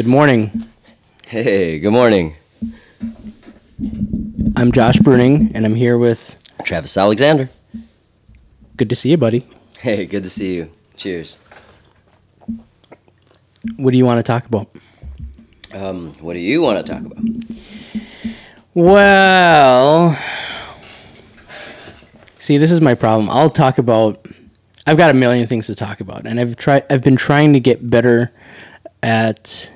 [0.00, 0.64] Good morning.
[1.28, 2.34] Hey, good morning.
[4.56, 6.36] I'm Josh Bruning, and I'm here with.
[6.64, 7.50] Travis Alexander.
[8.78, 9.46] Good to see you, buddy.
[9.78, 10.70] Hey, good to see you.
[10.96, 11.38] Cheers.
[13.76, 14.74] What do you want to talk about?
[15.74, 17.22] Um, what do you want to talk about?
[18.72, 20.18] Well,
[22.38, 23.28] see, this is my problem.
[23.28, 24.26] I'll talk about.
[24.86, 26.86] I've got a million things to talk about, and I've tried.
[26.88, 28.32] I've been trying to get better
[29.02, 29.70] at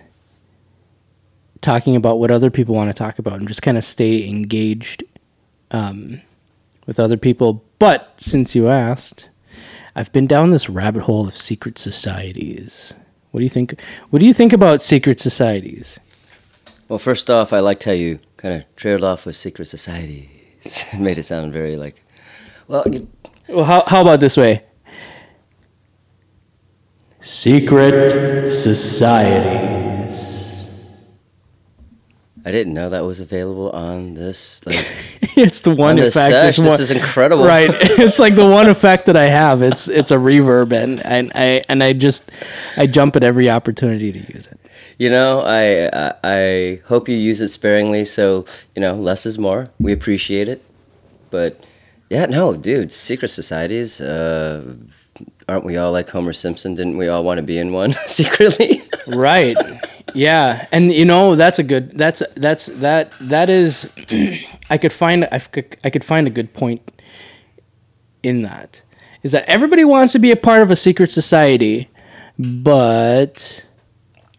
[1.64, 5.02] talking about what other people want to talk about, and just kind of stay engaged
[5.70, 6.20] um,
[6.86, 7.64] with other people.
[7.78, 9.28] But since you asked,
[9.96, 12.94] I've been down this rabbit hole of secret societies.
[13.30, 13.80] What do you think?
[14.10, 15.98] What do you think about secret societies?
[16.88, 20.28] Well, first off, I liked how you kind of trailed off with secret societies.
[20.92, 22.02] it made it sound very like,
[22.68, 23.08] well, you,
[23.48, 24.64] Well, how, how about this way?
[27.20, 28.10] Secret
[28.50, 30.43] societies.
[32.46, 34.66] I didn't know that was available on this.
[34.66, 34.76] Like,
[35.36, 36.14] it's the one On effect.
[36.14, 37.44] sesh, it's this is incredible.
[37.46, 37.70] Right.
[37.98, 39.62] It's like the one effect that I have.
[39.62, 42.30] It's it's a reverb, and and I and I just
[42.76, 44.58] I jump at every opportunity to use it.
[44.98, 48.04] you know, I, I I hope you use it sparingly.
[48.04, 48.44] So
[48.76, 49.68] you know, less is more.
[49.80, 50.62] We appreciate it,
[51.30, 51.64] but
[52.10, 54.00] yeah, no, dude, secret societies.
[54.02, 54.76] Uh,
[55.48, 56.74] aren't we all like Homer Simpson?
[56.74, 58.82] Didn't we all want to be in one secretly?
[59.06, 59.56] Right.
[60.14, 61.98] Yeah, and you know that's a good.
[61.98, 63.92] That's that's that that is.
[64.70, 66.80] I could find I could I could find a good point
[68.22, 68.82] in that
[69.24, 71.88] is that everybody wants to be a part of a secret society,
[72.38, 73.66] but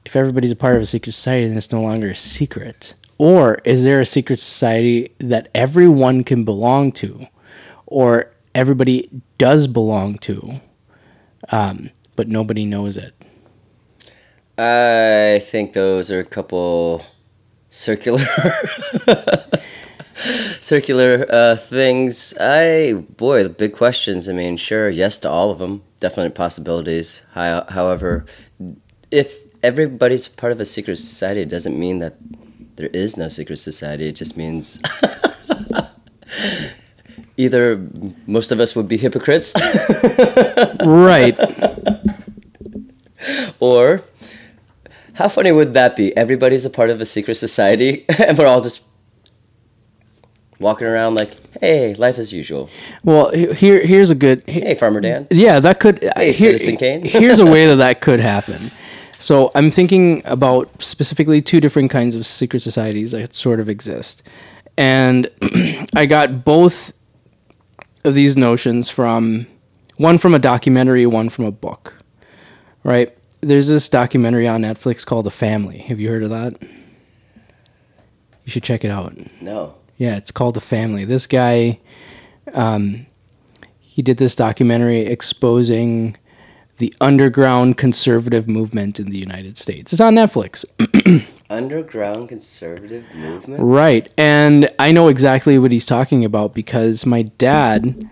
[0.05, 2.93] if everybody's a part of a secret society, then it's no longer a secret.
[3.17, 7.27] Or is there a secret society that everyone can belong to,
[7.87, 9.09] or everybody
[9.39, 10.61] does belong to,
[11.49, 13.14] um, but nobody knows it?
[14.57, 17.01] I think those are a couple
[17.69, 18.23] circular
[20.61, 22.33] circular uh, things.
[22.39, 24.29] I boy, the big questions.
[24.29, 25.83] I mean, sure, yes to all of them.
[25.99, 27.23] Definite possibilities.
[27.33, 28.25] How, however,
[29.11, 32.15] if everybody's part of a secret society, it doesn't mean that
[32.77, 34.07] there is no secret society.
[34.07, 34.81] It just means
[37.37, 37.77] either
[38.25, 39.53] most of us would be hypocrites,
[40.85, 41.37] Right.
[43.59, 44.01] or
[45.15, 46.15] how funny would that be?
[46.15, 48.83] Everybody's a part of a secret society, and we're all just
[50.59, 52.69] walking around like, "Hey, life as usual."
[53.03, 54.43] Well, here here's a good.
[54.47, 55.27] he- Hey, Farmer Dan.
[55.31, 56.03] yeah, that could.
[56.03, 57.05] Uh, hey, Citizen Kane.
[57.05, 58.71] here's a way that that could happen.
[59.13, 64.23] So I'm thinking about specifically two different kinds of secret societies that sort of exist,
[64.77, 65.27] and
[65.95, 66.91] I got both
[68.03, 69.47] of these notions from
[69.97, 71.95] one from a documentary, one from a book.
[72.83, 73.17] Right?
[73.45, 75.77] There's this documentary on Netflix called The Family.
[75.77, 76.59] Have you heard of that?
[78.43, 79.15] You should check it out.
[79.39, 79.75] No.
[79.97, 81.05] Yeah, it's called The Family.
[81.05, 81.79] This guy,
[82.53, 83.05] um,
[83.79, 86.17] he did this documentary exposing
[86.77, 89.93] the underground conservative movement in the United States.
[89.93, 90.65] It's on Netflix.
[91.49, 93.61] Underground conservative movement.
[93.63, 94.07] Right.
[94.17, 98.09] And I know exactly what he's talking about because my dad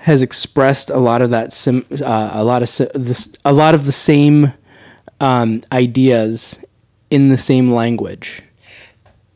[0.00, 3.74] has expressed a lot of that sim, uh, a lot of si- this a lot
[3.74, 4.54] of the same
[5.20, 6.62] um, ideas
[7.10, 8.42] in the same language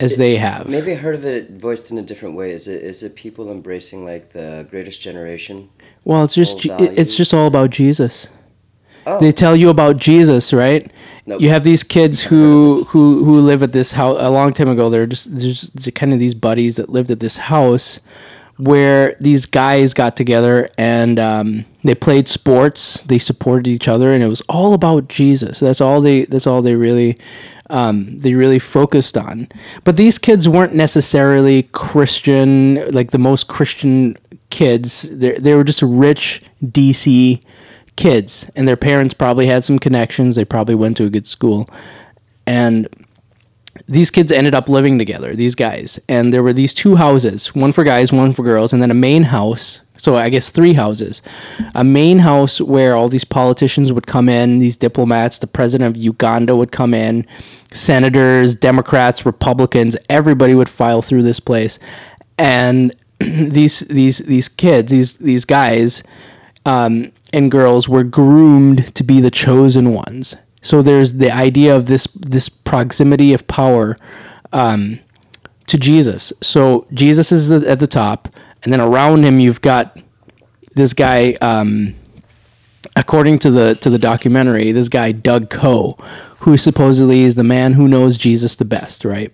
[0.01, 0.69] as they have.
[0.69, 2.51] Maybe I heard of it voiced in a different way.
[2.51, 5.71] Is it is it people embracing like the greatest generation?
[6.05, 8.29] Well, it's just it's just all about Jesus.
[9.07, 9.21] Oh.
[9.21, 10.91] They tell you about Jesus, right?
[11.27, 11.41] Nope.
[11.41, 14.89] You have these kids who who who live at this house a long time ago.
[14.89, 18.01] They're just there's just kind of these buddies that lived at this house
[18.57, 23.03] where these guys got together and um, they played sports.
[23.03, 25.61] They supported each other, and it was all about Jesus.
[25.61, 26.25] That's all they.
[26.25, 27.19] That's all they really.
[27.71, 29.49] Um, they really focused on.
[29.85, 34.17] But these kids weren't necessarily Christian, like the most Christian
[34.51, 35.17] kids.
[35.19, 37.43] They they were just rich DC
[37.97, 40.37] kids, and their parents probably had some connections.
[40.37, 41.69] They probably went to a good school,
[42.47, 42.89] and
[43.87, 45.35] these kids ended up living together.
[45.35, 48.81] These guys, and there were these two houses, one for guys, one for girls, and
[48.81, 49.81] then a main house.
[49.97, 51.23] So I guess three houses,
[51.75, 56.03] a main house where all these politicians would come in, these diplomats, the president of
[56.03, 57.25] Uganda would come in,
[57.71, 61.79] senators, Democrats, Republicans, everybody would file through this place,
[62.39, 66.03] and these these these kids, these these guys,
[66.67, 70.37] um, and girls were groomed to be the chosen ones.
[70.61, 73.97] So there's the idea of this this proximity of power
[74.53, 74.99] um,
[75.67, 76.33] to Jesus.
[76.41, 78.29] So Jesus is the, at the top,
[78.63, 79.97] and then around him you've got
[80.75, 81.35] this guy.
[81.41, 81.95] Um,
[82.97, 85.97] according to the to the documentary, this guy Doug Coe,
[86.41, 89.33] who supposedly is the man who knows Jesus the best, right?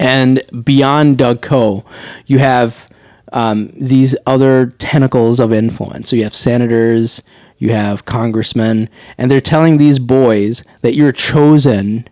[0.00, 1.84] And beyond Doug Coe,
[2.26, 2.88] you have
[3.32, 6.10] um, these other tentacles of influence.
[6.10, 7.22] So you have senators,
[7.58, 12.08] you have congressmen, and they're telling these boys that you're chosen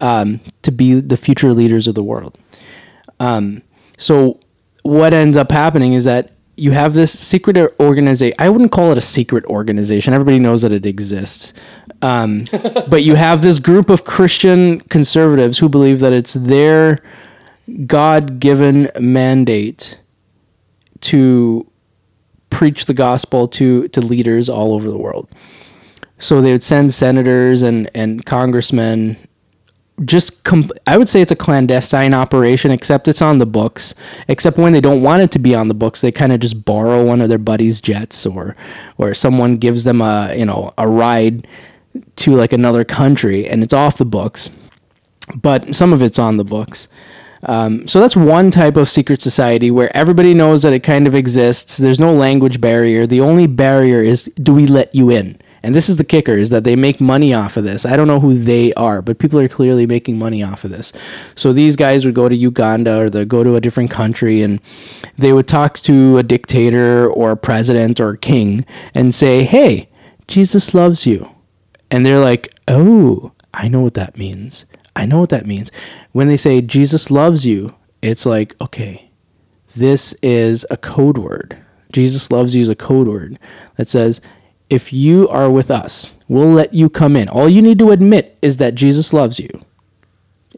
[0.00, 2.38] um, to be the future leaders of the world.
[3.18, 3.62] Um,
[3.96, 4.40] so
[4.82, 8.36] what ends up happening is that you have this secret organization.
[8.38, 10.12] I wouldn't call it a secret organization.
[10.12, 11.54] Everybody knows that it exists.
[12.02, 12.44] Um,
[12.88, 16.98] but you have this group of Christian conservatives who believe that it's their
[17.86, 20.00] God given mandate
[21.00, 21.66] to
[22.50, 25.28] preach the gospel to, to leaders all over the world.
[26.18, 29.16] So they would send senators and, and congressmen
[30.04, 30.46] just
[30.86, 33.94] I would say it's a clandestine operation, except it's on the books.
[34.28, 36.64] Except when they don't want it to be on the books, they kind of just
[36.64, 38.56] borrow one of their buddies' jets, or
[38.98, 41.46] or someone gives them a you know a ride
[42.16, 44.50] to like another country, and it's off the books.
[45.36, 46.88] But some of it's on the books.
[47.42, 51.14] Um, so that's one type of secret society where everybody knows that it kind of
[51.14, 51.78] exists.
[51.78, 53.06] There's no language barrier.
[53.06, 55.38] The only barrier is do we let you in?
[55.62, 57.84] And this is the kicker is that they make money off of this.
[57.84, 60.92] I don't know who they are, but people are clearly making money off of this.
[61.34, 64.60] So these guys would go to Uganda or they go to a different country and
[65.18, 68.64] they would talk to a dictator or a president or a king
[68.94, 69.88] and say, "Hey,
[70.26, 71.28] Jesus loves you."
[71.90, 74.64] And they're like, "Oh, I know what that means.
[74.96, 75.70] I know what that means."
[76.12, 79.10] When they say Jesus loves you, it's like, "Okay,
[79.76, 81.56] this is a code word.
[81.92, 83.38] Jesus loves you is a code word
[83.76, 84.20] that says,
[84.70, 87.28] if you are with us, we'll let you come in.
[87.28, 89.48] All you need to admit is that Jesus loves you.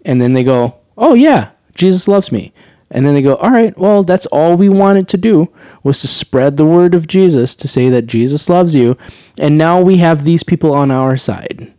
[0.05, 2.53] And then they go, oh, yeah, Jesus loves me.
[2.91, 5.50] And then they go, all right, well, that's all we wanted to do
[5.82, 8.99] was to spread the word of Jesus, to say that Jesus loves you.
[9.38, 11.73] And now we have these people on our side.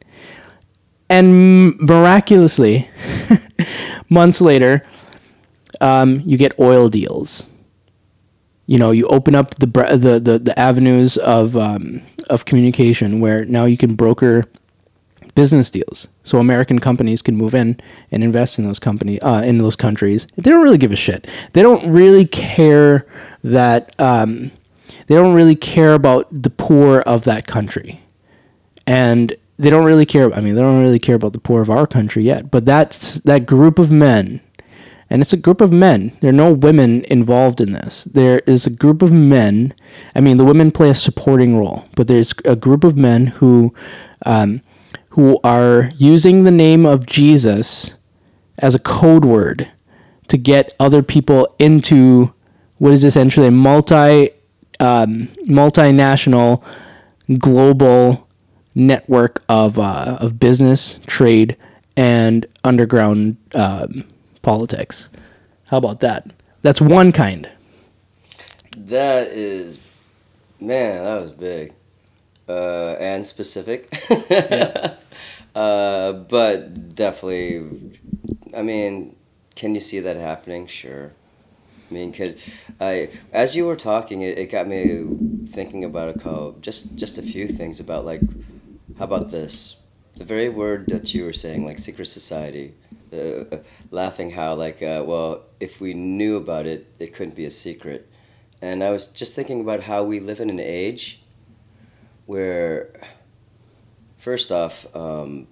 [1.09, 2.89] And miraculously,
[4.09, 4.81] months later,
[5.79, 7.47] um, you get oil deals.
[8.65, 13.45] You know, you open up the the the, the avenues of um, of communication where
[13.45, 14.45] now you can broker
[15.35, 16.07] business deals.
[16.23, 17.79] So American companies can move in
[18.11, 20.27] and invest in those company uh, in those countries.
[20.37, 21.27] They don't really give a shit.
[21.53, 23.05] They don't really care
[23.43, 24.51] that um,
[25.07, 28.01] they don't really care about the poor of that country,
[28.85, 30.33] and they don't really care.
[30.33, 32.51] I mean, they don't really care about the poor of our country yet.
[32.51, 34.41] But that's that group of men
[35.13, 36.11] and it's a group of men.
[36.21, 38.03] There are no women involved in this.
[38.05, 39.75] There is a group of men.
[40.15, 43.75] I mean, the women play a supporting role, but there's a group of men who,
[44.25, 44.61] um,
[45.09, 47.93] who are using the name of Jesus
[48.57, 49.71] as a code word
[50.29, 52.33] to get other people into
[52.79, 54.31] what is essentially a multi,
[54.79, 56.63] um, multinational,
[57.37, 58.27] global
[58.73, 61.55] network of uh, of business, trade,
[61.95, 63.37] and underground.
[63.53, 64.05] Um,
[64.43, 65.09] politics.
[65.69, 66.31] How about that?
[66.61, 67.49] That's one kind.
[68.77, 69.79] That is,
[70.59, 71.73] man, that was big
[72.47, 73.91] uh, and specific.
[74.29, 74.97] yeah.
[75.55, 77.97] uh, but definitely,
[78.55, 79.15] I mean,
[79.55, 80.67] can you see that happening?
[80.67, 81.11] Sure.
[81.89, 82.39] I mean, could
[82.79, 83.09] I?
[83.31, 85.05] As you were talking, it, it got me
[85.45, 88.21] thinking about a couple, just just a few things about like,
[88.97, 89.79] how about this?
[90.15, 92.73] The very word that you were saying, like secret society
[93.13, 93.57] uh,
[93.91, 98.09] laughing how like uh, well if we knew about it it couldn't be a secret.
[98.61, 101.21] And i was just thinking about how we live in an age
[102.25, 102.93] where
[104.17, 105.47] first off um,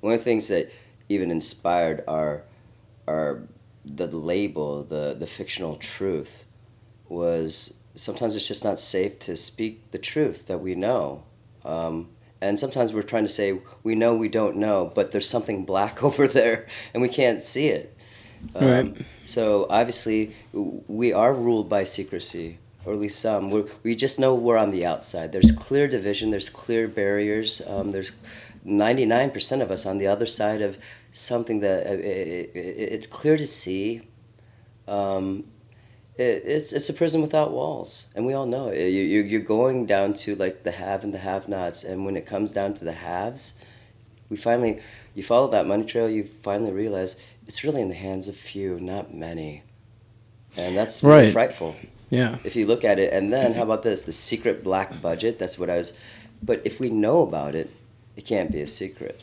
[0.00, 0.72] one of the things that
[1.08, 2.42] even inspired our
[3.06, 3.42] our
[3.84, 6.44] the label the the fictional truth
[7.08, 11.24] was sometimes it's just not safe to speak the truth that we know.
[11.64, 12.08] Um,
[12.42, 16.02] and sometimes we're trying to say we know we don't know but there's something black
[16.08, 17.96] over there and we can't see it.
[18.56, 18.96] Um, right.
[19.22, 23.50] so obviously we are ruled by secrecy or at least some.
[23.50, 25.30] We're, we just know we're on the outside.
[25.30, 28.12] There's clear division there's clear barriers um, there's
[28.66, 30.78] 99% of us on the other side of
[31.10, 32.58] something that uh, it, it,
[32.94, 34.02] it's clear to see
[34.88, 35.44] um,
[36.16, 38.88] it, it's it's a prison without walls, and we all know it.
[38.88, 42.26] You, you you're going down to like the have and the have-nots, and when it
[42.26, 43.62] comes down to the haves,
[44.28, 44.80] we finally
[45.14, 46.08] you follow that money trail.
[46.08, 47.16] You finally realize
[47.46, 49.62] it's really in the hands of few, not many,
[50.56, 51.32] and that's really right.
[51.32, 51.76] frightful.
[52.10, 52.36] Yeah.
[52.44, 54.02] If you look at it, and then how about this?
[54.02, 55.38] The secret black budget.
[55.38, 55.96] That's what I was.
[56.42, 57.70] But if we know about it,
[58.16, 59.22] it can't be a secret.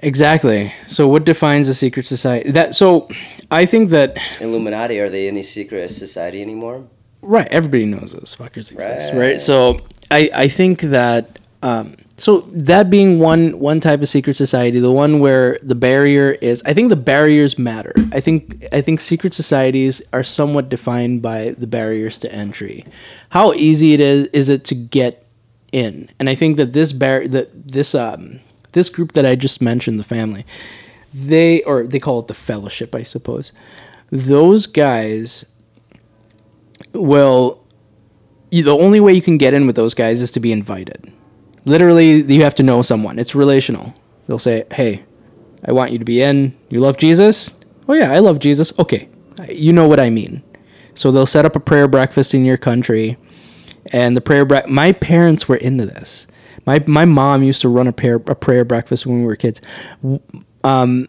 [0.00, 0.72] Exactly.
[0.86, 2.50] So, what defines a secret society?
[2.50, 3.08] That so,
[3.50, 6.86] I think that Illuminati are they any secret society anymore?
[7.22, 7.48] Right.
[7.48, 9.12] Everybody knows those fuckers exist.
[9.12, 9.18] Right.
[9.18, 9.40] right?
[9.40, 14.80] So, I I think that um, So that being one one type of secret society,
[14.80, 17.92] the one where the barrier is, I think the barriers matter.
[18.12, 22.84] I think I think secret societies are somewhat defined by the barriers to entry.
[23.30, 25.24] How easy it is is it to get
[25.70, 28.40] in, and I think that this bar that this um
[28.72, 30.44] this group that I just mentioned, the family,
[31.14, 33.52] they or they call it the fellowship, I suppose.
[34.10, 35.46] Those guys
[36.92, 37.64] will.
[38.50, 41.12] The only way you can get in with those guys is to be invited.
[41.66, 43.18] Literally you have to know someone.
[43.18, 43.94] It's relational.
[44.26, 45.04] They'll say hey
[45.66, 46.56] i want you to be in.
[46.70, 47.52] You love jesus?
[47.88, 48.78] Oh yeah i love jesus.
[48.78, 49.08] Okay
[49.50, 50.42] you know what i mean.
[50.94, 53.16] So they'll set up a prayer breakfast in your country
[53.92, 56.26] and the prayer bre- my parents were into this.
[56.66, 59.62] My, my mom used to run a prayer, a prayer breakfast when we were kids
[60.68, 61.06] um,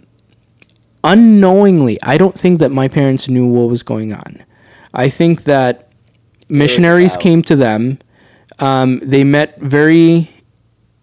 [1.03, 4.43] unknowingly i don't think that my parents knew what was going on
[4.93, 5.91] i think that
[6.49, 7.97] missionaries came to them
[8.59, 10.29] um, they met very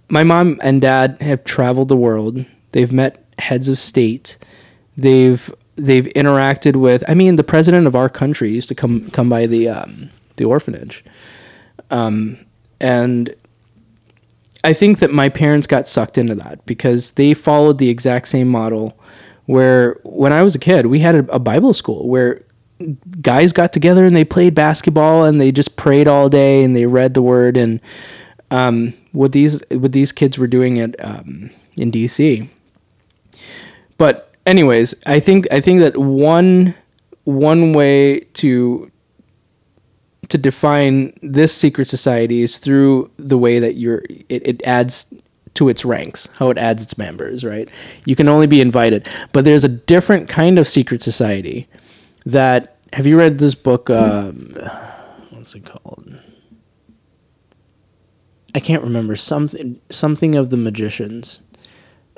[0.08, 2.44] my mom and dad have traveled the world.
[2.72, 4.38] They've met heads of state.
[4.96, 7.02] They've they've interacted with.
[7.08, 10.44] I mean, the president of our country used to come come by the um, the
[10.44, 11.04] orphanage,
[11.90, 12.38] um,
[12.80, 13.34] and
[14.66, 18.49] I think that my parents got sucked into that because they followed the exact same
[18.49, 18.99] model.
[19.44, 22.42] Where when I was a kid, we had a, a Bible school where
[23.20, 26.85] guys got together and they played basketball and they just prayed all day and they
[26.85, 27.80] read the word and
[28.50, 32.49] um, what these what these kids were doing at um, in DC.
[33.99, 36.75] But anyways, I think I think that one
[37.23, 38.90] one way to
[40.28, 45.12] to define this secret society is through the way that you're it, it adds
[45.54, 47.68] to its ranks, how it adds its members, right?
[48.04, 49.09] You can only be invited.
[49.33, 51.66] But there's a different kind of secret society
[52.26, 54.54] that have you read this book um,
[55.30, 56.23] what's it called?
[58.54, 61.40] I can't remember something something of the magicians.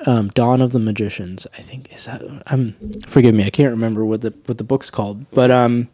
[0.06, 2.22] Um, Dawn of the Magicians, I think is that.
[2.46, 2.76] Um,
[3.08, 5.88] forgive me, I can't remember what the what the book's called, but um,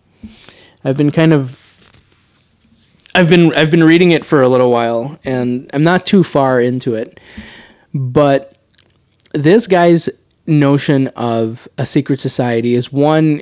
[0.85, 1.63] I've been kind of.
[3.14, 6.61] I've been I've been reading it for a little while, and I'm not too far
[6.61, 7.21] into it,
[7.94, 8.56] but
[9.33, 10.09] this guy's
[10.47, 13.40] notion of a secret society is one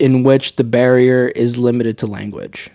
[0.00, 2.70] in which the barrier is limited to language.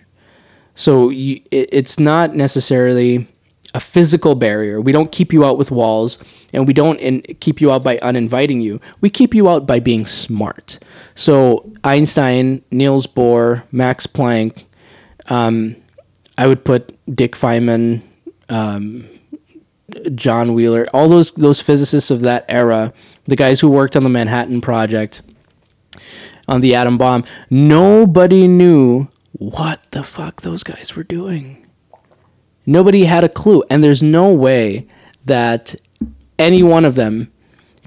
[0.74, 3.26] So you, it, it's not necessarily
[3.74, 4.80] a physical barrier.
[4.80, 6.22] We don't keep you out with walls,
[6.52, 8.80] and we don't in, keep you out by uninviting you.
[9.00, 10.78] We keep you out by being smart.
[11.14, 14.64] So Einstein, Niels Bohr, Max Planck.
[15.26, 15.76] Um,
[16.40, 18.00] I would put Dick Feynman,
[18.48, 19.06] um,
[20.14, 22.94] John Wheeler, all those those physicists of that era,
[23.24, 25.20] the guys who worked on the Manhattan Project,
[26.48, 27.24] on the atom bomb.
[27.50, 31.66] Nobody knew what the fuck those guys were doing.
[32.64, 33.62] Nobody had a clue.
[33.68, 34.86] And there's no way
[35.26, 35.74] that
[36.38, 37.30] any one of them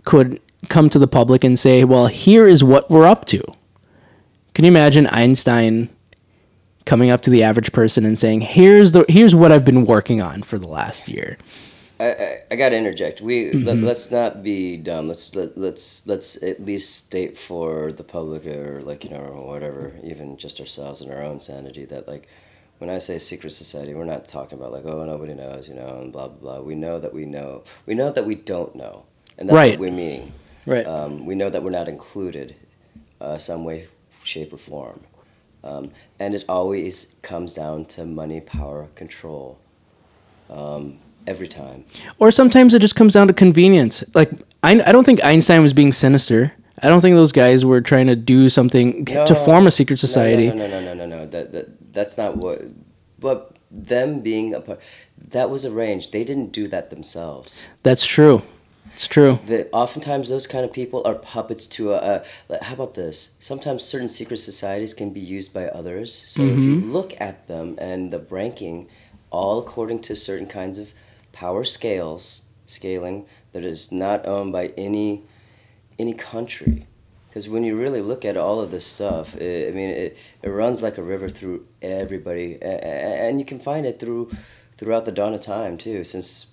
[0.05, 3.43] could come to the public and say, well, here is what we're up to.
[4.53, 5.89] Can you imagine Einstein
[6.85, 10.21] coming up to the average person and saying, "Here's the here's what I've been working
[10.21, 11.37] on for the last year."
[11.99, 13.21] I, I, I got to interject.
[13.21, 13.63] We mm-hmm.
[13.63, 15.07] let, us not be dumb.
[15.07, 19.47] Let's let, let's let's at least state for the public or like you know or
[19.47, 22.27] whatever, even just ourselves and our own sanity that like
[22.79, 25.99] when I say secret society, we're not talking about like oh nobody knows, you know,
[26.01, 26.61] and blah blah blah.
[26.61, 27.63] We know that we know.
[27.85, 29.05] We know that we don't know,
[29.37, 29.79] and that's right.
[29.79, 30.33] what we mean.
[30.65, 30.85] Right.
[30.85, 32.55] Um, we know that we're not included,
[33.19, 33.87] uh, some way,
[34.23, 35.01] shape, or form,
[35.63, 39.59] um, and it always comes down to money, power, control.
[40.49, 41.85] Um, every time.
[42.19, 44.03] Or sometimes it just comes down to convenience.
[44.13, 46.53] Like I, I don't think Einstein was being sinister.
[46.81, 49.99] I don't think those guys were trying to do something no, to form a secret
[49.99, 50.47] society.
[50.47, 51.17] No, no, no, no, no, no.
[51.19, 51.27] no.
[51.27, 52.61] That, that that's not what.
[53.19, 54.81] But them being a part,
[55.29, 56.11] that was arranged.
[56.11, 57.69] They didn't do that themselves.
[57.83, 58.41] That's true.
[58.93, 59.39] It's true.
[59.47, 62.23] That oftentimes those kind of people are puppets to a.
[62.49, 63.37] a how about this?
[63.39, 66.13] Sometimes certain secret societies can be used by others.
[66.13, 66.53] So mm-hmm.
[66.53, 66.91] if you mm-hmm.
[66.91, 68.87] look at them and the ranking,
[69.31, 70.93] all according to certain kinds of
[71.31, 75.23] power scales, scaling that is not owned by any
[75.99, 76.87] any country
[77.33, 80.49] because when you really look at all of this stuff, it, I mean, it, it
[80.49, 84.29] runs like a river through everybody, and you can find it through
[84.73, 86.03] throughout the dawn of time too.
[86.03, 86.52] Since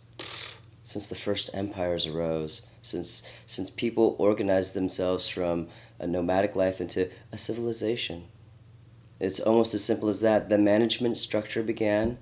[0.90, 5.68] since the first empires arose, since since people organized themselves from
[6.00, 8.24] a nomadic life into a civilization,
[9.20, 10.48] it's almost as simple as that.
[10.48, 12.18] The management structure began,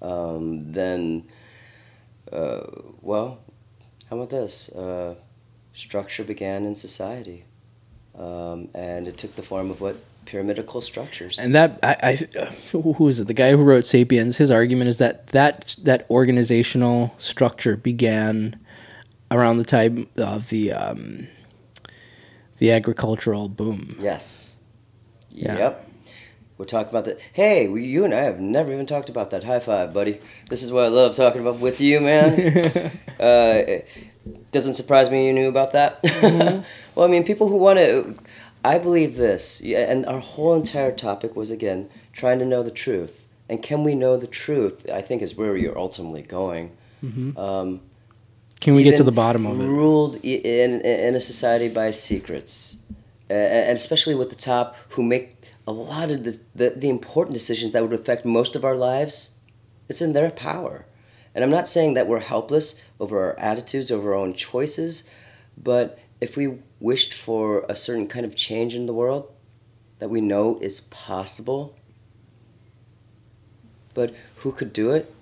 [0.00, 1.24] um, then,
[2.32, 2.64] uh,
[3.02, 3.38] well,
[4.08, 4.74] how about this?
[4.74, 5.16] Uh,
[5.74, 7.44] structure began in society
[8.18, 9.96] um, and it took the form of what
[10.26, 11.38] pyramidical structures.
[11.38, 12.14] And that I, I
[12.72, 13.26] who is it?
[13.26, 14.36] The guy who wrote *Sapiens*.
[14.36, 18.58] His argument is that that that organizational structure began
[19.30, 21.28] around the time of the um,
[22.58, 23.96] the agricultural boom.
[23.98, 24.62] Yes.
[25.30, 25.58] Yeah.
[25.58, 25.90] Yep.
[26.58, 27.20] We're talking about that.
[27.34, 29.44] Hey, we, you and I have never even talked about that.
[29.44, 30.20] High five, buddy.
[30.48, 32.92] This is what I love talking about with you, man.
[33.20, 33.62] uh,
[34.52, 36.00] doesn't surprise me you knew about that.
[36.94, 38.14] well, I mean, people who want to.
[38.64, 43.24] I believe this, and our whole entire topic was again trying to know the truth.
[43.48, 44.90] And can we know the truth?
[44.92, 46.72] I think is where you're ultimately going.
[47.36, 47.80] Um,
[48.60, 49.64] Can we get to the bottom of it?
[49.64, 52.82] Ruled in in a society by secrets,
[53.30, 55.36] and especially with the top, who make
[55.68, 59.38] a lot of the, the the important decisions that would affect most of our lives.
[59.88, 60.84] It's in their power,
[61.32, 65.08] and I'm not saying that we're helpless over our attitudes, over our own choices,
[65.56, 69.32] but if we wished for a certain kind of change in the world
[69.98, 71.74] that we know is possible,
[73.94, 75.12] but who could do it?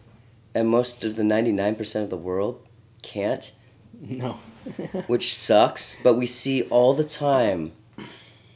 [0.55, 2.67] And most of the 99% of the world
[3.03, 3.53] can't
[4.01, 4.33] No.
[5.07, 7.73] which sucks, but we see all the time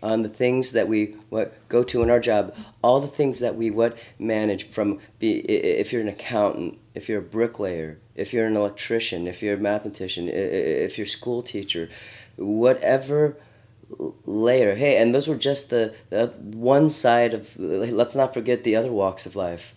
[0.03, 3.57] on the things that we what go to in our job, all the things that
[3.57, 8.47] we what manage from be if you're an accountant, if you're a bricklayer, if you're
[8.47, 11.89] an electrician, if you're a mathematician, if you're a school teacher,
[12.39, 13.37] whatever
[14.25, 14.75] layer.
[14.75, 18.93] Hey, and those were just the, the one side of let's not forget the other
[18.93, 19.75] walks of life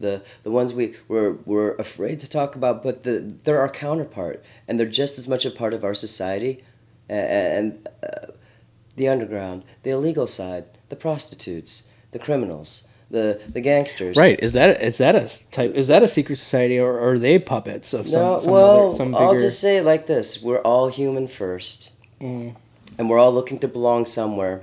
[0.00, 4.42] the the ones we we're, we're afraid to talk about, but the, they're our counterpart,
[4.66, 6.64] and they're just as much a part of our society,
[7.08, 8.32] and, and uh,
[8.96, 14.16] the underground, the illegal side, the prostitutes, the criminals, the the gangsters.
[14.16, 14.40] Right?
[14.40, 15.74] Is that is that a type?
[15.74, 18.22] Is that a secret society, or, are they puppets of some?
[18.22, 19.24] No, some well, other, some bigger?
[19.24, 22.54] I'll just say it like this: We're all human first, Mm.
[22.98, 24.62] and we're all looking to belong somewhere.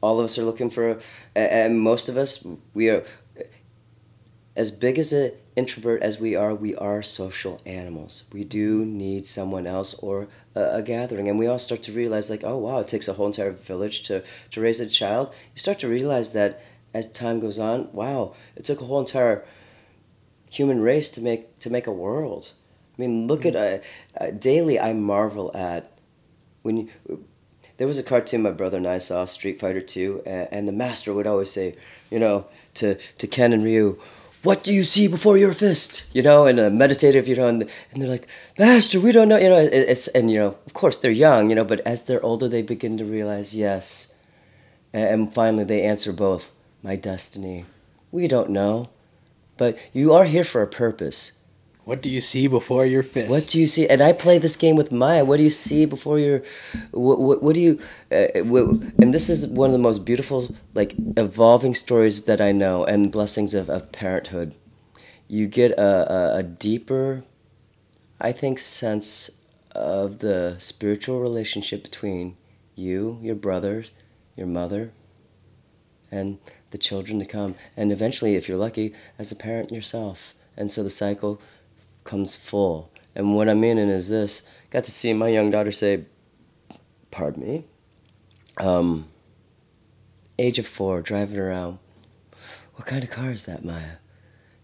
[0.00, 0.98] All of us are looking for,
[1.36, 2.44] a- and most of us,
[2.74, 3.04] we are,
[4.56, 8.24] as big as an introvert as we are, we are social animals.
[8.32, 12.28] We do need someone else or a, a gathering, and we all start to realize,
[12.30, 15.32] like, oh wow, it takes a whole entire village to to raise a child.
[15.54, 16.60] You start to realize that
[16.92, 19.44] as time goes on, wow, it took a whole entire
[20.50, 22.52] human race to make to make a world.
[22.98, 23.78] I mean, look at uh,
[24.20, 24.78] uh, daily.
[24.78, 25.90] I marvel at
[26.62, 26.88] when you.
[27.78, 31.12] There was a cartoon my brother and I saw, Street Fighter Two, and, the master
[31.12, 31.74] would always say,
[32.10, 33.98] you know, to to Ken and Ryu,
[34.42, 37.62] "What do you see before your fist?" You know, and a meditative, you know, and,
[37.90, 40.74] and they're like, "Master, we don't know." You know, it, it's and you know, of
[40.74, 44.16] course they're young, you know, but as they're older, they begin to realize, yes,
[44.92, 47.64] and finally they answer both, "My destiny."
[48.12, 48.90] We don't know,
[49.56, 51.41] but you are here for a purpose.
[51.84, 53.30] What do you see before your fist?
[53.30, 53.88] What do you see?
[53.88, 55.24] And I play this game with Maya.
[55.24, 56.42] What do you see before your?
[56.92, 57.80] What, what, what do you?
[58.10, 58.66] Uh, what,
[59.00, 63.10] and this is one of the most beautiful, like evolving stories that I know, and
[63.10, 64.54] blessings of, of parenthood.
[65.26, 67.24] You get a, a, a deeper,
[68.20, 69.40] I think, sense
[69.72, 72.36] of the spiritual relationship between
[72.76, 73.90] you, your brothers,
[74.36, 74.92] your mother,
[76.12, 76.38] and
[76.70, 80.32] the children to come, and eventually, if you're lucky, as a parent yourself.
[80.56, 81.40] And so the cycle
[82.04, 82.90] comes full.
[83.14, 86.04] And what I mean is this: got to see my young daughter say,
[87.10, 87.64] "Pardon me."
[88.58, 89.08] Um,
[90.38, 91.78] age of four, driving around.
[92.74, 93.96] What kind of car is that, Maya?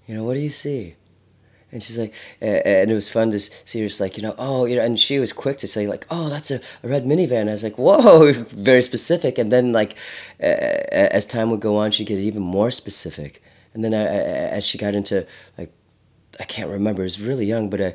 [0.07, 0.95] You know, what do you see?
[1.71, 3.89] And she's like, and it was fun to see her.
[4.01, 6.51] Like, you know, oh, you know, and she was quick to say like, oh, that's
[6.51, 7.49] a, a red minivan.
[7.49, 9.37] I was like, whoa, very specific.
[9.37, 9.95] And then like,
[10.43, 10.47] uh,
[10.93, 13.43] as time would go on, she'd get even more specific.
[13.75, 15.27] And then as she got into
[15.59, 15.71] like
[16.39, 17.03] I can't remember.
[17.03, 17.93] It was really young, but uh,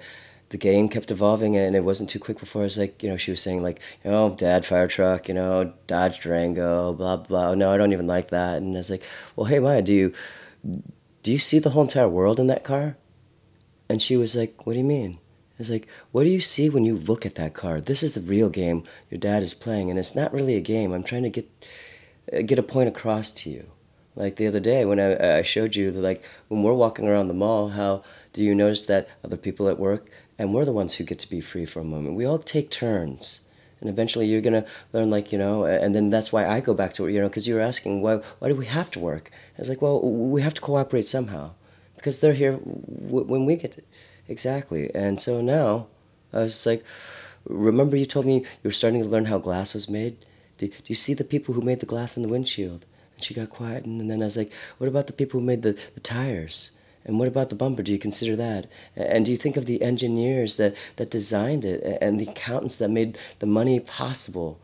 [0.50, 3.18] the game kept evolving, and it wasn't too quick before I was like, you know,
[3.18, 7.56] she was saying like, you know, Dad fire truck, you know, Dodge Durango, blah blah.
[7.56, 8.58] No, I don't even like that.
[8.58, 9.04] And I was like,
[9.36, 10.14] well, hey Maya, do you
[11.24, 12.98] do you see the whole entire world in that car?
[13.90, 15.20] And she was like, what do you mean?
[15.54, 17.80] I was like, what do you see when you look at that car?
[17.80, 20.92] This is the real game your dad is playing, and it's not really a game.
[20.92, 21.50] I'm trying to get
[22.32, 23.68] uh, get a point across to you.
[24.16, 27.28] Like the other day when I, I showed you that, like when we're walking around
[27.28, 30.96] the mall, how do you notice that other people at work and we're the ones
[30.96, 32.16] who get to be free for a moment?
[32.16, 33.48] We all take turns,
[33.80, 36.94] and eventually you're gonna learn, like you know, and then that's why I go back
[36.94, 39.32] to it, you know, because you were asking why why do we have to work?
[39.58, 41.52] I was like, well, we have to cooperate somehow,
[41.96, 43.84] because they're here when we get to,
[44.28, 44.94] exactly.
[44.96, 45.88] And so now
[46.34, 46.84] I was just like,
[47.46, 50.18] remember you told me you were starting to learn how glass was made.
[50.58, 52.86] Do, do you see the people who made the glass in the windshield?
[53.16, 55.62] And she got quiet, and, then I was like, what about the people who made
[55.62, 56.78] the, the tires?
[57.06, 57.84] And what about the bumper?
[57.84, 58.68] Do you consider that?
[58.96, 62.90] And do you think of the engineers that, that designed it and the accountants that
[62.90, 64.60] made the money possible?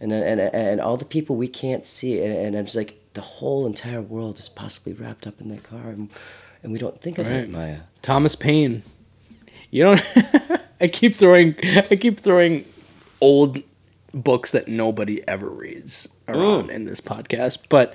[0.00, 3.20] and and and all the people we can't see, and, and I'm just like the
[3.20, 6.08] whole entire world is possibly wrapped up in that car, and,
[6.62, 7.38] and we don't think of Right.
[7.38, 7.78] it, Maya.
[8.00, 8.84] Thomas Paine.
[9.72, 10.00] You don't.
[10.80, 11.56] I keep throwing.
[11.90, 12.64] I keep throwing
[13.20, 13.58] old
[14.14, 17.58] books that nobody ever reads around in this podcast.
[17.68, 17.94] But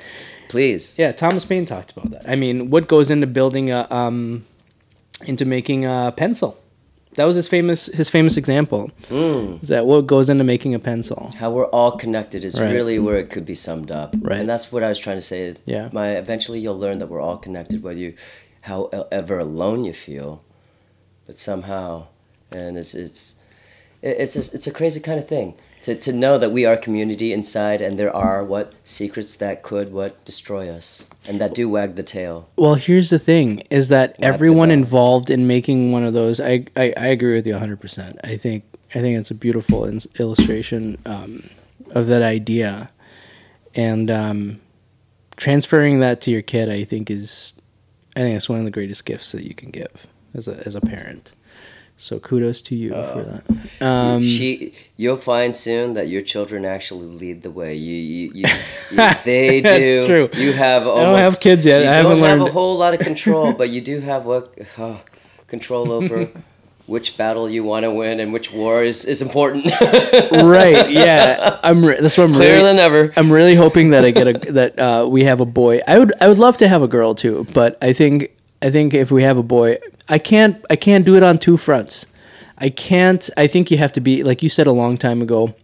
[0.49, 0.97] Please.
[0.99, 2.29] yeah, Thomas Paine talked about that.
[2.29, 4.45] I mean, what goes into building a um,
[5.25, 6.59] into making a pencil?
[7.15, 8.91] That was his famous his famous example.
[9.11, 11.29] Is that what goes into making a pencil?
[11.37, 12.71] How we're all connected is Right.
[12.73, 14.15] really where it could be summed up.
[14.19, 14.39] Right.
[14.39, 15.53] And that's what I was trying to say.
[15.65, 15.89] Yeah.
[15.93, 18.15] My eventually you'll learn that we're all connected, whether you,
[18.61, 20.43] however alone you feel,
[21.27, 22.07] but somehow,
[22.49, 23.35] and it's it's
[24.01, 27.31] it's a, it's a crazy kind of thing to to know that we are community
[27.31, 31.95] inside, and there are what secrets that could what destroy us, and that do wag
[31.95, 32.49] the tail.
[32.55, 36.39] Well, here's the thing: is that the everyone involved in making one of those.
[36.39, 37.79] I I, I agree with you 100.
[37.79, 38.63] percent I think
[38.95, 41.49] I think it's a beautiful ins- illustration um,
[41.91, 42.89] of that idea,
[43.75, 44.61] and um,
[45.35, 47.59] transferring that to your kid, I think is,
[48.15, 50.75] I think it's one of the greatest gifts that you can give as a as
[50.75, 51.33] a parent.
[51.95, 53.23] So kudos to you for
[53.79, 53.85] that.
[53.85, 57.75] Um, she, you'll find soon that your children actually lead the way.
[57.75, 58.45] You, you, you,
[58.91, 60.05] you they do.
[60.07, 60.29] True.
[60.33, 60.85] You have.
[60.87, 61.83] Almost, I don't have kids yet.
[61.83, 64.25] You I don't haven't have learned- a whole lot of control, but you do have
[64.25, 64.97] what uh,
[65.47, 66.29] control over
[66.87, 69.71] which battle you want to win and which war is is important.
[70.31, 70.89] right?
[70.91, 71.85] Yeah, I'm.
[71.85, 72.63] Re- that's what I'm Clearer really.
[72.63, 73.13] than ever.
[73.15, 75.79] I'm really hoping that I get a that uh, we have a boy.
[75.87, 78.93] I would I would love to have a girl too, but I think I think
[78.93, 79.77] if we have a boy,
[80.09, 82.07] I can't I can't do it on two fronts.
[82.57, 83.29] I can't.
[83.35, 85.55] I think you have to be like you said a long time ago.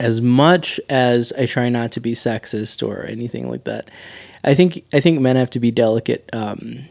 [0.00, 3.90] As much as I try not to be sexist or anything like that,
[4.42, 6.28] I think I think men have to be delicate.
[6.32, 6.86] Um,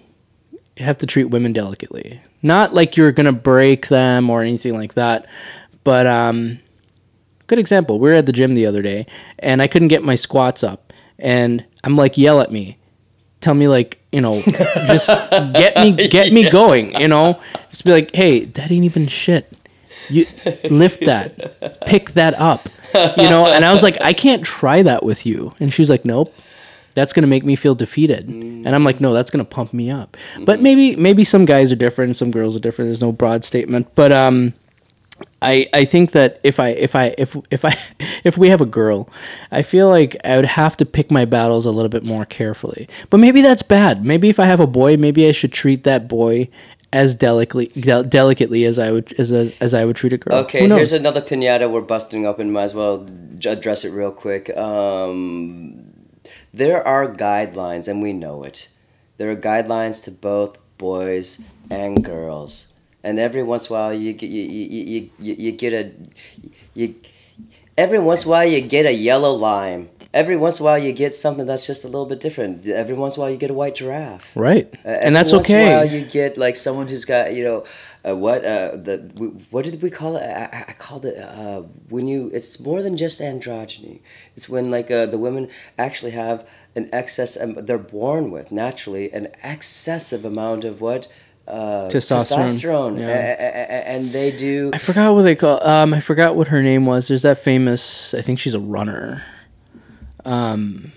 [0.77, 2.21] have to treat women delicately.
[2.41, 5.27] Not like you're gonna break them or anything like that,
[5.83, 6.59] but um,
[7.47, 7.99] good example.
[7.99, 9.07] We were at the gym the other day,
[9.39, 12.77] and I couldn't get my squats up, and I'm like, yell at me,
[13.41, 14.41] tell me like, you know,
[14.87, 15.09] just
[15.53, 19.51] get me get me going, you know, just be like, hey, that ain't even shit.
[20.09, 20.25] You
[20.69, 22.69] lift that, pick that up,
[23.17, 23.47] you know.
[23.47, 26.33] And I was like, I can't try that with you, and she was like, nope.
[26.93, 30.15] That's gonna make me feel defeated, and I'm like, no, that's gonna pump me up.
[30.39, 32.87] But maybe, maybe some guys are different, some girls are different.
[32.87, 34.53] There's no broad statement, but um,
[35.41, 37.75] I, I think that if I if I if if I
[38.23, 39.09] if we have a girl,
[39.51, 42.87] I feel like I would have to pick my battles a little bit more carefully.
[43.09, 44.05] But maybe that's bad.
[44.05, 46.49] Maybe if I have a boy, maybe I should treat that boy
[46.91, 50.37] as delicately del- delicately as I would as a, as I would treat a girl.
[50.39, 52.51] Okay, here's another pinata we're busting open.
[52.51, 53.05] Might as well
[53.45, 54.55] address it real quick.
[54.57, 55.93] Um,
[56.53, 58.69] there are guidelines, and we know it.
[59.17, 62.74] There are guidelines to both boys and girls,
[63.05, 65.83] and every once in a while you get you you, you, you, get a
[66.73, 66.95] you
[67.77, 69.89] every once in a while you get a yellow lime.
[70.13, 72.65] Every once in a while you get something that's just a little bit different.
[72.65, 74.31] Every once in a while you get a white giraffe.
[74.47, 77.43] right, Uh, and that's once in a while you get like someone who's got you
[77.43, 77.65] know
[78.07, 78.95] uh, what uh, the
[79.51, 80.23] what did we call it?
[80.23, 81.61] I, I- I called it uh,
[81.93, 82.19] when you.
[82.37, 83.99] It's more than just androgyny.
[84.37, 85.43] It's when like uh, the women
[85.77, 86.37] actually have
[86.79, 87.31] an excess.
[87.41, 91.07] Um, they're born with naturally an excessive amount of what.
[91.47, 93.07] Uh, Testosterone, testosterone, yeah.
[93.07, 94.71] A- a- and they do.
[94.73, 95.65] I forgot what they call.
[95.65, 97.07] Um, I forgot what her name was.
[97.07, 98.15] There's that famous.
[98.15, 99.23] I think she's a runner.
[100.25, 100.91] Um.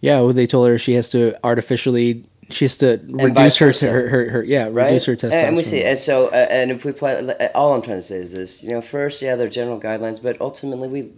[0.00, 2.24] Yeah, well, they told her she has to artificially.
[2.50, 3.88] She has to reduce her, versa.
[3.90, 4.84] her, her, her yeah right?
[4.84, 5.42] reduce her testosterone.
[5.48, 7.20] And we see, and so, uh, and if we play,
[7.56, 10.22] all I'm trying to say is this: you know, first, yeah, there are general guidelines,
[10.22, 11.12] but ultimately, we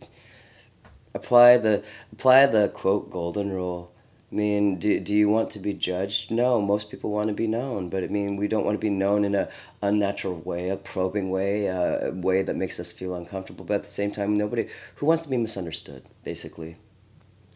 [1.15, 3.93] apply the apply the quote golden rule.
[4.31, 6.31] I mean, do, do you want to be judged?
[6.31, 8.91] No, most people want to be known, but I mean, we don't want to be
[8.91, 9.49] known in a
[9.83, 13.65] unnatural way, a probing way, a way that makes us feel uncomfortable.
[13.65, 16.77] But at the same time, nobody who wants to be misunderstood, basically.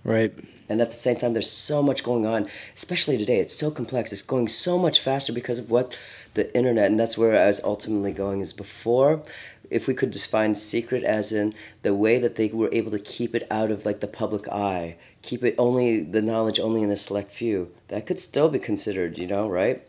[0.05, 0.33] right.
[0.69, 3.39] And at the same time, there's so much going on, especially today.
[3.39, 4.11] It's so complex.
[4.11, 5.99] It's going so much faster because of what
[6.33, 8.41] the internet, and that's where I was ultimately going.
[8.41, 9.23] Is before,
[9.69, 13.35] if we could define secret as in the way that they were able to keep
[13.35, 16.97] it out of like the public eye, keep it only the knowledge only in a
[16.97, 19.83] select few, that could still be considered, you know, right?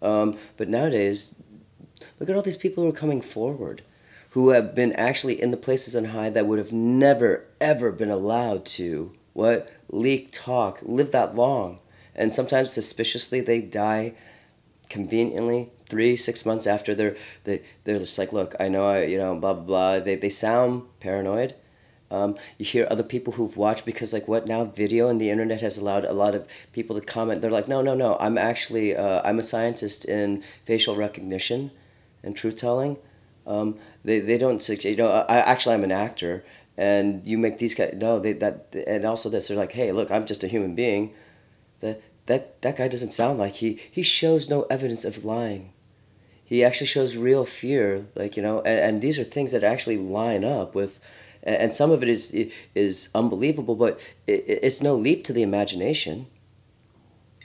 [0.00, 1.34] Um, but nowadays,
[2.18, 3.82] look at all these people who are coming forward
[4.30, 8.10] who have been actually in the places on high that would have never ever been
[8.10, 9.70] allowed to what?
[9.90, 11.80] Leak talk live that long.
[12.14, 14.14] And sometimes suspiciously they die
[14.88, 19.18] conveniently three six months after they're they, they're just like look i know i you
[19.18, 19.98] know blah blah blah.
[19.98, 21.54] They, they sound paranoid
[22.10, 25.60] um, you hear other people who've watched because like what now video and the internet
[25.60, 28.94] has allowed a lot of people to comment they're like no no no i'm actually
[28.96, 31.70] uh, i'm a scientist in facial recognition
[32.22, 32.96] and truth telling
[33.46, 36.44] Um, they, they don't you know, I, actually, I'm an actor
[36.76, 40.10] and you make these guys, no, they, that, and also this, they're like, hey, look,
[40.10, 41.12] I'm just a human being.
[41.80, 45.72] That, that, that guy doesn't sound like he, he shows no evidence of lying.
[46.44, 49.98] He actually shows real fear, like, you know, and, and these are things that actually
[49.98, 50.98] line up with,
[51.44, 56.26] and some of it is, is unbelievable, but it's no leap to the imagination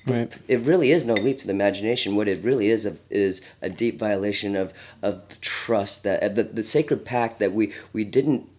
[0.06, 0.38] Right.
[0.48, 2.16] It really is no leap to the imagination.
[2.16, 6.64] What it really is is a deep violation of, of trust that uh, the, the
[6.64, 8.50] sacred pact that we, we didn't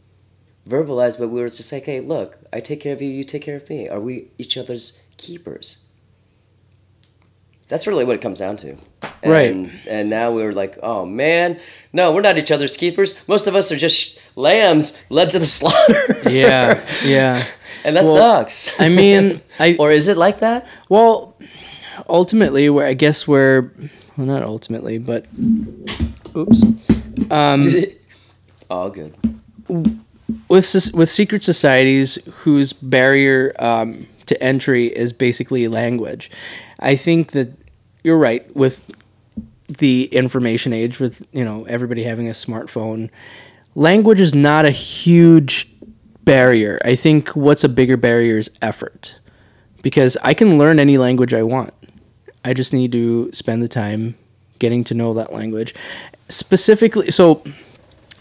[0.69, 3.43] verbalize, but we were just like, hey, look, I take care of you, you take
[3.43, 3.89] care of me.
[3.89, 5.89] Are we each other's keepers?
[7.69, 8.77] That's really what it comes down to.
[9.23, 9.71] And, right.
[9.89, 11.61] And now we're like, oh man,
[11.93, 13.27] no, we're not each other's keepers.
[13.29, 16.17] Most of us are just lambs led to the slaughter.
[16.31, 17.43] yeah, yeah.
[17.83, 18.79] And that well, sucks.
[18.79, 20.67] I mean, I or is it like that?
[20.91, 21.35] Well,
[22.11, 23.73] ultimately, where I guess we're
[24.19, 25.25] well, not ultimately, but
[26.37, 26.63] oops.
[27.31, 27.63] Um,
[28.69, 29.17] All good.
[30.49, 36.31] With with secret societies whose barrier um, to entry is basically language,
[36.81, 37.49] I think that
[38.05, 38.91] you're right with
[39.79, 43.09] the information age with you know everybody having a smartphone
[43.75, 45.71] language is not a huge
[46.25, 46.79] barrier.
[46.85, 49.17] I think what's a bigger barrier is effort.
[49.83, 51.73] Because i can learn any language i want.
[52.45, 54.15] I just need to spend the time
[54.59, 55.75] getting to know that language.
[56.29, 57.43] Specifically so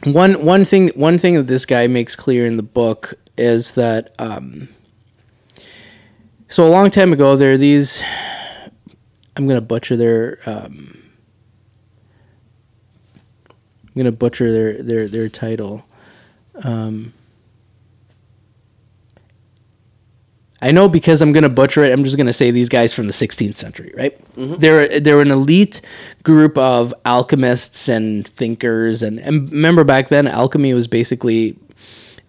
[0.05, 4.13] one one thing one thing that this guy makes clear in the book is that
[4.19, 4.69] um,
[6.47, 8.01] so a long time ago there are these
[9.39, 10.39] I'm gonna butcher their.
[10.45, 10.98] Um,
[13.89, 15.83] I'm gonna butcher their their their title.
[16.63, 17.13] Um,
[20.61, 21.91] I know because I'm gonna butcher it.
[21.91, 24.35] I'm just gonna say these guys from the 16th century, right?
[24.35, 24.55] Mm-hmm.
[24.55, 25.81] They're they're an elite
[26.23, 31.57] group of alchemists and thinkers, and, and remember back then, alchemy was basically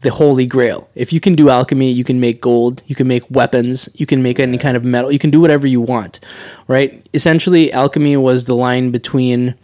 [0.03, 0.88] the holy grail.
[0.94, 4.23] If you can do alchemy, you can make gold, you can make weapons, you can
[4.23, 6.20] make any kind of metal, you can do whatever you want,
[6.68, 7.07] right?
[7.12, 9.55] Essentially, alchemy was the line between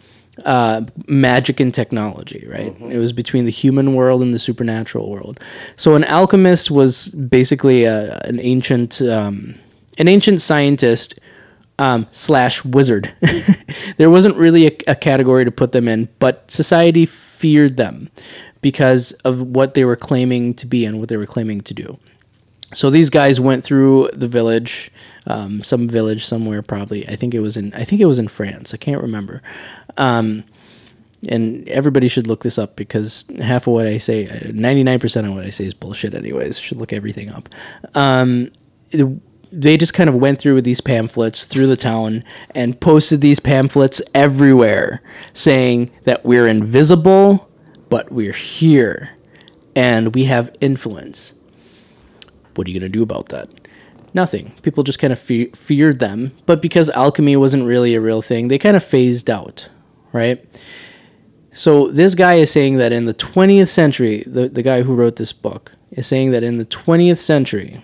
[0.45, 2.73] uh, magic and technology, right?
[2.73, 2.91] Mm-hmm.
[2.91, 5.39] It was between the human world and the supernatural world.
[5.75, 9.55] So an alchemist was basically a, an ancient um,
[9.97, 11.19] an ancient scientist
[11.79, 13.13] um, slash wizard.
[13.97, 18.09] there wasn't really a, a category to put them in, but society feared them
[18.61, 21.97] because of what they were claiming to be and what they were claiming to do.
[22.73, 24.91] So these guys went through the village,
[25.25, 27.07] um, some village somewhere probably.
[27.07, 28.73] I think it was in I think it was in France.
[28.73, 29.41] I can't remember.
[29.97, 30.43] Um,
[31.27, 35.43] and everybody should look this up because half of what I say, 99% of what
[35.43, 36.59] I say is bullshit anyways.
[36.59, 37.49] Should look everything up.
[37.95, 38.51] Um,
[39.51, 43.39] they just kind of went through with these pamphlets through the town and posted these
[43.39, 45.01] pamphlets everywhere
[45.33, 47.49] saying that we're invisible
[47.89, 49.11] but we're here
[49.75, 51.33] and we have influence.
[52.57, 53.49] What are you going to do about that?
[54.13, 54.53] Nothing.
[54.61, 58.47] People just kind of fe- feared them, but because alchemy wasn't really a real thing,
[58.47, 59.69] they kind of phased out,
[60.11, 60.43] right?
[61.51, 65.17] So this guy is saying that in the 20th century, the, the guy who wrote
[65.17, 67.83] this book is saying that in the 20th century,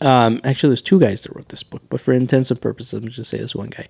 [0.00, 3.30] um, actually, there's two guys that wrote this book, but for intensive purposes, I'm just
[3.30, 3.86] say this one guy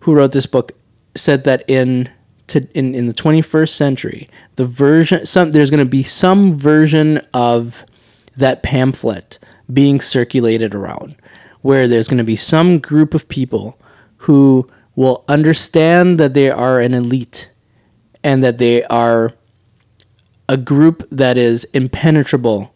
[0.00, 0.72] who wrote this book
[1.14, 2.10] said that in
[2.48, 7.18] to in, in the 21st century, the version some there's going to be some version
[7.32, 7.84] of
[8.36, 9.38] that pamphlet
[9.72, 11.16] being circulated around
[11.62, 13.78] where there's going to be some group of people
[14.18, 17.50] who will understand that they are an elite
[18.22, 19.30] and that they are
[20.48, 22.74] a group that is impenetrable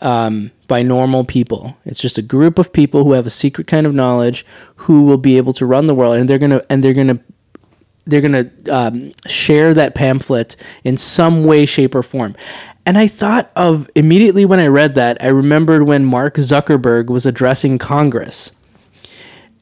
[0.00, 1.76] um, by normal people.
[1.84, 5.18] It's just a group of people who have a secret kind of knowledge who will
[5.18, 7.20] be able to run the world, and they're gonna and they're gonna
[8.06, 12.36] they're to um, share that pamphlet in some way, shape, or form.
[12.86, 17.24] And I thought of immediately when I read that, I remembered when Mark Zuckerberg was
[17.24, 18.52] addressing Congress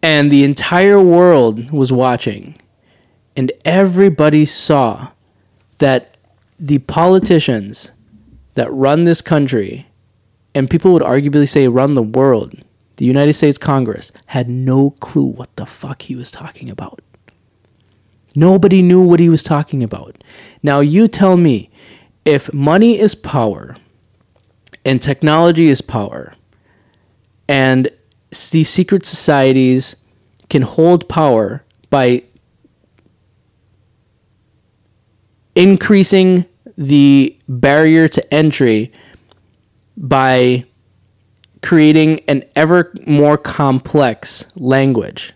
[0.02, 2.56] and the entire world was watching,
[3.36, 5.12] and everybody saw
[5.78, 6.16] that
[6.58, 7.92] the politicians
[8.54, 9.86] that run this country,
[10.54, 12.52] and people would arguably say run the world,
[12.96, 17.00] the United States Congress, had no clue what the fuck he was talking about.
[18.34, 20.16] Nobody knew what he was talking about.
[20.62, 21.70] Now, you tell me
[22.24, 23.76] if money is power
[24.84, 26.34] and technology is power,
[27.48, 27.90] and
[28.50, 29.96] these secret societies
[30.48, 32.22] can hold power by
[35.54, 36.46] increasing
[36.78, 38.90] the barrier to entry
[39.96, 40.64] by
[41.62, 45.32] creating an ever more complex language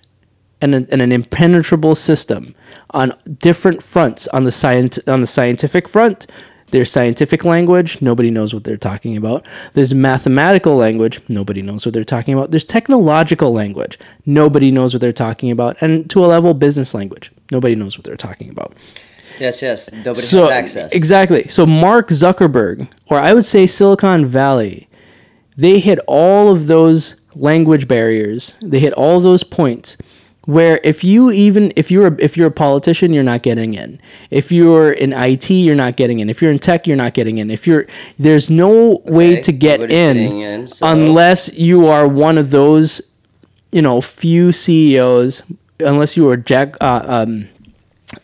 [0.61, 2.55] and, and an impenetrable system
[2.91, 4.27] on different fronts.
[4.29, 6.27] On the science, on the scientific front,
[6.77, 9.49] there's scientific language, nobody knows what they're talking about.
[9.73, 12.51] There's mathematical language, nobody knows what they're talking about.
[12.51, 15.79] There's technological language, nobody knows what they're talking about.
[15.81, 18.75] And to a level, business language, nobody knows what they're talking about.
[19.41, 19.91] Yes, yes.
[19.91, 20.93] Nobody So has access.
[20.93, 21.49] exactly.
[21.49, 24.87] So Mark Zuckerberg, or I would say Silicon Valley,
[25.57, 28.55] they hit all of those language barriers.
[28.61, 29.97] They hit all those points
[30.47, 34.01] where if you even if you're a, if you're a politician, you're not getting in.
[34.31, 36.31] If you're in IT, you're not getting in.
[36.31, 37.51] If you're in tech, you're not getting in.
[37.51, 42.51] If you're there's no way to get in, in, so- unless you are one of
[42.51, 43.13] those,
[43.73, 45.43] you know, few CEOs.
[45.79, 47.49] Unless you are Jack, uh, um,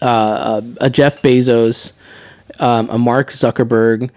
[0.01, 1.93] uh, a Jeff Bezos,
[2.59, 4.09] um, a Mark Zuckerberg.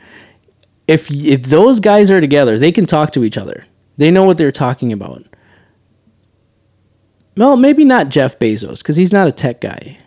[0.88, 3.66] If if those guys are together, they can talk to each other.
[3.98, 5.24] They know what they're talking about.
[7.38, 9.98] Well, maybe not Jeff Bezos because he's not a tech guy.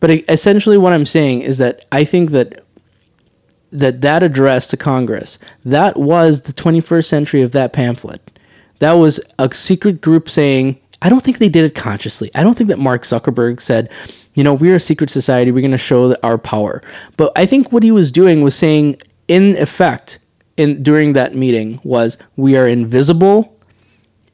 [0.00, 2.64] But essentially, what I'm saying is that I think that
[3.70, 8.38] that that address to Congress that was the 21st century of that pamphlet.
[8.78, 10.80] That was a secret group saying.
[11.02, 12.30] I don't think they did it consciously.
[12.34, 13.92] I don't think that Mark Zuckerberg said,
[14.32, 15.52] you know, we're a secret society.
[15.52, 16.82] We're going to show our power.
[17.18, 18.96] But I think what he was doing was saying,
[19.28, 20.18] in effect,
[20.56, 23.55] in during that meeting, was we are invisible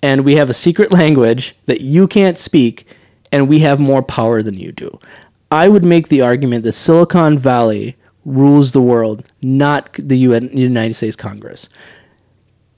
[0.03, 2.87] and we have a secret language that you can't speak,
[3.31, 4.99] and we have more power than you do.
[5.51, 10.95] I would make the argument that Silicon Valley rules the world, not the UN, United
[10.95, 11.69] States Congress.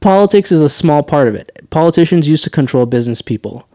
[0.00, 1.66] Politics is a small part of it.
[1.70, 3.66] Politicians used to control business people,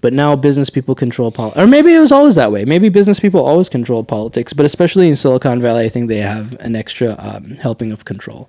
[0.00, 1.62] but now business people control politics.
[1.62, 2.64] Or maybe it was always that way.
[2.64, 6.54] Maybe business people always control politics, but especially in Silicon Valley, I think they have
[6.60, 8.48] an extra um, helping of control.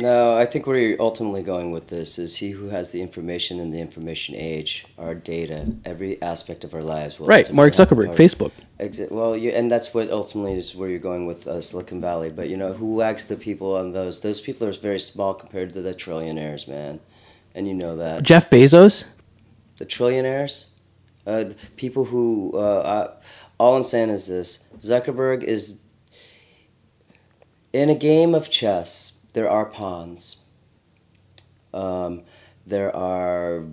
[0.00, 3.58] No, I think where you're ultimately going with this is he who has the information
[3.58, 7.18] in the information age, our data, every aspect of our lives.
[7.18, 8.14] Will Right, Mark Zuckerberg.
[8.14, 8.52] Facebook.
[8.78, 12.30] Exa- well, you, and that's what ultimately is where you're going with uh, Silicon Valley.
[12.30, 14.22] But you know, who wags the people on those?
[14.22, 17.00] Those people are very small compared to the trillionaires, man.
[17.56, 19.08] And you know that Jeff Bezos,
[19.78, 20.74] the trillionaires,
[21.26, 22.52] uh, the people who.
[22.54, 23.14] Uh, uh,
[23.58, 25.80] all I'm saying is this: Zuckerberg is
[27.72, 29.17] in a game of chess.
[29.38, 30.46] There are pawns.
[31.72, 32.24] Um,
[32.66, 33.66] there are,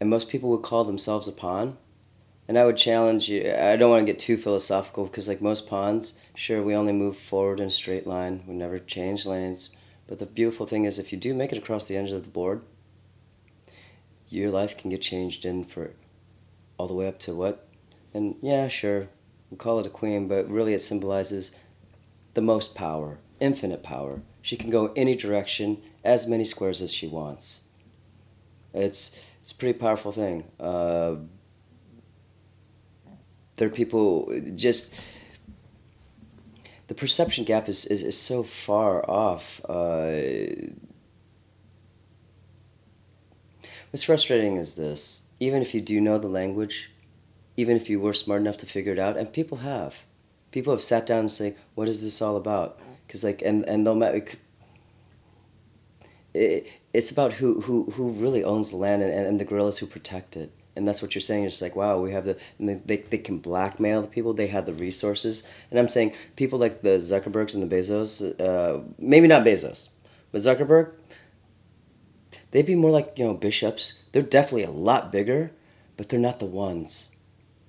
[0.00, 1.76] and most people would call themselves a pawn.
[2.48, 3.54] And I would challenge you.
[3.56, 7.16] I don't want to get too philosophical because, like most pawns, sure we only move
[7.16, 8.42] forward in a straight line.
[8.48, 9.76] We never change lanes.
[10.08, 12.28] But the beautiful thing is, if you do make it across the edge of the
[12.28, 12.62] board,
[14.28, 15.92] your life can get changed in for
[16.78, 17.68] all the way up to what?
[18.12, 19.06] And yeah, sure,
[19.50, 21.60] we'll call it a queen, but really it symbolizes
[22.34, 24.22] the most power, infinite power.
[24.44, 27.70] She can go any direction, as many squares as she wants.
[28.74, 30.44] It's it's a pretty powerful thing.
[30.60, 31.14] Uh,
[33.56, 35.00] there are people just
[36.88, 39.64] the perception gap is, is, is so far off.
[39.66, 40.12] Uh,
[43.90, 46.90] what's frustrating is this even if you do know the language,
[47.56, 50.04] even if you were smart enough to figure it out, and people have,
[50.50, 53.86] people have sat down and say, "What is this all about?" Because like, and and
[53.86, 54.12] they'll ma-
[56.34, 59.86] it, it's about who, who who really owns the land and, and the guerrillas who
[59.86, 60.50] protect it.
[60.76, 61.44] And that's what you're saying.
[61.44, 64.32] It's like, wow, we have the, and they, they, they can blackmail the people.
[64.34, 65.48] They have the resources.
[65.70, 69.90] And I'm saying people like the Zuckerbergs and the Bezos, uh, maybe not Bezos,
[70.32, 70.90] but Zuckerberg,
[72.50, 74.02] they'd be more like, you know, bishops.
[74.10, 75.52] They're definitely a lot bigger,
[75.96, 77.14] but they're not the ones.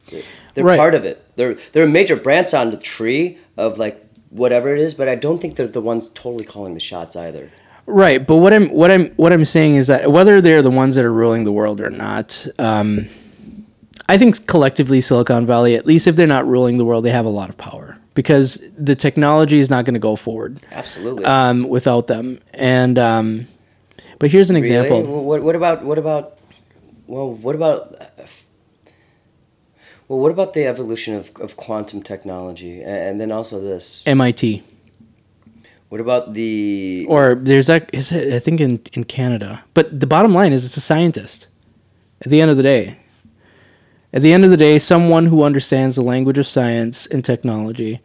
[0.10, 0.24] They're,
[0.56, 0.78] they're Right.
[0.80, 1.24] part of it.
[1.36, 4.04] They're, they're a major branch on the tree of like
[4.36, 7.52] whatever it is, but I don't think they're the ones totally calling the shots either.
[7.88, 10.96] Right, but what I'm what I'm what I'm saying is that whether they're the ones
[10.96, 13.08] that are ruling the world or not, um,
[14.10, 17.26] I think collectively Silicon Valley, at least if they're not ruling the world, they have
[17.26, 21.26] a lot of power because the technology is not going to go forward Absolutely.
[21.26, 22.40] um, without them.
[22.56, 23.48] And um,
[24.18, 25.02] but here's an example.
[25.02, 25.12] Really?
[25.12, 26.38] Well, What, what about what about
[27.06, 27.96] well what about
[30.08, 34.64] well what about the evolution of, of quantum technology and, then also this MIT
[35.90, 39.64] what about the or there's that is it I think in in Canada.
[39.74, 41.48] But the bottom line is it's a scientist.
[42.22, 43.00] At the end of the day.
[44.12, 48.00] At the end of the day, someone who understands the language of science and technology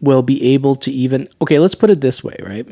[0.00, 2.66] will be able to even okay, let's put it this way, right?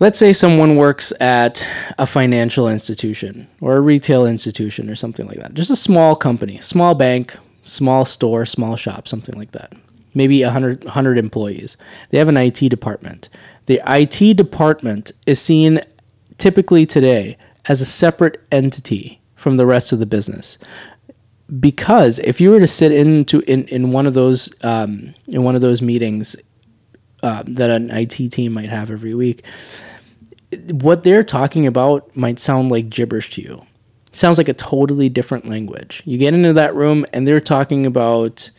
[0.00, 1.66] Let's say someone works at
[1.98, 5.54] a financial institution or a retail institution or something like that.
[5.54, 9.72] Just a small company, small bank, small store, small shop, something like that.
[10.12, 11.76] Maybe 100, 100 employees.
[12.10, 13.28] They have an IT department.
[13.66, 15.80] The IT department is seen
[16.38, 20.58] typically today as a separate entity from the rest of the business.
[21.60, 25.54] because if you were to sit into in, in one of those um, in one
[25.54, 26.36] of those meetings
[27.24, 29.42] uh, that an IT team might have every week,
[30.70, 33.66] what they're talking about might sound like gibberish to you.
[34.08, 36.02] It sounds like a totally different language.
[36.04, 38.50] You get into that room and they're talking about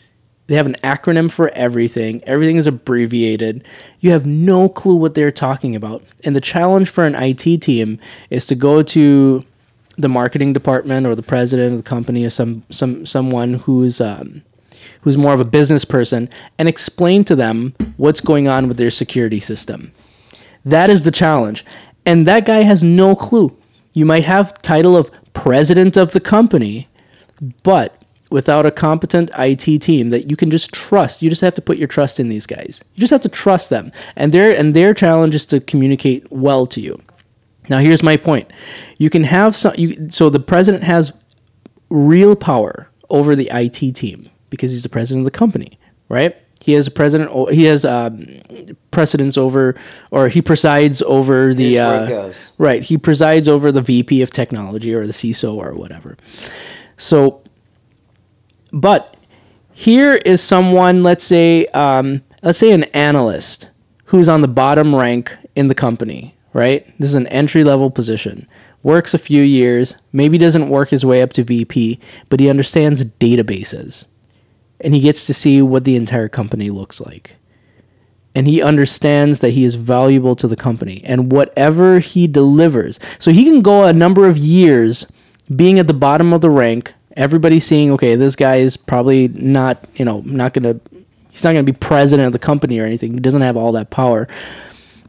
[0.47, 2.23] they have an acronym for everything.
[2.25, 3.63] Everything is abbreviated.
[3.99, 6.03] You have no clue what they're talking about.
[6.23, 7.99] And the challenge for an IT team
[8.29, 9.43] is to go to
[9.97, 14.43] the marketing department or the president of the company or some some someone who's um,
[15.01, 18.91] who's more of a business person and explain to them what's going on with their
[18.91, 19.91] security system.
[20.63, 21.65] That is the challenge.
[22.05, 23.55] And that guy has no clue.
[23.93, 26.87] You might have title of president of the company,
[27.63, 31.21] but without a competent IT team that you can just trust.
[31.21, 32.83] You just have to put your trust in these guys.
[32.95, 33.91] You just have to trust them.
[34.15, 37.01] And their and their challenge is to communicate well to you.
[37.69, 38.51] Now here's my point.
[38.97, 41.13] You can have some you, so the president has
[41.89, 45.79] real power over the IT team because he's the president of the company,
[46.09, 46.35] right?
[46.65, 47.51] He has a president.
[47.51, 48.25] He has um,
[48.89, 49.75] precedence over,
[50.09, 51.79] or he presides over the.
[51.79, 56.17] Uh, right, he presides over the VP of technology or the CISO or whatever.
[56.97, 57.43] So,
[58.71, 59.15] but
[59.73, 61.03] here is someone.
[61.03, 63.69] Let's say, um, let's say an analyst
[64.05, 66.35] who's on the bottom rank in the company.
[66.51, 68.47] Right, this is an entry level position.
[68.81, 73.05] Works a few years, maybe doesn't work his way up to VP, but he understands
[73.05, 74.05] databases
[74.85, 77.37] and he gets to see what the entire company looks like.
[78.35, 82.99] And he understands that he is valuable to the company and whatever he delivers.
[83.17, 85.11] So he can go a number of years
[85.53, 89.87] being at the bottom of the rank, everybody seeing, okay, this guy is probably not,
[89.95, 90.79] you know, not going to,
[91.31, 93.13] he's not going to be president of the company or anything.
[93.13, 94.27] He doesn't have all that power.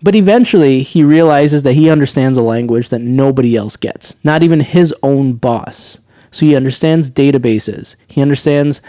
[0.03, 4.61] But eventually, he realizes that he understands a language that nobody else gets, not even
[4.61, 6.01] his own boss.
[6.31, 7.97] So he understands databases.
[8.09, 8.81] He understands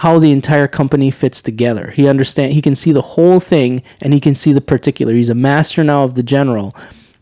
[0.00, 1.90] how the entire company fits together.
[1.90, 5.12] He understand he can see the whole thing and he can see the particular.
[5.12, 6.74] He's a master now of the general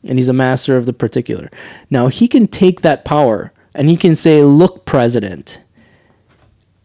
[0.04, 1.50] and he's a master of the particular.
[1.90, 5.58] Now he can take that power and he can say, "Look, president,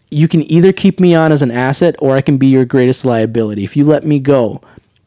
[0.09, 3.05] you can either keep me on as an asset or I can be your greatest
[3.05, 3.63] liability.
[3.63, 4.61] If you let me go,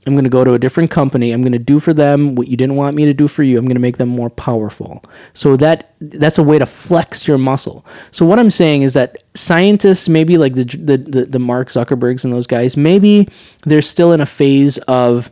[0.07, 1.33] I'm going to go to a different company.
[1.33, 3.59] I'm going to do for them what you didn't want me to do for you.
[3.59, 5.03] I'm going to make them more powerful.
[5.33, 7.85] So that that's a way to flex your muscle.
[8.13, 12.25] So what I'm saying is that scientists, maybe like the the the, the Mark Zuckerbergs
[12.25, 13.29] and those guys, maybe
[13.63, 15.31] they're still in a phase of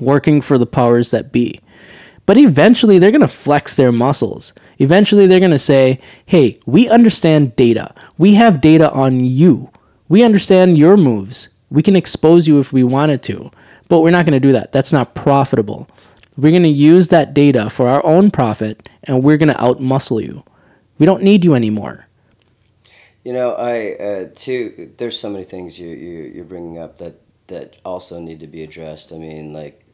[0.00, 1.60] working for the powers that be.
[2.24, 4.54] But eventually they're going to flex their muscles.
[4.78, 7.94] Eventually they're going to say, "Hey, we understand data.
[8.16, 9.70] We have data on you.
[10.08, 11.50] We understand your moves.
[11.68, 13.50] We can expose you if we wanted to."
[13.90, 14.72] But we're not going to do that.
[14.72, 15.88] That's not profitable.
[16.36, 20.22] We're going to use that data for our own profit and we're going to outmuscle
[20.22, 20.44] you.
[20.98, 22.06] We don't need you anymore.
[23.24, 24.92] You know, I uh, too.
[24.96, 28.62] There's so many things you you you're bringing up that that also need to be
[28.62, 29.12] addressed.
[29.12, 29.84] I mean, like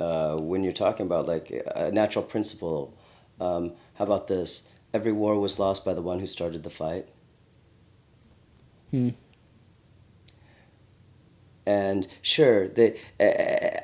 [0.00, 2.96] uh, when you're talking about like a natural principle.
[3.40, 4.72] Um, how about this?
[4.94, 7.06] Every war was lost by the one who started the fight.
[8.90, 9.10] Hmm.
[11.66, 12.98] And sure, they,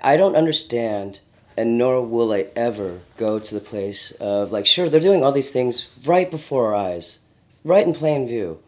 [0.03, 1.20] I don't understand,
[1.57, 5.33] and nor will I ever go to the place of like, sure, they're doing all
[5.33, 7.24] these things right before our eyes,
[7.64, 8.61] right in plain view.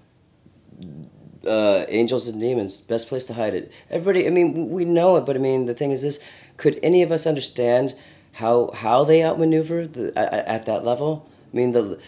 [1.47, 3.73] Uh, angels and demons, best place to hide it.
[3.91, 6.23] Everybody, I mean, we know it, but I mean, the thing is this:
[6.59, 7.95] could any of us understand
[8.33, 11.31] how how they outmaneuver the, at, at that level?
[11.51, 11.99] I mean, the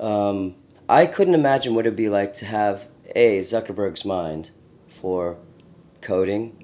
[0.00, 0.56] um,
[0.88, 4.50] I couldn't imagine what it'd be like to have a Zuckerberg's mind
[4.88, 5.38] for
[6.10, 6.60] coding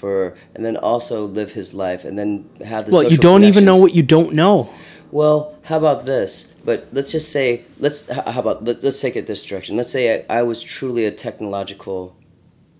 [0.00, 3.64] for and then also live his life and then have the well you don't even
[3.64, 4.70] know what you don't know.
[5.10, 6.54] Well how about this?
[6.64, 9.76] But let's just say let's how about let's, let's take it this direction.
[9.76, 12.16] Let's say i, I was truly a technological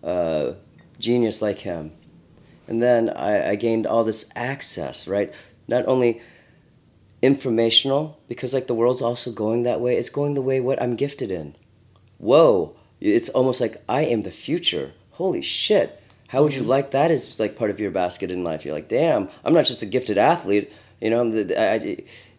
[0.03, 0.53] uh,
[0.99, 1.93] genius like him.
[2.69, 5.33] And then I, I gained all this access right?
[5.69, 6.21] Not only
[7.23, 10.97] informational because like the world's also going that way it's going the way what i'm
[10.97, 11.57] gifted in.
[12.19, 14.93] Whoa it's almost like i am the future.
[15.21, 16.00] Holy shit
[16.31, 18.65] how would you like that as like part of your basket in life?
[18.65, 20.73] You're like, damn, I'm not just a gifted athlete.
[21.01, 21.29] You know,
[21.59, 21.97] I, I,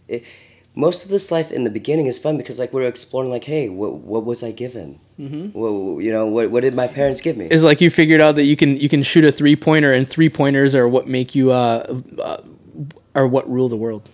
[0.07, 0.25] it,
[0.73, 3.67] most of this life in the beginning is fun because like we're exploring like, hey,
[3.67, 5.01] what what was I given?
[5.19, 5.47] Mm-hmm.
[5.47, 7.47] What, you know, what what did my parents give me?
[7.47, 10.07] It's like you figured out that you can you can shoot a three pointer, and
[10.07, 12.37] three pointers are what make you uh, uh
[13.13, 14.09] are what rule the world.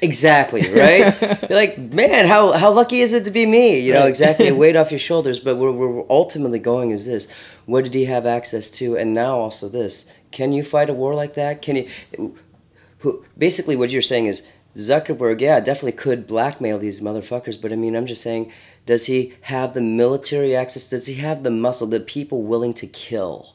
[0.00, 1.20] Exactly, right?
[1.20, 3.80] You're like, man, how, how lucky is it to be me?
[3.80, 4.08] You know, right.
[4.08, 5.40] exactly, weight off your shoulders.
[5.40, 7.28] But where we're ultimately going is this
[7.66, 8.96] what did he have access to?
[8.96, 11.62] And now also this can you fight a war like that?
[11.62, 12.34] Can you.
[13.00, 14.46] Who, basically, what you're saying is
[14.76, 18.52] Zuckerberg, yeah, definitely could blackmail these motherfuckers, but I mean, I'm just saying,
[18.86, 20.88] Does he have the military access?
[20.88, 23.54] Does he have the muscle, the people willing to kill?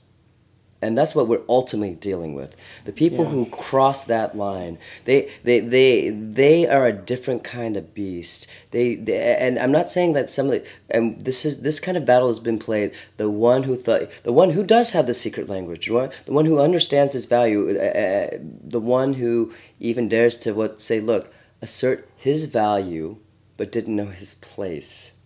[0.83, 2.51] And that's what we're ultimately dealing with.
[2.85, 3.31] The people Yeah.
[3.31, 8.39] who cross that line they they they they are a different kind of beast.
[8.71, 10.61] They, they and i'm not saying that some of the
[10.95, 12.89] and this is this kind of battle has been played.
[13.17, 16.59] The one who thought the one who does have the secret language the one, who
[16.59, 18.27] understands its value uh, uh,
[18.75, 21.23] the one who even dares to what say look
[21.61, 23.17] assert his value
[23.57, 25.19] but didn't know his place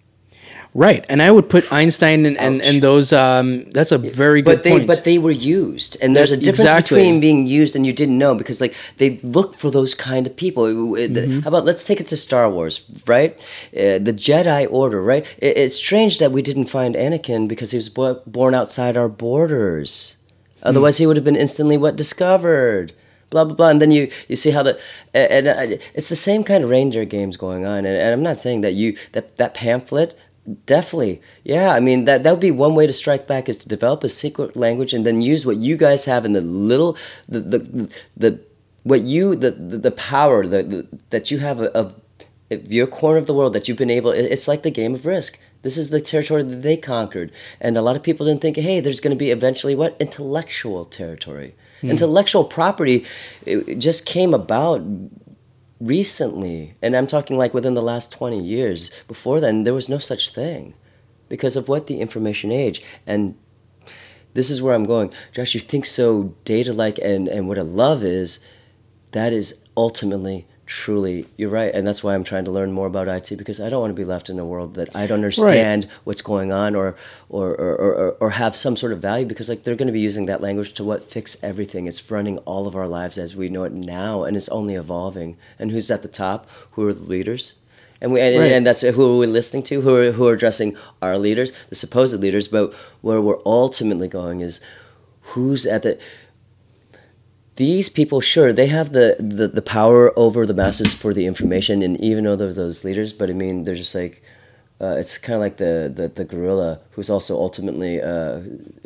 [0.74, 3.12] Right, and I would put Einstein and, and, and those.
[3.12, 4.88] Um, that's a very good but they point.
[4.88, 7.00] but they were used and there's a difference exactly.
[7.00, 10.36] between being used and you didn't know because like they look for those kind of
[10.36, 11.40] people Mm-hmm.
[11.42, 13.34] how about let's take it to star wars right
[13.76, 17.78] uh, the jedi order right it, it's strange that we didn't find anakin because he
[17.78, 20.18] was bo- born outside our borders
[20.64, 22.94] otherwise he would have been instantly what discovered
[23.30, 24.80] blah blah blah and then you you see how the
[25.14, 28.24] and, and uh, it's the same kind of ranger games going on and, and i'm
[28.24, 30.18] not saying that you that that pamphlet
[30.66, 31.22] definitely.
[31.44, 34.04] Yeah i mean that that would be one way to strike back is to develop
[34.04, 37.60] a secret language and then use what you guys have in the little the the,
[38.16, 38.40] the
[38.84, 41.94] what you the the, the power the, the that you have of
[42.50, 45.40] your corner of the world that you've been able it's like the game of risk.
[45.64, 47.32] This is the territory that they conquered.
[47.60, 49.98] And a lot of people didn't think hey there's going to be eventually what?
[50.00, 51.56] Intellectual territory.
[51.82, 51.92] Hmm.
[51.92, 53.06] Intellectual property
[53.78, 54.82] just came about
[55.80, 60.00] recently and i'm talking like within the last 20 years before then there was no
[60.00, 60.74] such thing
[61.30, 62.82] because of what the information age.
[63.06, 63.38] And
[64.34, 65.12] this is where i'm going.
[65.34, 68.46] Josh you think so data like and and what a love is
[69.12, 73.08] that is ultimately truly you're right and that's why i'm trying to learn more about
[73.08, 75.88] it because i don't want to be left in a world that i don't understand
[76.04, 76.94] what's going on or
[77.30, 80.00] or, or, or or have some sort of value because like they're going to be
[80.02, 81.88] using that language to what fix everything.
[81.88, 85.38] It's running all of our lives as we know it now and it's only evolving.
[85.58, 86.50] And who's at the top?
[86.72, 87.56] Who are the leaders?
[88.02, 88.52] And we and, Right.
[88.52, 89.82] and that's who are we listening to?
[89.82, 91.52] Who are who are addressing our leaders?
[91.70, 94.62] The supposed leaders but where we're ultimately going is
[95.34, 95.98] who's at the
[97.58, 101.82] these people sure they have the, the, the power over the masses for the information
[101.82, 104.24] and even though those leaders but i mean they're just like
[104.80, 108.40] uh, it's kind of like the, the, the gorilla who's also ultimately uh,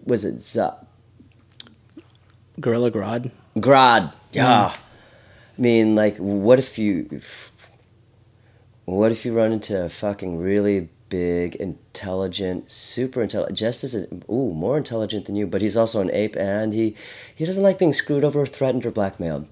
[0.06, 0.70] was it Z-
[2.60, 3.32] Gorilla Grodd.
[3.60, 4.74] grad yeah.
[5.58, 7.22] I mean like what if you
[8.86, 14.06] what if you run into a fucking really big intelligent super intelligent just as a,
[14.32, 16.96] ooh more intelligent than you but he's also an ape and he
[17.36, 19.46] he doesn't like being screwed over threatened or blackmailed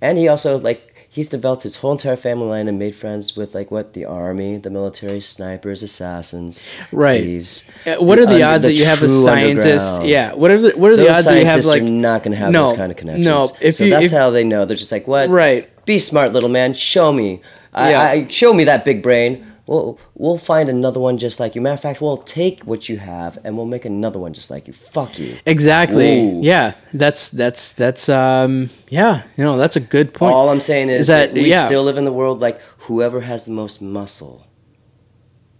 [0.00, 3.54] and he also like he's developed his whole entire family line and made friends with
[3.54, 7.20] like what the army the military snipers assassins Right.
[7.22, 10.02] thieves Uh, what are the odds that you have a scientist?
[10.04, 10.32] Yeah.
[10.32, 12.50] What are the what are the odds that you have like not going to have
[12.50, 13.26] no, those kind of connections.
[13.26, 13.48] No.
[13.60, 14.64] If so you that's if, how they know.
[14.64, 15.28] They're just like, what?
[15.28, 15.68] right.
[15.84, 16.72] Be smart, little man.
[16.74, 17.42] Show me.
[17.74, 18.00] I, Yeah.
[18.02, 19.51] I, show me that big brain.
[19.66, 21.60] We'll, we'll find another one just like you.
[21.60, 24.66] Matter of fact, we'll take what you have and we'll make another one just like
[24.66, 24.72] you.
[24.72, 25.38] Fuck you.
[25.46, 26.18] Exactly.
[26.20, 26.40] Ooh.
[26.42, 26.74] Yeah.
[26.92, 30.34] That's that's that's um yeah, you know, that's a good point.
[30.34, 31.66] All I'm saying is, Is that- that, we yeah.
[31.66, 34.46] still live in the world like whoever has the most muscle.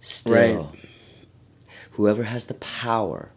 [0.00, 0.34] Still.
[0.34, 0.80] Right.
[1.92, 3.30] Whoever has the power.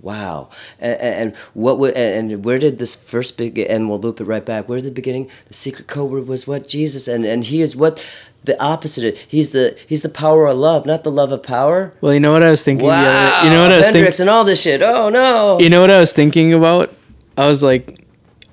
[0.00, 0.50] Wow.
[0.78, 4.44] And, and what would, and where did this first big and we'll loop it right
[4.44, 4.68] back.
[4.68, 5.30] Where did the beginning?
[5.46, 8.04] The secret code word was what Jesus and and he is what
[8.44, 9.14] the opposite.
[9.14, 11.92] Of, he's the he's the power of love, not the love of power.
[12.00, 13.38] well, you know what I was thinking the Wow.
[13.38, 14.82] other, you know what I was thinking and all this shit.
[14.82, 15.58] Oh no.
[15.60, 16.92] you know what I was thinking about?
[17.36, 18.03] I was like,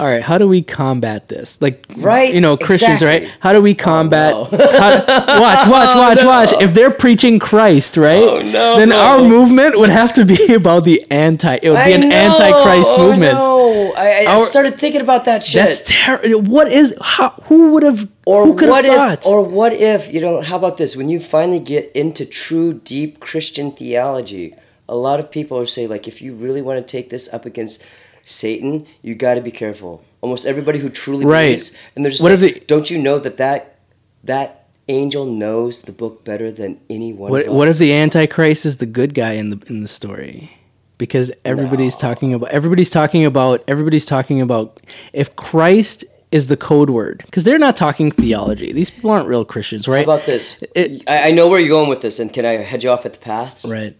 [0.01, 1.61] all right, how do we combat this?
[1.61, 3.27] Like, Right, You know, Christians, exactly.
[3.27, 3.37] right?
[3.39, 4.33] How do we combat?
[4.35, 4.57] Oh, no.
[4.79, 6.25] how- watch, watch, oh, watch, no.
[6.27, 6.53] watch.
[6.61, 8.23] If they're preaching Christ, right?
[8.23, 8.77] Oh, no.
[8.79, 11.59] Then our movement would have to be about the anti.
[11.61, 12.15] It would be an know.
[12.15, 13.33] anti-Christ Oh, movement.
[13.35, 13.93] no.
[13.95, 15.63] I, I Our- started thinking about that shit.
[15.63, 16.41] That's terrible.
[16.41, 16.95] What is?
[16.99, 17.29] How?
[17.45, 18.09] Who would have?
[18.25, 19.19] Or who what have thought?
[19.19, 19.25] if?
[19.27, 20.11] Or what if?
[20.13, 20.95] You know, how about this?
[20.95, 24.55] When you finally get into true, deep Christian theology,
[24.89, 27.45] a lot of people are saying like, if you really want to take this up
[27.45, 27.85] against
[28.23, 30.03] Satan, you got to be careful.
[30.21, 31.45] Almost everybody who truly Right.
[31.47, 33.75] believes, and they're just What like, they- don't you know that that
[34.23, 37.31] that angel knows the book better than anyone.
[37.31, 37.53] what, of us?
[37.53, 40.51] what if the antichrist is the good guy in the in the story
[40.97, 44.79] because everybody's talking about everybody's talking about everybody's talking about
[45.13, 49.45] if christ is the code word because they're not talking theology these people aren't real
[49.45, 50.63] christians right How about this?
[50.75, 53.05] It- I, I know where you're going with this, and can I head you off
[53.05, 53.65] at the paths?
[53.69, 53.95] right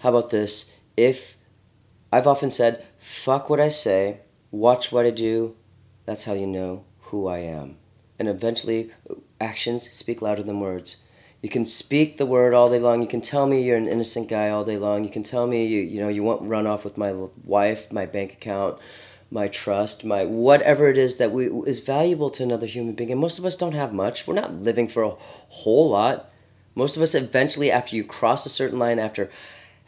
[0.00, 0.78] How about this?
[0.96, 1.36] If
[2.12, 4.20] I've often said, fuck what I say,
[4.52, 5.56] watch what I do,
[6.06, 7.76] that's how you know who I am.
[8.18, 8.90] And eventually,
[9.40, 11.08] actions speak louder than words.
[11.42, 13.02] You can speak the word all day long.
[13.02, 15.02] You can tell me you're an innocent guy all day long.
[15.02, 17.12] You can tell me you you know you won't run off with my
[17.44, 18.78] wife, my bank account,
[19.28, 23.10] my trust, my whatever it is that we is valuable to another human being.
[23.10, 24.28] And most of us don't have much.
[24.28, 25.16] We're not living for a
[25.48, 26.30] whole lot.
[26.76, 29.28] Most of us eventually, after you cross a certain line, after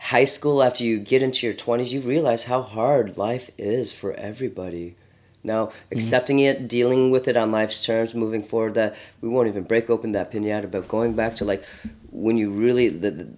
[0.04, 4.12] high school, after you get into your 20s, you realize how hard life is for
[4.14, 4.96] everybody.
[5.42, 9.64] Now, accepting it, dealing with it on life's terms, moving forward, that we won't even
[9.64, 11.64] break open that pinata, but going back to like
[12.10, 13.28] when you really, the, the,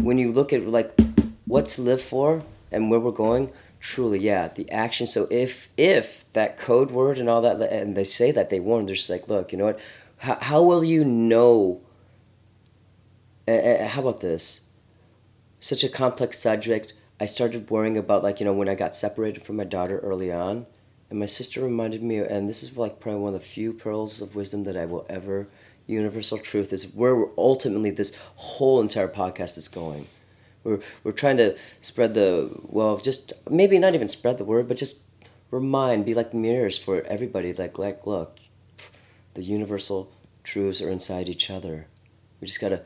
[0.00, 0.98] when you look at like
[1.46, 2.42] what to live for
[2.72, 5.06] and where we're going, truly, yeah, the action.
[5.06, 8.86] So if, if that code word and all that, and they say that they warn,
[8.86, 9.80] they're just like, look, you know what?
[10.18, 11.80] How, how will you know?
[13.46, 14.63] Uh, how about this?
[15.64, 16.92] Such a complex subject.
[17.18, 20.30] I started worrying about like you know when I got separated from my daughter early
[20.30, 20.66] on,
[21.08, 24.20] and my sister reminded me, and this is like probably one of the few pearls
[24.20, 25.48] of wisdom that I will ever.
[25.86, 30.06] Universal truth is where ultimately this whole entire podcast is going.
[30.64, 34.76] We're we're trying to spread the well, just maybe not even spread the word, but
[34.76, 35.00] just
[35.50, 37.54] remind, be like mirrors for everybody.
[37.54, 38.38] Like like look,
[39.32, 40.12] the universal
[40.42, 41.86] truths are inside each other.
[42.42, 42.82] We just gotta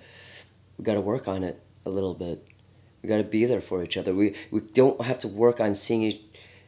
[0.77, 2.48] we gotta work on it a little bit.
[3.09, 4.13] We gotta be there for each other.
[4.15, 6.21] We we don't have to work on seeing each,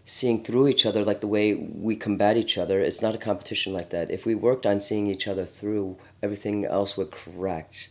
[0.07, 2.81] seeing through each other like the way we combat each other.
[2.81, 4.11] It's not a competition like that.
[4.11, 7.91] If we worked on seeing each other through, everything else would correct.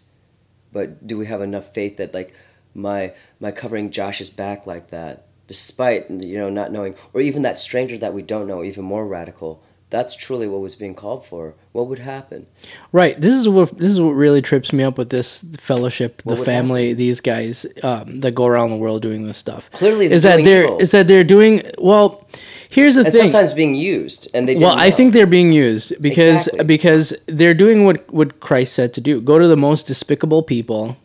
[0.73, 2.33] But do we have enough faith that like
[2.73, 7.59] my my covering Josh's back like that, despite you know not knowing, or even that
[7.59, 11.55] stranger that we don't know, even more radical that's truly what was being called for.
[11.71, 12.45] What would happen?
[12.91, 13.19] Right.
[13.19, 16.89] This is what this is what really trips me up with this fellowship, the family,
[16.89, 16.97] happen?
[16.97, 19.71] these guys um, that go around the world doing this stuff.
[19.71, 20.79] Clearly, is that they're evil.
[20.79, 22.27] is that they're doing well.
[22.69, 23.31] Here's the and thing.
[23.31, 24.55] Sometimes being used, and they.
[24.57, 24.81] Well, know.
[24.81, 26.65] I think they're being used because exactly.
[26.65, 29.19] because they're doing what what Christ said to do.
[29.21, 30.97] Go to the most despicable people,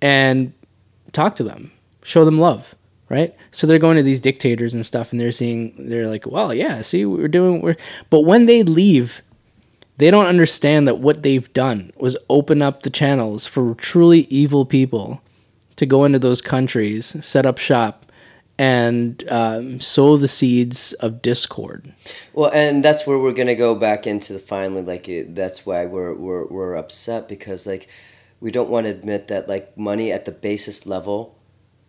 [0.00, 0.54] and
[1.12, 1.72] talk to them.
[2.02, 2.74] Show them love
[3.08, 3.34] right?
[3.50, 6.82] So they're going to these dictators and stuff, and they're seeing, they're like, well, yeah,
[6.82, 7.76] see, we're doing, we're,
[8.10, 9.22] but when they leave,
[9.96, 14.64] they don't understand that what they've done was open up the channels for truly evil
[14.64, 15.22] people
[15.76, 18.04] to go into those countries, set up shop,
[18.58, 21.92] and um, sow the seeds of discord.
[22.32, 25.86] Well, and that's where we're gonna go back into the finally, like it, that's why
[25.86, 27.88] we're we're we're upset because like
[28.40, 31.37] we don't want to admit that like money at the basis level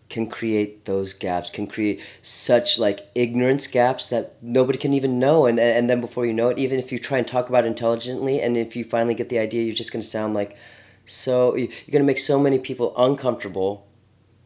[0.09, 5.45] can create those gaps can create such like ignorance gaps that nobody can even know.
[5.45, 7.67] And and then before you know it even if you try and talk about it
[7.67, 10.57] intelligently and if you finally get the idea you're just going to sound like
[11.05, 13.87] so you're going to make so many people uncomfortable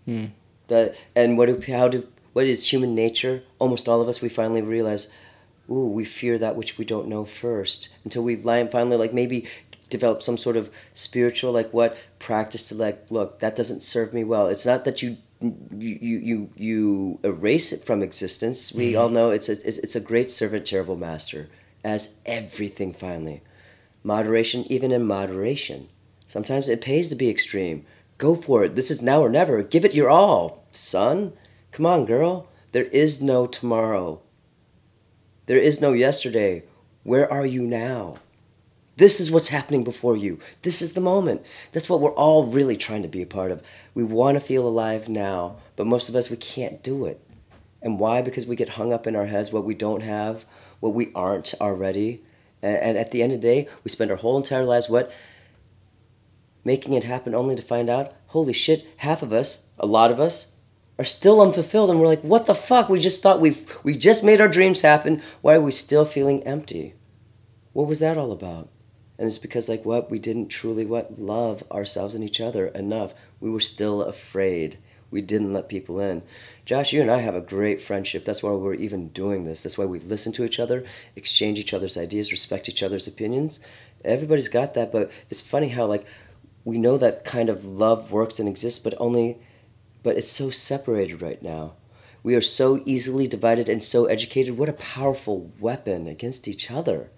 [0.05, 0.25] hmm.
[0.67, 3.43] that and what do how do what is human nature?
[3.59, 5.11] Almost all of us we finally realize
[5.69, 7.95] ooh we fear that which we don't know first.
[8.03, 9.47] Until we finally like maybe
[9.89, 14.23] develop some sort of spiritual like what practice to like look that doesn't serve me
[14.23, 14.47] well.
[14.47, 15.17] It's not that you
[15.77, 18.73] you you you erase it from existence.
[18.73, 19.01] We mm-hmm.
[19.01, 21.49] all know it's a it's a great servant, terrible master,
[21.83, 23.41] as everything finally.
[24.03, 25.89] Moderation, even in moderation,
[26.25, 27.85] sometimes it pays to be extreme.
[28.17, 28.75] Go for it.
[28.75, 29.63] This is now or never.
[29.63, 31.33] Give it your all, son.
[31.71, 32.47] Come on, girl.
[32.71, 34.21] There is no tomorrow.
[35.45, 36.63] There is no yesterday.
[37.03, 38.17] Where are you now?
[38.95, 40.37] This is what's happening before you.
[40.61, 41.43] This is the moment.
[41.71, 43.63] That's what we're all really trying to be a part of.
[43.95, 47.19] We want to feel alive now, but most of us, we can't do it.
[47.81, 48.21] And why?
[48.21, 50.45] Because we get hung up in our heads what we don't have,
[50.79, 52.21] what we aren't already.
[52.61, 55.11] And, at the end of the day, we spend our whole entire lives what?
[56.63, 60.19] Making it happen only to find out, holy shit, half of us, a lot of
[60.19, 60.55] us,
[60.97, 61.89] are still unfulfilled.
[61.89, 62.87] And we're like, what the fuck?
[62.87, 65.21] We just thought we've, we just made our dreams happen.
[65.41, 66.93] Why are we still feeling empty?
[67.73, 68.69] What was that all about?
[69.17, 70.09] And it's because, like, what?
[70.09, 71.19] We didn't truly, what?
[71.19, 73.13] Love ourselves and each other enough.
[73.39, 74.77] We were still afraid.
[75.11, 76.23] We didn't let people in.
[76.65, 78.25] Josh, you and I have a great friendship.
[78.25, 79.61] That's why we're even doing this.
[79.61, 80.83] That's why we listen to each other,
[81.15, 83.63] exchange each other's ideas, respect each other's opinions.
[84.03, 86.05] Everybody's got that, but it's funny how, like,
[86.65, 89.37] we know that kind of love works and exists, but only,
[90.01, 91.73] but it's so separated right now.
[92.23, 94.57] We are so easily divided and so educated.
[94.57, 97.11] What a powerful weapon against each other.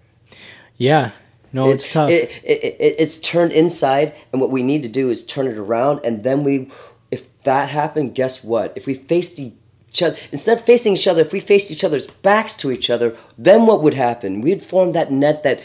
[0.76, 1.12] Yeah,
[1.52, 2.10] no, it's, it's tough.
[2.10, 5.56] It, it, it, it's turned inside, and what we need to do is turn it
[5.56, 6.00] around.
[6.04, 6.68] And then we,
[7.10, 8.76] if that happened, guess what?
[8.76, 12.06] If we faced each other, instead of facing each other, if we faced each other's
[12.06, 14.40] backs to each other, then what would happen?
[14.40, 15.62] We'd form that net that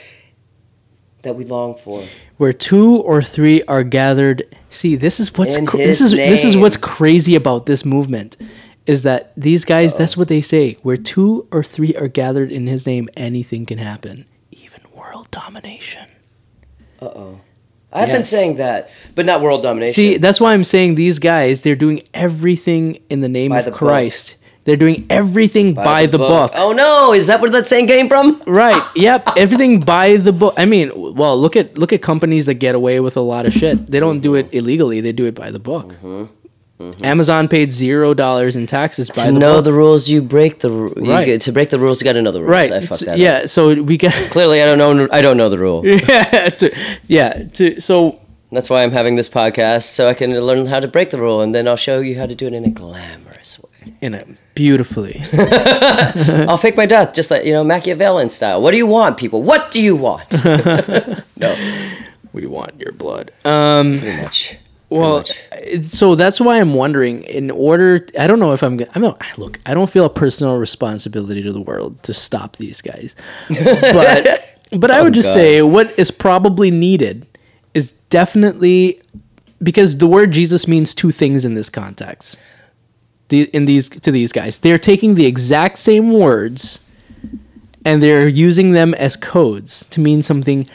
[1.24, 2.04] that we long for.
[2.38, 4.44] Where two or three are gathered.
[4.70, 6.30] See, this is what's cr- this is name.
[6.30, 8.38] this is what's crazy about this movement
[8.86, 9.94] is that these guys.
[9.94, 9.98] Uh-oh.
[10.00, 10.78] That's what they say.
[10.82, 14.26] Where two or three are gathered in His name, anything can happen
[15.02, 16.08] world domination.
[17.02, 17.42] Uh oh.
[17.92, 18.18] I've yes.
[18.18, 19.94] been saying that, but not world domination.
[19.94, 23.66] See, that's why I'm saying these guys, they're doing everything in the name By of
[23.66, 24.36] the Christ.
[24.36, 24.38] Book.
[24.64, 26.52] They're doing everything by, the, book.
[26.54, 27.14] Oh no!
[27.14, 28.42] Is that where that saying came from?
[28.46, 28.82] Right.
[28.96, 29.30] Yep.
[29.36, 30.54] Everything by the book.
[30.56, 33.54] I mean, well, look at look at companies that get away with a lot of
[33.54, 33.88] shit.
[33.88, 35.02] They don't do it illegally.
[35.02, 35.98] They do it by the book.
[37.04, 39.66] Amazon paid zero dollars in taxes by to the know book.
[39.66, 41.26] the rules, you break the ru- you Right.
[41.26, 42.52] get- to break the rules, you got to know the rules.
[42.52, 42.72] right.
[42.72, 43.38] I fucked So- that yeah.
[43.44, 43.50] up.
[43.50, 44.14] So we get.
[44.32, 45.08] Clearly, I don't know.
[45.12, 45.86] I don't know the rule.
[45.86, 46.50] yeah.
[46.50, 46.76] To,
[47.08, 47.44] yeah.
[47.54, 48.18] To, so
[48.54, 51.40] That's why I'm having this podcast so I can learn how to break the rule,
[51.42, 53.94] and then I'll show you how to do it in a glamorous way.
[54.02, 55.22] in it beautifully.
[56.50, 58.62] I'll fake my death, just like you know Machiavellian style.
[58.62, 59.42] What do you want, people?
[59.42, 60.44] What do you want?
[61.38, 61.56] no,
[62.34, 63.32] we want your blood.
[63.46, 63.98] Um.
[64.00, 64.58] pretty much.
[64.92, 65.20] Well,
[65.52, 67.24] uh, so that's why I'm wondering.
[67.24, 68.78] In order, I don't know if I'm.
[68.78, 69.22] gonna- I'm not.
[69.38, 73.16] Look, I don't feel a personal responsibility to the world to stop these guys,
[73.50, 75.34] but but I oh, would just God.
[75.34, 77.26] say what is probably needed
[77.74, 79.02] is definitely
[79.64, 82.38] because the word Jesus means two things in this context.
[83.30, 86.86] The in these to these guys, they're taking the exact same words
[87.86, 90.68] and they're using them as codes to mean something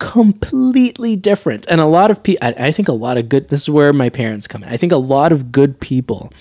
[0.00, 1.66] completely different.
[1.68, 3.92] And a lot of people, I, I think a lot of good, this is where
[3.92, 4.68] my parents come in.
[4.68, 6.32] I think a lot of good people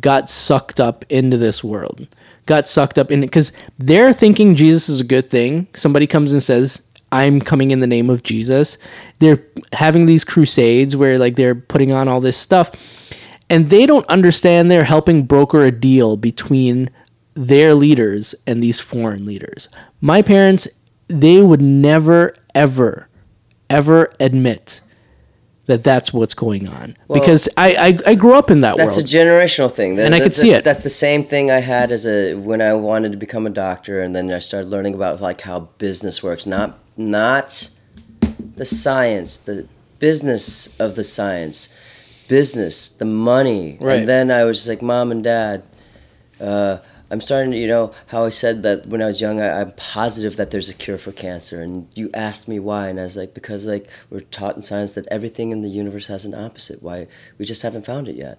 [0.00, 2.06] got sucked up into this world,
[2.44, 5.68] got sucked up in it because they're thinking Jesus is a good thing.
[5.74, 8.78] Somebody comes and says, I'm coming in the name of Jesus.
[9.20, 12.72] They're having these crusades where like they're putting on all this stuff
[13.48, 16.90] and they don't understand they're helping broker a deal between
[17.34, 19.68] their leaders and these foreign leaders.
[20.00, 20.66] My parents,
[21.20, 23.08] they would never, ever,
[23.68, 24.80] ever admit
[25.66, 27.74] that that's what's going on because I,
[28.06, 28.80] I I grew up in that world.
[28.88, 29.08] That's world.
[29.08, 30.64] a generational thing, That- And I could see it.
[30.64, 34.02] That's the same thing I had as a when I wanted to become a doctor,
[34.02, 37.68] and then I started learning about like how business works, not not
[38.56, 39.68] the science, the
[40.00, 41.72] business of the science,
[42.28, 44.00] business, the money, Right.
[44.00, 45.62] and then I was like, mom and dad.
[46.40, 46.78] Uh,
[47.12, 49.72] I'm starting to, you know, how I said that when I was young, I, I'm
[49.72, 51.60] positive that there's a cure for cancer.
[51.60, 54.94] And you asked me why, and I was like, because like we're taught in science
[54.94, 56.82] that everything in the universe has an opposite.
[56.82, 57.06] Why
[57.36, 58.38] we just haven't found it yet.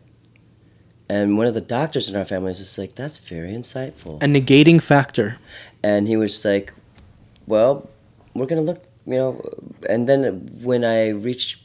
[1.08, 4.24] And one of the doctors in our family was just like, that's very insightful.
[4.24, 5.38] a negating factor.
[5.84, 6.74] And he was like,
[7.46, 7.88] well,
[8.34, 9.50] we're gonna look, you know.
[9.88, 11.62] And then when I reached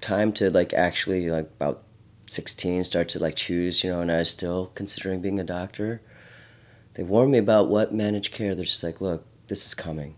[0.00, 1.82] time to like actually like about
[2.26, 6.00] 16 start to like choose, you know, and I was still considering being a doctor.
[6.98, 8.56] They warned me about what managed care.
[8.56, 10.16] They're just like, look, this is coming.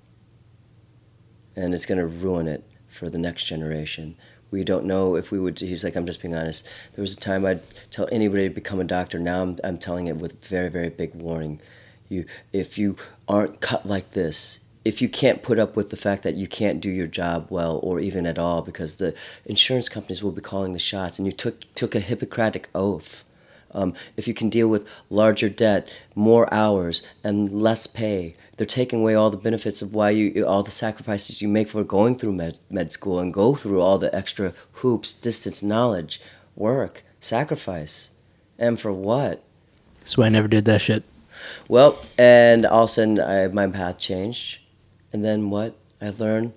[1.54, 4.16] And it's gonna ruin it for the next generation.
[4.50, 5.60] We don't know if we would.
[5.60, 6.66] He's like, I'm just being honest.
[6.94, 7.60] There was a time I'd
[7.90, 9.18] tell anybody to become a doctor.
[9.18, 11.60] Now I'm, I'm telling it with very, very big warning.
[12.08, 12.96] You, if you
[13.28, 16.80] aren't cut like this, if you can't put up with the fact that you can't
[16.80, 19.14] do your job well or even at all because the
[19.44, 23.26] insurance companies will be calling the shots and you took took a hippocratic oath
[23.72, 29.00] um, if you can deal with larger debt more hours and less pay they're taking
[29.00, 32.32] away all the benefits of why you all the sacrifices you make for going through
[32.32, 36.20] med, med school and go through all the extra hoops distance knowledge
[36.56, 38.14] work sacrifice
[38.58, 39.42] and for what
[40.04, 41.04] So I never did that shit.
[41.68, 44.60] well, and all of a sudden, I, my path changed.
[45.12, 45.74] And then what?
[46.00, 46.52] I learned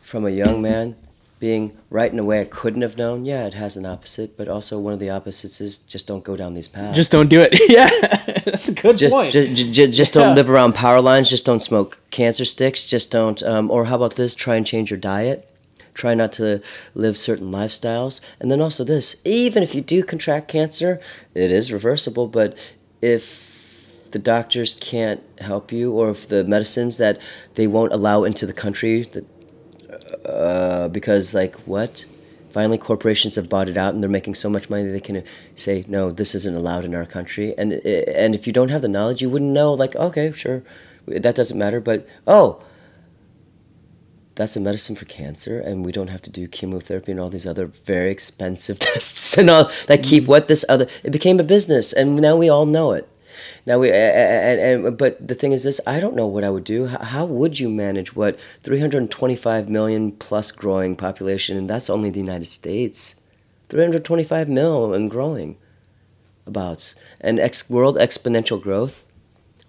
[0.00, 0.96] from a young man
[1.42, 3.24] being right in a way I couldn't have known.
[3.24, 6.36] Yeah, it has an opposite, but also one of the opposites is just don't go
[6.36, 6.94] down these paths.
[6.94, 7.52] Just don't do it.
[7.68, 7.90] yeah,
[8.44, 9.32] that's a good Just, point.
[9.32, 10.22] ju- ju- ju- just Yeah.
[10.22, 11.28] don't live around power lines.
[11.28, 12.84] Just don't smoke cancer sticks.
[12.84, 13.42] Just don't.
[13.42, 14.36] Um, or how about this?
[14.36, 15.48] Try and change your diet.
[15.94, 16.62] Try not to
[16.94, 18.20] live certain lifestyles.
[18.38, 21.00] And then also this: even if you do contract cancer,
[21.34, 22.28] it is reversible.
[22.28, 22.56] But
[23.02, 27.18] if the doctors can't help you, or if the medicines that
[27.56, 29.26] they won't allow into the country, that
[30.24, 32.06] uh, because like what?
[32.50, 35.24] Finally, corporations have bought it out, and they're making so much money they can
[35.56, 38.88] say, "No, this isn't allowed in our country." And and if you don't have the
[38.88, 39.72] knowledge, you wouldn't know.
[39.72, 40.62] Like, okay, sure,
[41.06, 41.80] that doesn't matter.
[41.80, 42.62] But oh,
[44.34, 47.46] that's a medicine for cancer, and we don't have to do chemotherapy and all these
[47.46, 50.86] other very expensive tests and all that keep what this other.
[51.02, 53.08] It became a business, and now we all know it.
[53.66, 56.64] Now we and, and, but the thing is this: I don't know what I would
[56.64, 56.86] do.
[56.86, 62.20] How, how would you manage what 325 million plus growing population, and that's only the
[62.20, 63.22] United States,
[63.68, 65.56] 325 mil and growing,
[66.46, 69.02] abouts, and ex, world exponential growth.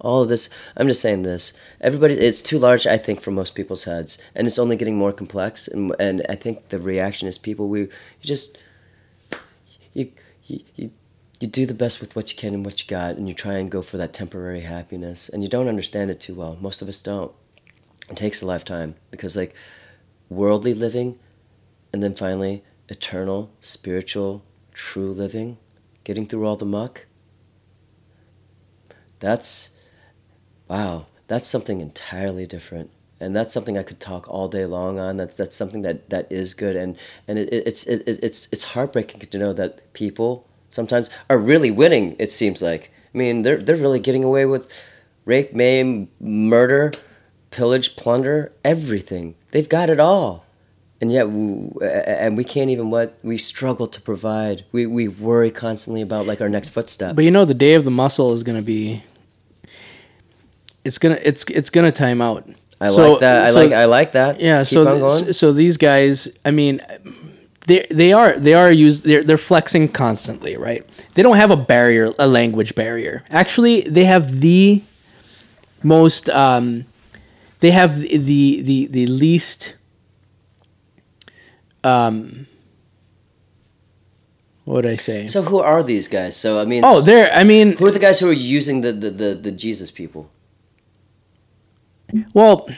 [0.02, 1.58] All of this, I'm just saying this.
[1.80, 5.14] Everybody, it's too large, I think, for most people's heads, and it's only getting more
[5.14, 5.68] complex.
[5.68, 7.90] And and I think the reaction is people we you
[8.22, 8.58] just
[9.94, 10.12] you
[10.46, 10.60] you.
[10.76, 10.92] you
[11.44, 13.56] you do the best with what you can and what you got, and you try
[13.56, 16.58] and go for that temporary happiness, and you don't understand it too well.
[16.62, 17.34] Most of us don't.
[18.10, 19.54] It takes a lifetime because, like,
[20.30, 21.20] worldly living,
[21.92, 25.58] and then finally, eternal, spiritual, true living,
[26.06, 27.08] getting through all the muck,
[29.20, 29.78] That's
[30.70, 31.08] wow.
[31.28, 32.90] That's something entirely different.
[33.20, 35.18] And that's something I could talk all day long on.
[35.18, 39.20] That that's something that, that is good, and and it, it's it, it's it's heartbreaking
[39.22, 42.16] to know that people sometimes are really winning.
[42.20, 42.92] It seems like.
[43.14, 44.72] I mean, they're they're really getting away with
[45.26, 46.92] rape, maim, murder,
[47.52, 49.36] pillage, plunder, everything.
[49.52, 50.46] They've got it all.
[51.00, 54.64] And yet, we, and we can't even what we struggle to provide.
[54.72, 57.16] We, we worry constantly about like our next footstep.
[57.16, 59.04] But you know, the day of the muscle is going to be.
[60.86, 62.46] It's gonna it's it's gonna time out.
[62.82, 63.46] I so, like that.
[63.48, 64.42] I so, like I like that.
[64.42, 64.60] Yeah.
[64.60, 66.82] Keep so so these guys, I mean,
[67.68, 70.88] they they are they are used they're they're flexing constantly, right?
[71.14, 73.24] They don't have a barrier, a language barrier.
[73.30, 74.82] Actually, they have the
[75.82, 76.86] most um,
[77.60, 79.76] they have the the the, the least
[81.84, 82.48] um
[84.66, 85.28] what would I say?
[85.28, 86.38] So who are these guys?
[86.38, 87.32] So I mean, oh, they're.
[87.34, 90.32] I mean, who are the guys who are using the the the, the Jesus people?
[92.34, 92.70] Well,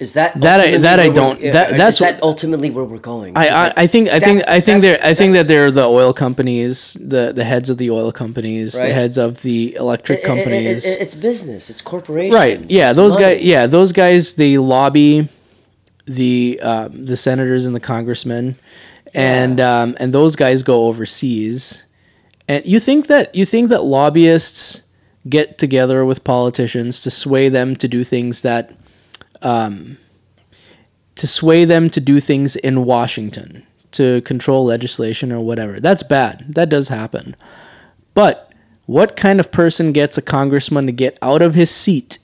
[0.00, 3.36] is that that I, that I don't that that's that ultimately where we're going?
[3.36, 6.12] I I, I think I think I think they're I think that they're the oil
[6.12, 8.88] companies, the the heads of the oil companies, right.
[8.88, 10.84] the heads of the electric companies.
[10.84, 11.68] It, it, it, it's business.
[11.68, 12.34] It's corporations.
[12.34, 12.70] Right.
[12.70, 12.92] Yeah.
[12.92, 13.42] those guys.
[13.42, 13.66] Yeah.
[13.66, 14.34] Those guys.
[14.34, 15.28] They lobby
[16.06, 18.56] the um, the senators and the congressmen,
[19.14, 19.80] and yeah.
[19.80, 21.84] um, and those guys go overseas.
[22.48, 24.84] And you think that you think that lobbyists
[25.28, 28.72] get together with politicians to sway them to do things that
[29.42, 29.98] um,
[31.14, 35.80] to sway them to do things in Washington to control legislation or whatever.
[35.80, 36.44] That's bad.
[36.54, 37.34] That does happen.
[38.14, 38.52] But
[38.86, 42.18] what kind of person gets a congressman to get out of his seat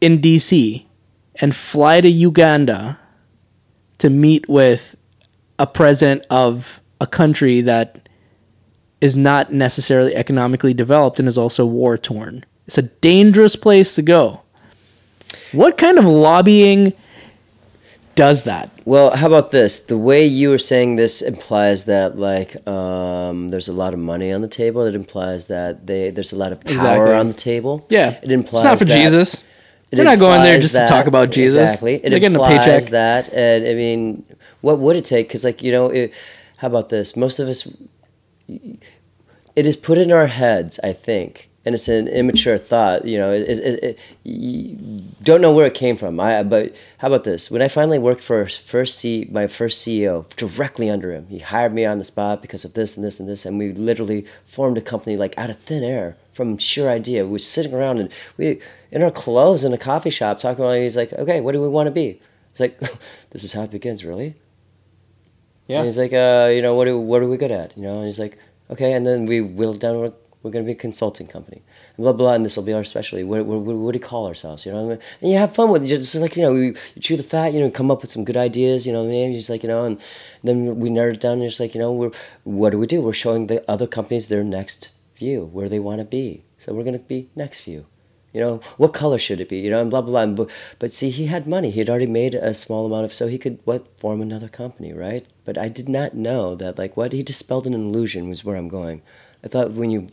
[0.00, 0.84] in DC
[1.36, 2.98] and fly to Uganda
[3.98, 4.96] to meet with
[5.58, 8.08] a president of a country that
[9.00, 12.44] is not necessarily economically developed and is also war torn?
[12.66, 14.42] It's a dangerous place to go.
[15.56, 16.92] What kind of lobbying
[18.14, 18.70] does that?
[18.84, 19.80] Well, how about this?
[19.80, 24.32] The way you were saying this implies that like um, there's a lot of money
[24.32, 24.82] on the table.
[24.82, 27.14] It implies that they there's a lot of power exactly.
[27.14, 27.86] on the table.
[27.88, 28.72] Yeah, it implies that.
[28.72, 29.44] it's not for that, Jesus.
[29.90, 31.70] They're not going there just that, to talk about Jesus.
[31.70, 31.94] Exactly.
[31.94, 32.82] It They're getting a paycheck.
[32.90, 34.24] that, and I mean,
[34.60, 35.28] what would it take?
[35.28, 36.12] Because like you know, it,
[36.58, 37.16] how about this?
[37.16, 37.68] Most of us,
[38.48, 40.80] it is put in our heads.
[40.82, 43.04] I think and it's an immature thought.
[43.04, 46.18] You know, it, it, it, you don't know where it came from.
[46.20, 47.50] I but how about this?
[47.50, 51.74] When I finally worked for first C, my first CEO directly under him, he hired
[51.74, 54.78] me on the spot because of this and this and this, and we literally formed
[54.78, 57.24] a company like out of thin air from sheer idea.
[57.24, 58.60] We were sitting around and we
[58.92, 60.78] in our clothes in a coffee shop talking about.
[60.78, 62.20] He's like, okay, what do we want to be?
[62.52, 62.78] It's like,
[63.30, 64.36] this is how it begins, really.
[65.66, 65.78] Yeah.
[65.78, 67.76] And he's like, uh, you know, what do, what are we good at?
[67.76, 68.38] You know, and he's like,
[68.70, 70.12] okay, and then we whittled down
[70.46, 71.60] we're going to be a consulting company.
[71.96, 73.24] And blah, blah, and this will be our specialty.
[73.24, 74.64] What, what, what, do you call ourselves?
[74.64, 74.98] You know I mean?
[75.20, 75.88] And you have fun with it.
[75.88, 78.36] Just like, you know, you, chew the fat, you know, come up with some good
[78.36, 79.32] ideas, you know what I mean?
[79.32, 80.00] Just like, you know, and
[80.44, 82.12] then we narrowed it down and just like, you know, we're,
[82.44, 83.02] what do we do?
[83.02, 86.44] We're showing the other companies their next view, where they want to be.
[86.58, 87.86] So we're going to be next view.
[88.32, 89.58] You know, what color should it be?
[89.58, 90.44] You know, and blah, blah, blah.
[90.44, 91.70] But, but see, he had money.
[91.70, 94.92] He had already made a small amount of, so he could, what, form another company,
[94.92, 95.26] right?
[95.44, 97.12] But I did not know that, like, what?
[97.12, 99.02] He dispelled an illusion was where I'm going.
[99.46, 100.08] I thought when you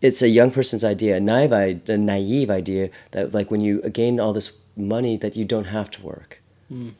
[0.00, 4.20] it's a young person's idea, a naive, a naive idea that like when you gain
[4.20, 6.40] all this money that you don't have to work.
[6.72, 6.92] Mm.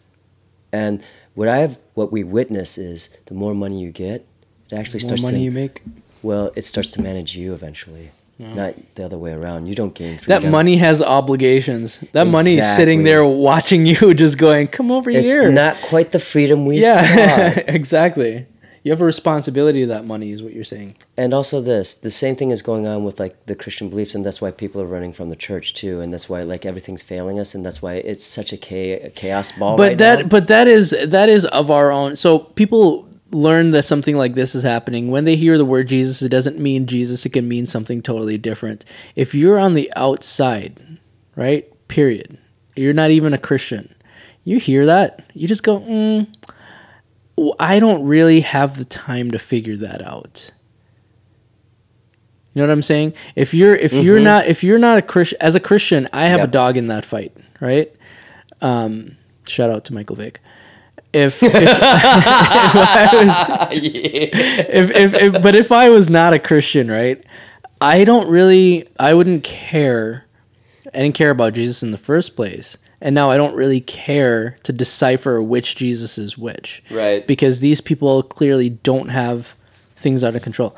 [0.73, 1.05] And
[1.35, 4.27] what I've what we witness is the more money you get,
[4.71, 5.83] it actually the starts more money to, you make.
[6.25, 8.11] Well, it starts to manage you eventually.
[8.39, 8.55] Yeah.
[8.55, 9.67] Not the other way around.
[9.67, 10.43] You don't gain freedom.
[10.43, 12.01] That money has obligations.
[12.01, 12.31] That exactly.
[12.33, 16.11] money is sitting there watching you, just going, "Come over it's here." It's not quite
[16.11, 17.55] the freedom we yeah.
[17.55, 17.61] saw.
[17.69, 18.47] exactly
[18.85, 20.95] you have a responsibility to that money is what you're saying.
[21.17, 24.25] And also this the same thing is going on with like the christian beliefs and
[24.25, 27.41] that's why people are running from the church too and that's why like everything's failing
[27.41, 30.29] us and that's why it's such a chaos ball but right that now.
[30.29, 32.15] but that is that is of our own.
[32.15, 35.11] So people learn that something like this is happening.
[35.11, 38.39] When they hear the word jesus it doesn't mean jesus it can mean something totally
[38.39, 38.85] different.
[39.17, 40.99] If you're on the outside
[41.35, 42.39] right period
[42.77, 43.95] you're not even a christian
[44.45, 46.27] you hear that you just go mm,
[47.59, 50.53] I don't really have the time to figure that out.
[52.55, 53.15] You know what I'm saying?
[53.35, 54.03] If you're if mm-hmm.
[54.03, 56.49] you're not if you're not a Christian as a Christian, I have yep.
[56.49, 57.93] a dog in that fight, right?
[58.61, 59.17] Um,
[59.49, 60.41] shout out to Michael Vick.
[61.13, 66.89] If if, if, I was, if, if, if but if I was not a Christian,
[66.89, 67.25] right?
[67.81, 70.27] I don't really I wouldn't care.
[70.87, 74.57] I didn't care about Jesus in the first place and now I don't really care
[74.63, 76.83] to decipher which Jesus is which.
[76.91, 77.25] Right.
[77.25, 79.55] Because these people clearly don't have
[79.95, 80.75] things under control.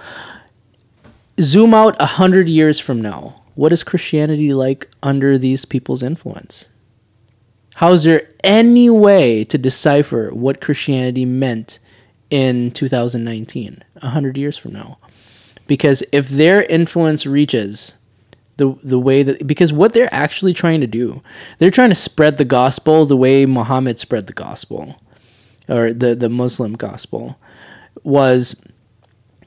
[1.41, 3.43] zoom out a hundred years from now.
[3.55, 6.69] What is Christianity like under these people's influence?
[7.77, 11.79] How is there any way to decipher what Christianity meant
[12.29, 14.99] in 2019, a hundred years from now?
[15.69, 17.97] Because if their influence reaches
[18.57, 21.23] the the way that because what they're actually trying to do,
[21.59, 24.97] they're trying to spread the gospel the way Muhammad spread the gospel,
[25.69, 27.39] or the the Muslim gospel,
[28.03, 28.63] was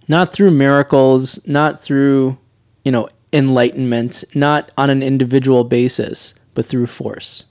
[0.07, 2.37] not through miracles, not through
[2.83, 7.45] you know enlightenment, not on an individual basis, but through force.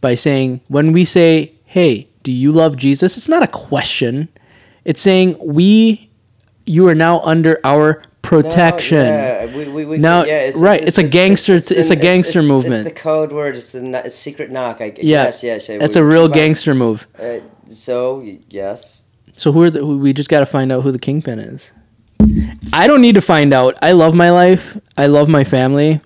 [0.00, 4.28] By saying when we say, "Hey, do you love Jesus?" It's not a question.
[4.84, 6.10] It's saying we
[6.66, 8.00] you are now under our
[8.30, 8.98] protection.
[8.98, 12.42] No, yeah, we, we, we, Now- yeah, right, it's a gangster- it's a the- gangster
[12.42, 12.86] movement.
[12.86, 13.56] It's the code word.
[13.56, 14.80] It's the it's secret knock.
[14.80, 15.68] I, Yeah, Yes, yes.
[15.68, 17.06] we- a real gangster move.
[17.18, 20.98] Uh, so yes, So who are the, we just got to find out who the
[20.98, 21.72] kingpin is.
[22.72, 23.76] I don't need to find out.
[23.82, 24.78] I love my life.
[24.96, 26.00] I love my family.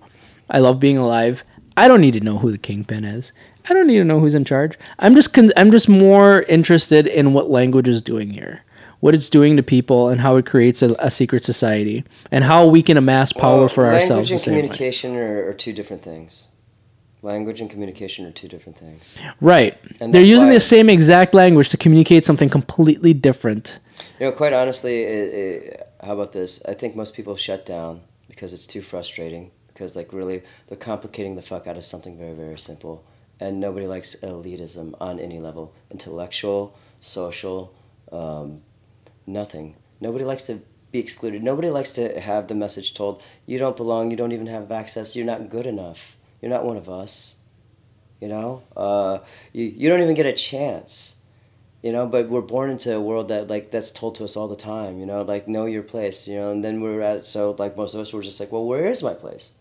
[0.48, 1.44] I love being alive.
[1.76, 3.32] I don't need to know who the kingpin is.
[3.68, 4.78] I don't need to know who's in charge.
[4.98, 8.62] I'm just con- I'm just more interested in what language is doing here.
[9.04, 12.66] What it's doing to people and how it creates a, a secret society and how
[12.66, 14.30] we can amass power Well, for ourselves.
[14.30, 16.48] Language and communication are, are two different things.
[17.20, 19.18] Language and communication are two different things.
[19.42, 19.76] Right.
[20.00, 23.78] And They're using the same exact language to communicate something completely different.
[24.18, 26.64] You know, quite honestly, it, it, how about this?
[26.64, 29.50] I think most people shut down because it's too frustrating.
[29.66, 33.04] Because like really, they're complicating the fuck out of something very very simple,
[33.38, 37.74] and nobody likes elitism on any level, intellectual, social,
[38.10, 38.62] um,
[39.26, 39.76] nothing.
[40.00, 40.60] Nobody likes to
[40.92, 41.42] be excluded.
[41.42, 44.10] Nobody likes to have the message told, "You don't belong.
[44.10, 45.16] You don't even have access.
[45.16, 46.16] You're not good enough.
[46.40, 47.40] You're not one of us."
[48.20, 49.18] You know, uh,
[49.52, 51.24] you you don't even get a chance
[51.84, 54.48] you know but we're born into a world that like that's told to us all
[54.48, 57.54] the time you know like know your place you know and then we're at so
[57.58, 59.58] like most of us were just like well where is my place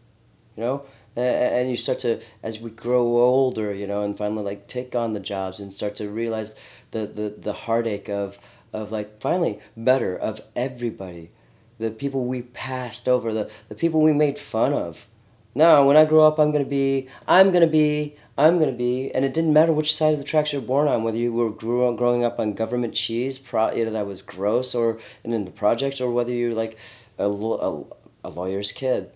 [0.56, 0.84] you know
[1.16, 5.12] and you start to as we grow older you know and finally like take on
[5.12, 6.58] the jobs and start to realize
[6.92, 8.38] the the, the heartache of
[8.74, 11.30] of like finally better of everybody.
[11.78, 15.08] The people we passed over the, the people we made fun of.
[15.56, 19.24] No when i grow up i'm gonna be i'm gonna be i'm gonna be and
[19.24, 21.52] it didn't matter which side of the tracks you were born on whether you were
[21.52, 25.32] grew up, growing up on government cheese pro, you know, that was gross or and
[25.32, 26.76] in the projects or whether you're like
[27.20, 27.84] a, a,
[28.24, 29.12] a lawyer's kid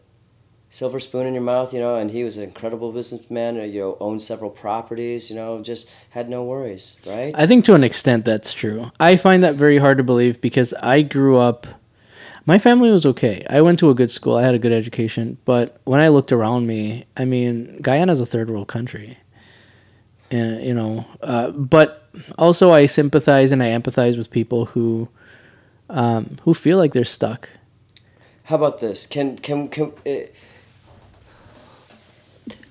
[0.77, 3.79] silver spoon in your mouth you know and he was an incredible businessman uh, you
[3.81, 7.83] know owned several properties you know just had no worries right I think to an
[7.83, 8.91] extent that's true.
[8.99, 11.67] I find that very hard to believe because I grew up.
[12.45, 13.45] My family was okay.
[13.49, 14.35] I went to a good school.
[14.35, 15.37] I had a good education.
[15.45, 19.17] But when I looked around me, I mean, Guyana's a third world country.
[20.31, 25.09] And, you know, uh, but also I sympathize and I empathize with people who
[25.89, 27.49] um, who feel like they're stuck.
[28.45, 29.07] How about this?
[29.07, 29.93] Can can can?
[30.05, 30.27] Uh,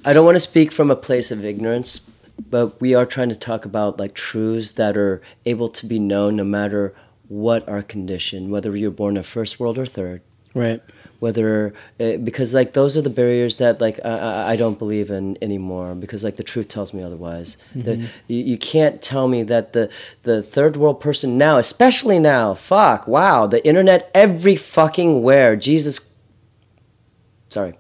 [0.07, 2.09] I don't want to speak from a place of ignorance,
[2.49, 6.37] but we are trying to talk about like truths that are able to be known
[6.37, 6.95] no matter
[7.27, 10.23] what our condition, whether you're born a first world or third,
[10.55, 10.81] Right.
[11.19, 15.37] whether uh, because like those are the barriers that like I, I, don't believe in
[15.43, 17.99] anymore because like the truth tells me otherwise that
[18.29, 19.91] you, you can't tell me that the
[20.23, 26.15] the third world person now especially now fuck wow the internet every fucking where jesus
[27.49, 27.75] sorry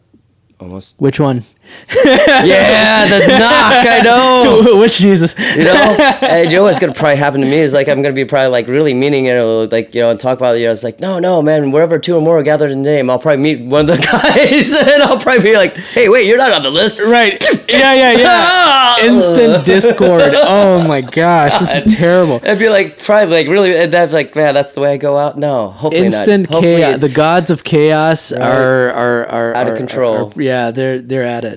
[0.60, 1.44] almost Which one?
[2.04, 5.34] yeah the knock i know Which Jesus?
[5.56, 8.14] you know, and you know what's gonna probably happen to me is like I'm gonna
[8.14, 10.60] be probably like really meaning it, or like you know, and talk about it.
[10.60, 11.70] You know, it's like no, no, man.
[11.70, 13.96] Wherever two or more are gathered in the name, I'll probably meet one of the
[14.12, 17.42] guys, and I'll probably be like, hey, wait, you're not on the list, Right.
[17.68, 18.96] Yeah, yeah, yeah.
[19.06, 20.32] Instant discord.
[20.34, 22.40] Oh my gosh, this is terrible.
[22.44, 25.16] I'd be like, probably like really, and that's like, man, that's the way I go
[25.16, 25.38] out.
[25.38, 26.54] No, hopefully instant not.
[26.54, 27.00] Hopefully chaos.
[27.00, 28.40] The gods of chaos Right.
[28.42, 30.32] are, are are Out of are- control.
[30.36, 31.55] are- yeah, they're they're at it.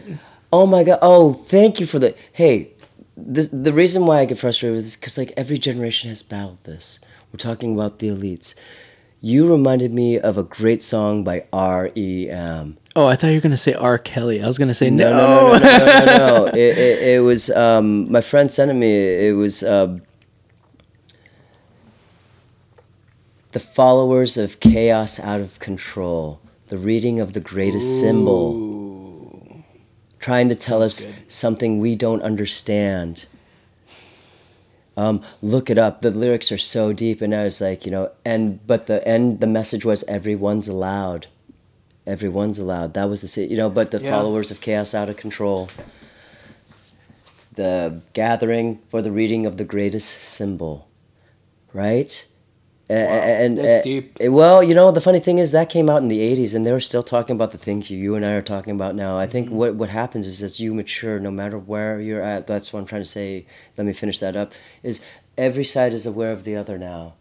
[0.52, 1.00] Oh my god!
[1.02, 2.16] Oh, thank you for the.
[2.34, 2.72] Hey,
[3.16, 6.24] this, the reason why I get frustrated with this is because like every generation has
[6.24, 7.00] battled this.
[7.32, 8.60] We're talking about the elites.
[9.22, 12.78] You reminded me of a great song by R.E.M.
[12.96, 13.98] Oh, I thought you were gonna say R.
[13.98, 14.42] Kelly.
[14.42, 15.12] I was gonna say no.
[15.12, 16.46] No, no, no, no, no, no, no.
[16.48, 19.28] it, it, it was um, my friend sent it me.
[19.28, 20.02] It was um
[23.52, 26.40] the followers of chaos out of control.
[26.68, 28.54] The reading of the greatest symbol,
[30.20, 33.26] trying to tell us something we don't understand.
[34.98, 36.02] Um, look it up.
[36.02, 39.40] The lyrics are so deep, and I was like, you know, and but the end,
[39.40, 41.28] the message was everyone's allowed
[42.10, 42.96] everyone's allowed.
[42.96, 44.10] That was the you know, but the Yeah.
[44.10, 45.70] followers of chaos out of control.
[47.54, 50.88] The gathering for the reading of the greatest symbol,
[51.74, 52.26] right?
[52.90, 54.18] A- and that's uh, deep.
[54.24, 56.66] uh, well, you know, the funny thing is that came out in the '80s, and
[56.66, 59.18] they were still talking about the things you and I are talking about now.
[59.18, 62.74] I think what what happens is as you mature, no matter where you're at, that's
[62.74, 63.46] what I'm trying to say.
[63.78, 64.54] Let me finish that up.
[64.82, 65.04] Is
[65.38, 67.14] every side is aware of the other now,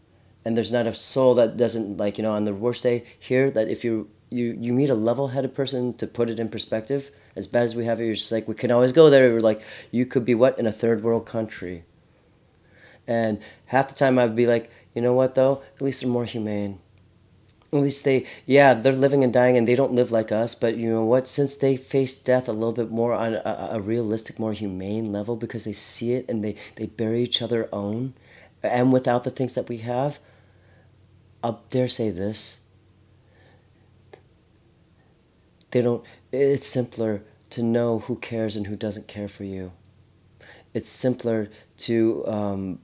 [0.45, 3.51] and there's not a soul that doesn't like you know on the worst day here
[3.51, 7.11] that if you you you meet a level-headed person to put it in perspective.
[7.37, 9.33] As bad as we have it, you're just like we can always go there.
[9.33, 11.85] We're like you could be what in a third world country.
[13.07, 15.63] And half the time I'd be like, you know what though?
[15.77, 16.81] At least they're more humane.
[17.73, 20.77] At least they, yeah, they're living and dying and they don't live like us, but
[20.77, 21.29] you know what?
[21.29, 25.37] Since they face death a little bit more on a, a realistic, more humane level
[25.37, 28.15] because they see it and they, they bury each other own
[28.61, 30.19] and without the things that we have,
[31.45, 32.65] I'll dare say this.
[35.71, 39.71] They don't, it's simpler to know who cares and who doesn't care for you.
[40.75, 41.51] It's simpler
[41.87, 42.81] to um,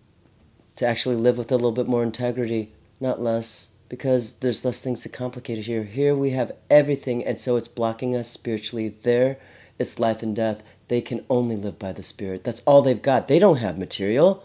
[0.77, 5.03] to actually live with a little bit more integrity, not less, because there's less things
[5.03, 5.85] to complicate it here.
[5.85, 8.89] Here we have everything, and so it's blocking us spiritually.
[9.03, 9.39] There,
[9.79, 10.63] it's life and death.
[10.89, 12.45] They can only live by the spirit.
[12.45, 13.29] That's all they've got.
[13.29, 14.45] They don't have material.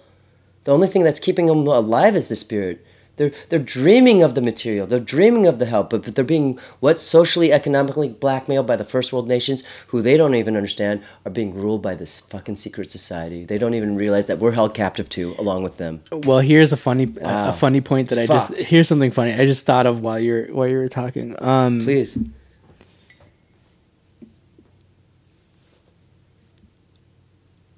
[0.64, 2.86] The only thing that's keeping them alive is the spirit.
[3.20, 4.88] They're, they're dreaming of the material.
[4.88, 8.86] They're dreaming of the help, but, but they're being what socially, economically blackmailed by the
[8.86, 12.90] first world nations who they don't even understand are being ruled by this fucking secret
[12.94, 13.44] society.
[13.44, 16.02] They don't even realize that we're held captive too, along with them.
[16.14, 17.50] Well, here's a funny a- Wow.
[17.50, 18.52] a funny point that It's I fucked.
[18.58, 21.36] just here's something funny I just thought of while you're while you were talking.
[21.44, 22.18] Um, Please.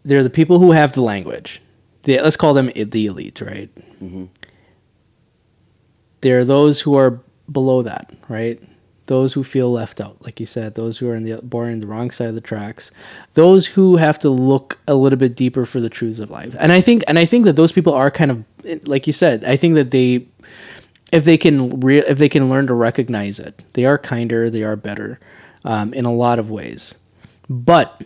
[0.03, 1.61] they're the people who have the language.
[2.03, 3.69] The, let's call them the elite, right?
[4.01, 4.29] Mhm.
[6.21, 7.19] There are those who are
[7.51, 8.61] below that, right?
[9.07, 11.79] Those who feel left out, like you said, those who are in the born in
[11.79, 12.91] the wrong side of the tracks,
[13.33, 16.55] those who have to look a little bit deeper for the truths of life.
[16.57, 19.43] And I think, and I think that those people are kind of, like you said,
[19.43, 20.27] I think that they,
[21.11, 24.63] if they can, re- if they can learn to recognize it, they are kinder, they
[24.63, 25.19] are better,
[25.65, 26.95] um, in a lot of ways.
[27.49, 28.01] But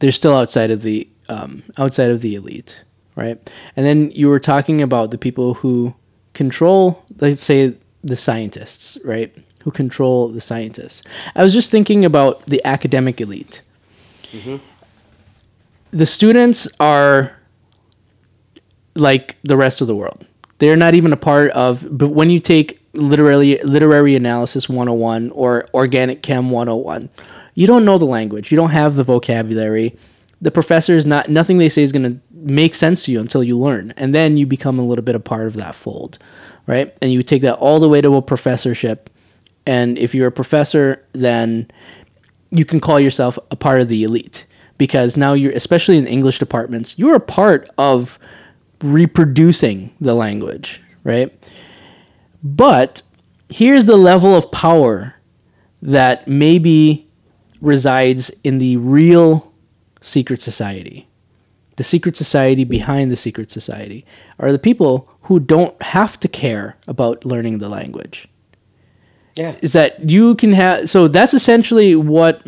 [0.00, 2.82] they're still outside of the um, outside of the elite,
[3.14, 3.38] right?
[3.76, 5.94] And then you were talking about the people who
[6.34, 9.34] control, let's say, the scientists, right?
[9.64, 11.02] Who control the scientists.
[11.34, 13.62] I was just thinking about the academic elite.
[14.22, 14.56] Mm-hmm.
[15.90, 17.36] The students are
[18.94, 20.26] like the rest of the world.
[20.58, 21.86] They're not even a part of.
[21.90, 27.08] But when you take literary literary analysis 101 or organic chem 101,
[27.54, 28.50] you don't know the language.
[28.50, 29.96] You don't have the vocabulary.
[30.40, 33.42] The professor is not nothing they say is going to make sense to you until
[33.42, 36.18] you learn, and then you become a little bit a part of that fold,
[36.66, 36.96] right?
[37.00, 39.10] And you take that all the way to a professorship,
[39.66, 41.70] and if you're a professor, then
[42.50, 44.46] you can call yourself a part of the elite
[44.78, 48.18] because now you're especially in English departments, you're a part of
[48.82, 51.32] reproducing the language, right?
[52.42, 53.02] But
[53.50, 55.16] here's the level of power
[55.82, 57.06] that maybe
[57.60, 59.52] resides in the real
[60.00, 61.09] secret society.
[61.80, 64.04] The secret society behind the secret society
[64.38, 68.28] are the people who don't have to care about learning the language.
[69.34, 69.56] Yeah.
[69.62, 72.42] Is that you can have so that's essentially what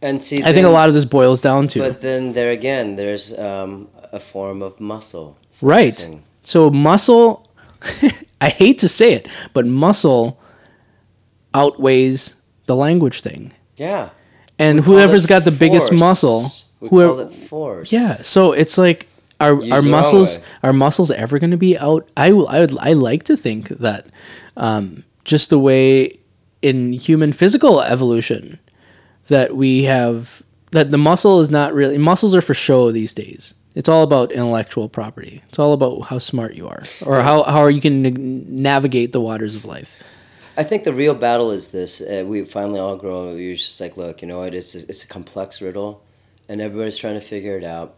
[0.00, 1.80] And see, I think a lot of this boils down to.
[1.80, 5.36] But then there again, there's um, a form of muscle.
[5.60, 5.98] Right.
[6.44, 7.44] So muscle,
[8.40, 10.38] I hate to say it, but muscle
[11.52, 13.52] outweighs the language thing.
[13.74, 14.10] Yeah.
[14.60, 16.44] And We whoever's got the biggest muscle,
[16.90, 17.92] We whoever, call it force.
[17.92, 18.14] yeah.
[18.16, 19.06] So it's like,
[19.40, 22.08] are Used our muscles our muscles ever going to be out?
[22.16, 22.48] I will.
[22.48, 22.76] I would.
[22.78, 24.06] I like to think that,
[24.56, 26.18] um, just the way
[26.62, 28.58] in human physical evolution,
[29.28, 30.42] that we have
[30.72, 33.54] that the muscle is not really muscles are for show these days.
[33.74, 35.42] It's all about intellectual property.
[35.50, 39.20] It's all about how smart you are, or how how you can n- navigate the
[39.20, 39.92] waters of life.
[40.56, 42.00] I think the real battle is this.
[42.00, 43.34] Uh, we finally all grow.
[43.36, 44.54] You're just like, look, you know what?
[44.54, 46.02] It's a, it's a complex riddle,
[46.48, 47.94] and everybody's trying to figure it out.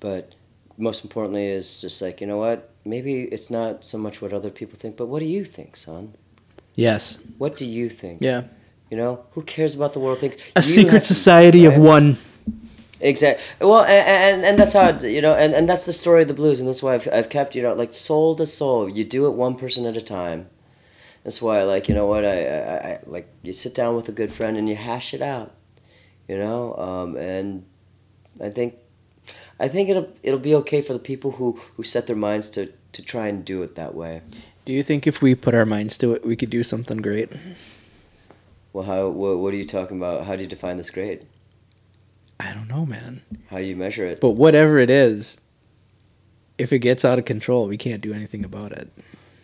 [0.00, 0.34] But
[0.78, 2.70] most importantly, is just like, you know what?
[2.84, 6.14] Maybe it's not so much what other people think, but what do you think, son?
[6.74, 7.22] Yes.
[7.38, 8.22] What do you think?
[8.22, 8.44] Yeah.
[8.90, 10.36] You know, who cares about the world thinks?
[10.56, 12.16] A You secret society of one.
[13.00, 13.42] Exactly.
[13.66, 16.28] Well, and, and and that's how it, you know, and, and that's the story of
[16.28, 18.88] the blues, and that's why I've, I've kept you know like soul to soul.
[18.88, 20.48] You do it one person at a time.
[21.24, 24.12] That's why, like you know what, I, I, I like you sit down with a
[24.12, 25.54] good friend and you hash it out,
[26.30, 27.64] you know, um, and
[28.40, 28.76] I think,
[29.58, 32.72] I think it'll it'll be okay for the people who who set their minds to
[32.92, 34.22] to try and do it that way.
[34.64, 37.30] Do you think if we put our minds to it, we could do something great?
[38.72, 40.26] Well, how what, what are you talking about?
[40.26, 41.26] How do you define this grade?
[42.38, 43.22] I don't know, man.
[43.48, 44.20] How do you measure it?
[44.20, 45.40] But whatever it is,
[46.58, 48.88] if it gets out of control, we can't do anything about it.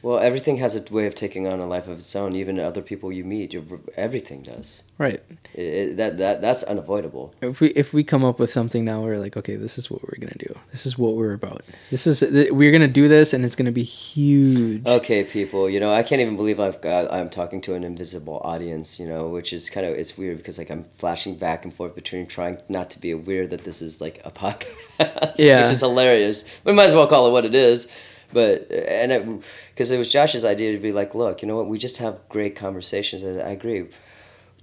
[0.06, 2.36] Well, everything has a way of taking on a life of its own.
[2.36, 3.56] Even other people you meet,
[3.96, 4.84] everything does.
[4.98, 5.20] Right.
[5.52, 7.34] It, it, that that that's unavoidable.
[7.40, 10.04] If we if we come up with something now, we're like, okay, this is what
[10.04, 10.56] we're gonna do.
[10.70, 11.64] This is what we're about.
[11.90, 12.22] This is
[12.52, 14.86] we're gonna do this, and it's gonna be huge.
[14.86, 15.68] Okay, people.
[15.68, 19.00] You know, I can't even believe I've got I'm talking to an invisible audience.
[19.00, 21.96] You know, which is kind of it's weird because like I'm flashing back and forth
[21.96, 25.34] between trying not to be weird that this is like a podcast.
[25.40, 25.62] Yeah.
[25.62, 26.48] Which is hilarious.
[26.62, 27.92] We might as well call it what it is.
[28.32, 31.68] But and because it was Josh's idea to be like, look, you know what?
[31.68, 33.22] We just have great conversations.
[33.22, 33.86] And I agree.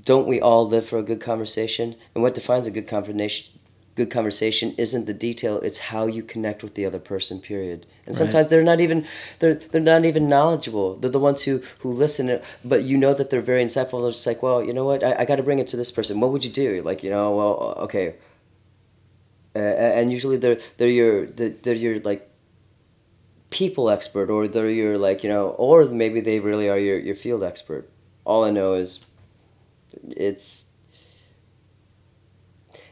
[0.06, 1.95] Don't we all live for a good conversation?
[2.14, 3.60] And what defines a good conversation?
[3.95, 7.40] Good conversation isn't the detail; it's how you connect with the other person.
[7.40, 7.85] Period.
[8.07, 8.49] And sometimes Right.
[8.49, 9.06] they're not even
[9.38, 10.95] they're they're not even knowledgeable.
[10.95, 14.02] They're the ones who who listen, but you know that they're very insightful.
[14.02, 15.03] They're just like, well, you know what?
[15.03, 16.19] I, I got to bring it to this person.
[16.19, 16.81] What would you do?
[16.81, 18.15] Like, you know, well, okay.
[19.56, 22.27] Uh, and usually they're they're your they're, they're your like
[23.53, 27.15] people expert or they're your like you know or maybe they really are your, your
[27.15, 27.88] field expert.
[28.25, 29.05] All i know is
[30.07, 30.73] it's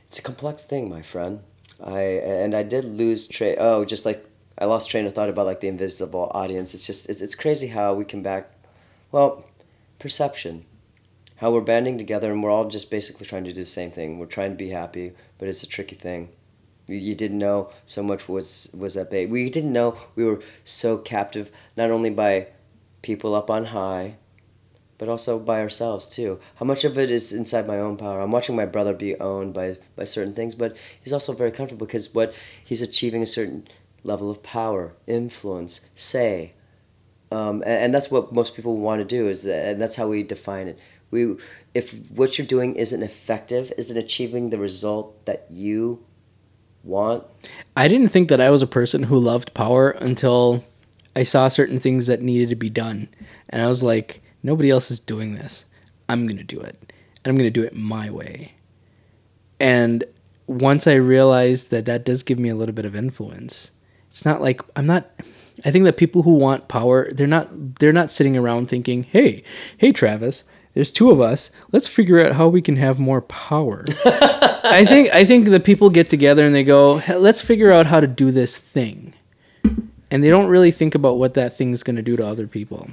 [0.07, 1.41] it's a complex thing my friend.
[1.83, 2.01] I
[2.43, 4.23] and i did lose train oh just like
[4.59, 6.75] i lost train of thought about like the invisible audience.
[6.75, 8.51] It's just it's, it's crazy how we can back
[9.11, 9.45] well
[9.97, 10.65] perception.
[11.37, 14.19] How we're banding together and we're all just basically trying to do the same thing.
[14.19, 16.29] We're trying to be happy but it's a tricky thing
[16.97, 19.25] you, didn't know so much was was at bay.
[19.25, 22.47] We didn't know we were so captive not only by
[23.01, 24.15] people up on high,
[24.97, 26.39] but also by ourselves too.
[26.55, 28.21] How much of it is inside my own power?
[28.21, 31.85] I'm watching my brother be owned by by certain things, but he's also very comfortable
[31.85, 33.67] because what he's achieving a certain
[34.03, 36.53] level of power, influence, say,
[37.31, 40.23] um, and, and that's what most people want to do is and that's how we
[40.23, 40.77] define it.
[41.09, 41.37] We
[41.73, 46.03] if what you're doing isn't effective, isn't achieving the result that you
[46.83, 47.23] want
[47.75, 50.63] I didn't think that I was a person who loved power until
[51.15, 53.09] I saw certain things that needed to be done.
[53.49, 55.65] And I was like, nobody else is doing this.
[56.09, 56.93] I'm going to do it.
[57.23, 58.53] And I'm going to do it my way.
[59.59, 60.03] And
[60.47, 63.71] once I realized that that does give me a little bit of influence,
[64.09, 65.09] it's not like I'm not.
[65.63, 67.79] I think that people who want power, they're not.
[67.79, 69.43] They're not sitting around thinking, "Hey,
[69.77, 70.43] hey, Travis,
[70.73, 71.51] there's two of us.
[71.71, 73.85] Let's figure out how we can have more power."
[74.63, 77.87] I think I think the people get together and they go, "Hey, "Let's figure out
[77.87, 79.13] how to do this thing,"
[80.09, 82.89] and they don't really think about what that thing's going to do to other people.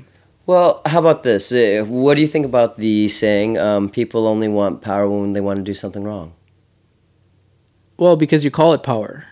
[0.47, 1.53] Well, how about this?
[1.53, 5.43] Uh, What do you think about the saying, um, people only want power when they
[5.43, 6.33] want to do something wrong?
[7.99, 9.25] Well, because you call it power.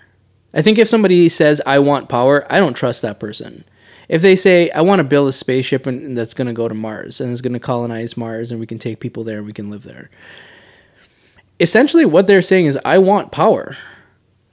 [0.53, 3.65] I think if somebody says, I want power, I don't trust that person.
[4.09, 6.75] If they say, I want to build a spaceship and, that's going to go to
[6.75, 9.53] Mars and it's going to colonize Mars and we can take people there and we
[9.53, 10.11] can live there.
[11.59, 13.77] Essentially, what they're saying is, I want power.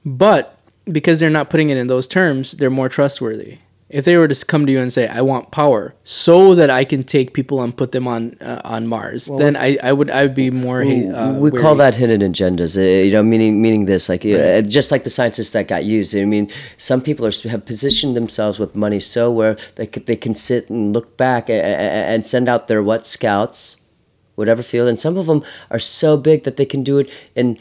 [0.06, 3.60] But because they're not putting it in those terms, they're more trustworthy.
[3.90, 6.84] If they were to come to you and say, "I want power so that I
[6.84, 10.24] can take people and put them on uh, on Mars," then I, I would I
[10.24, 10.82] would be more.
[10.82, 12.76] Uh, we call that hidden agendas.
[12.76, 16.16] Uh, you know, meaning meaning this, like uh, just like the scientists that got used.
[16.16, 20.16] I mean, some people are have positioned themselves with money so where they could, they
[20.16, 23.88] can sit and look back and, and send out their what scouts,
[24.36, 27.60] whatever field, and some of them are so big that they can do it in.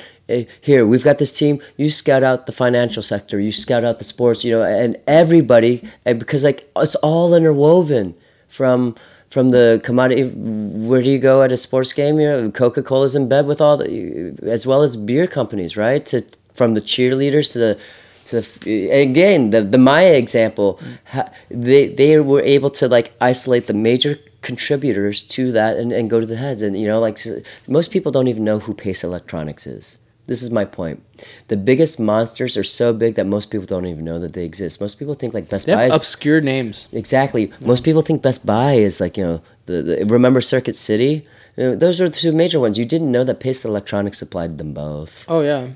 [0.61, 1.61] Here we've got this team.
[1.77, 3.41] You scout out the financial sector.
[3.41, 4.45] You scout out the sports.
[4.45, 8.15] You know, and everybody, and because like it's all interwoven
[8.49, 8.95] from
[9.31, 10.29] from the commodity.
[10.29, 12.21] Where do you go at a sports game?
[12.21, 16.05] You know, Coca Cola's in bed with all the, as well as beer companies, right?
[16.07, 16.23] To
[16.55, 17.81] from the cheerleaders to the
[18.27, 20.79] to the again the the Maya example,
[21.51, 26.19] they they were able to like isolate the major contributors to that and, and go
[26.21, 27.17] to the heads and you know like
[27.69, 29.99] most people don't even know who Pace Electronics is.
[30.27, 31.03] This is my point.
[31.49, 34.81] The biggest monsters are so big that most people don't even know that they exist.
[34.81, 36.89] Most people think like Best They Buy have is obscure names.
[36.93, 37.49] Exactly.
[37.49, 37.67] Mm.
[37.67, 41.27] Most people think Best Buy is like you know the, the remember Circuit City.
[41.57, 42.79] You know, those are the two major ones.
[42.79, 45.69] You didn't know that Pace Electronics supplied them both Oh yeah.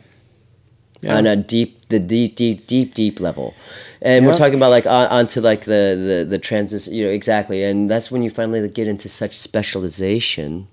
[1.03, 1.19] Yeah.
[1.19, 3.55] on a deep, the deep, deep, deep, deep level.
[4.01, 6.91] And we're talking about like on, onto like the the the transis.
[6.91, 10.69] You know exactly, and that's when you finally get into such specialization.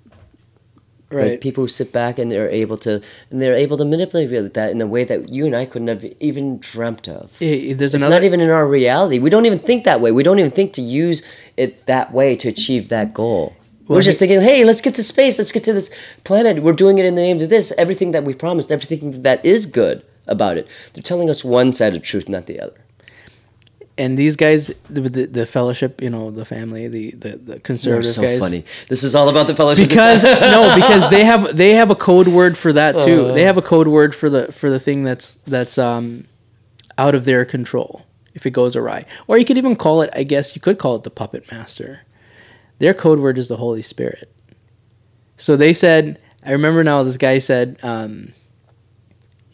[1.13, 1.31] Right.
[1.31, 4.71] But people who sit back and they're able to and they're able to manipulate that
[4.71, 7.37] in a way that you and I couldn't have even dreamt of.
[7.41, 8.15] Eh, there's It's another.
[8.15, 9.19] not even in our reality.
[9.19, 10.11] We don't even think that way.
[10.11, 11.23] We don't even think to use
[11.57, 13.55] it that way to achieve that goal.
[13.87, 15.37] Well, We're just thinking, hey, let's get to space.
[15.37, 16.63] Let's get to this planet.
[16.63, 17.73] We're doing it in the name of this.
[17.77, 20.67] Everything that we promised, everything that is good about it.
[20.93, 22.79] They're telling us one side of truth, not the other.
[23.97, 27.59] And these guys, the, the, the fellowship, you know, the family, the the, the They're
[27.59, 28.39] conservative so guys.
[28.39, 28.65] funny.
[28.89, 29.87] This is all about the fellowship.
[29.89, 33.27] Because no, because they have they have a code word for that too.
[33.27, 33.33] Uh.
[33.33, 36.25] they have a code word for the for the thing that's that's um
[36.97, 38.05] out of their control.
[38.35, 39.05] if it goes awry.
[39.27, 42.01] Or you could even call it, I guess you could call it the puppet master.
[42.79, 44.31] Their code word is the Holy Spirit.
[45.37, 48.33] So they said, I remember now this guy said, um,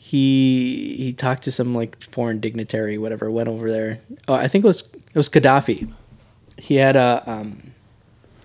[0.09, 3.99] he he talked to some like foreign dignitary, whatever, went over there.
[4.27, 5.93] Oh, I think it was it was Gaddafi.
[6.57, 7.73] He had a, um,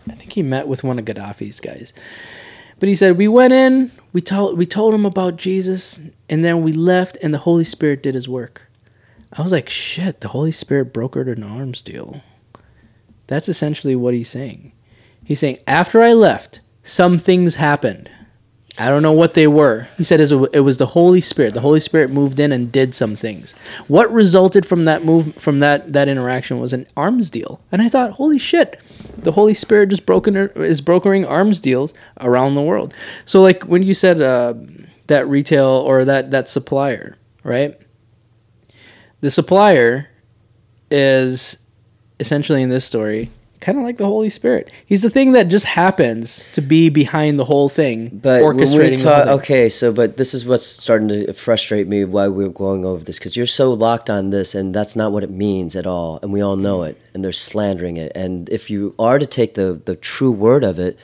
[0.07, 1.95] I think he met with one of Gaddafi's guys.
[2.79, 6.63] But he said we went in, we told we told him about Jesus, and then
[6.63, 8.69] we left, and the Holy Spirit did His work.
[9.33, 12.21] I was like, shit, the Holy Spirit brokered an arms deal.
[13.27, 14.73] That's essentially what he's saying.
[15.25, 18.11] He's saying after I left, some things happened.
[18.77, 19.87] I don't know what they were.
[19.97, 21.55] He said it was the Holy Spirit.
[21.55, 23.53] The Holy Spirit moved in and did some things.
[23.87, 27.61] What resulted from that move from that that interaction was an arms deal.
[27.71, 28.81] And I thought, holy shit,
[29.17, 32.93] the Holy Spirit just broken is brokering arms deals around the world.
[33.25, 34.55] So like when you said uh,
[35.07, 37.79] that retail or that that supplier, right?
[39.21, 40.09] The supplier
[40.91, 41.65] is
[42.19, 43.31] essentially in this story
[43.65, 44.71] kind of like the Holy Spirit.
[44.85, 49.03] He's the thing that just happens to be behind the whole thing, but orchestrating.
[49.03, 53.03] Ta- okay, so but this is what's starting to frustrate me why we're going over
[53.03, 56.19] this because you're so locked on this, and that's not what it means at all,
[56.23, 58.13] and we all know it, and they're slandering it.
[58.15, 60.99] And if you are to take the the true word of it,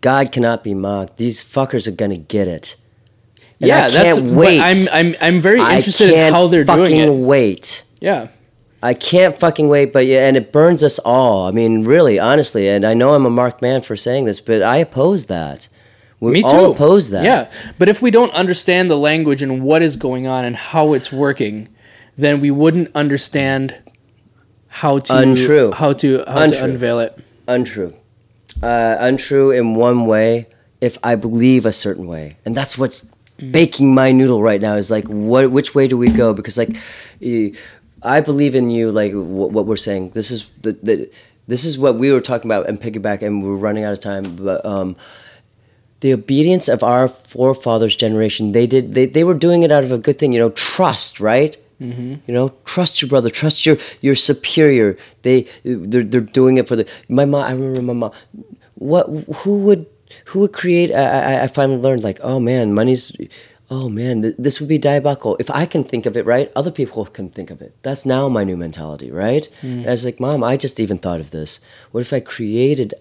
[0.00, 1.18] God cannot be mocked.
[1.18, 2.76] These fuckers are gonna get it.
[3.60, 4.60] And yeah, I can't that's, wait.
[4.62, 7.10] I'm I'm I'm very interested in how they're doing it.
[7.10, 7.84] Wait.
[8.00, 8.28] Yeah.
[8.82, 11.46] I can't fucking wait, but yeah, and it burns us all.
[11.46, 14.62] I mean, really, honestly, and I know I'm a marked man for saying this, but
[14.62, 15.68] I oppose that.
[16.20, 16.48] We Me too.
[16.48, 17.24] all oppose that.
[17.24, 20.92] Yeah, but if we don't understand the language and what is going on and how
[20.92, 21.68] it's working,
[22.16, 23.76] then we wouldn't understand
[24.68, 26.58] how to untrue how to how untrue.
[26.58, 27.18] to unveil it.
[27.48, 27.94] Untrue,
[28.62, 30.46] uh, untrue in one way.
[30.80, 33.10] If I believe a certain way, and that's what's
[33.50, 35.50] baking my noodle right now is like, what?
[35.50, 36.32] Which way do we go?
[36.32, 36.76] Because like.
[38.02, 40.10] I believe in you, like w- what we're saying.
[40.10, 41.10] This is the, the
[41.46, 44.36] this is what we were talking about and piggyback, and we're running out of time.
[44.36, 44.96] But um,
[46.00, 49.92] the obedience of our forefathers' generation, they did they, they were doing it out of
[49.92, 51.56] a good thing, you know, trust, right?
[51.80, 52.14] Mm-hmm.
[52.26, 54.96] You know, trust your brother, trust your your superior.
[55.22, 57.44] They they're, they're doing it for the my mom.
[57.44, 58.12] I remember my mom.
[58.74, 59.06] What
[59.36, 59.86] who would
[60.26, 60.92] who would create?
[60.92, 63.12] I I, I finally learned like, oh man, money's
[63.70, 65.36] oh man, th- this would be diabolical.
[65.38, 67.74] If I can think of it, right, other people can think of it.
[67.82, 69.48] That's now my new mentality, right?
[69.62, 69.86] Mm.
[69.86, 71.60] I was like, Mom, I just even thought of this.
[71.92, 72.94] What if I created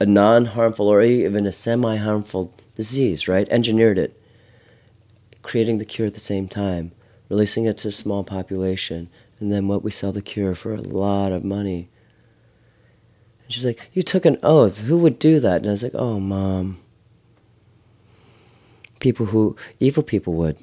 [0.00, 3.48] a non harmful or even a semi harmful disease, right?
[3.50, 4.20] Engineered it,
[5.42, 6.92] creating the cure at the same time,
[7.28, 9.08] releasing it to a small population,
[9.38, 11.88] and then what we sell the cure for a lot of money.
[13.44, 14.80] And she's like, You took an oath.
[14.82, 15.58] Who would do that?
[15.58, 16.81] And I was like, Oh, Mom
[19.02, 20.56] people who evil people would.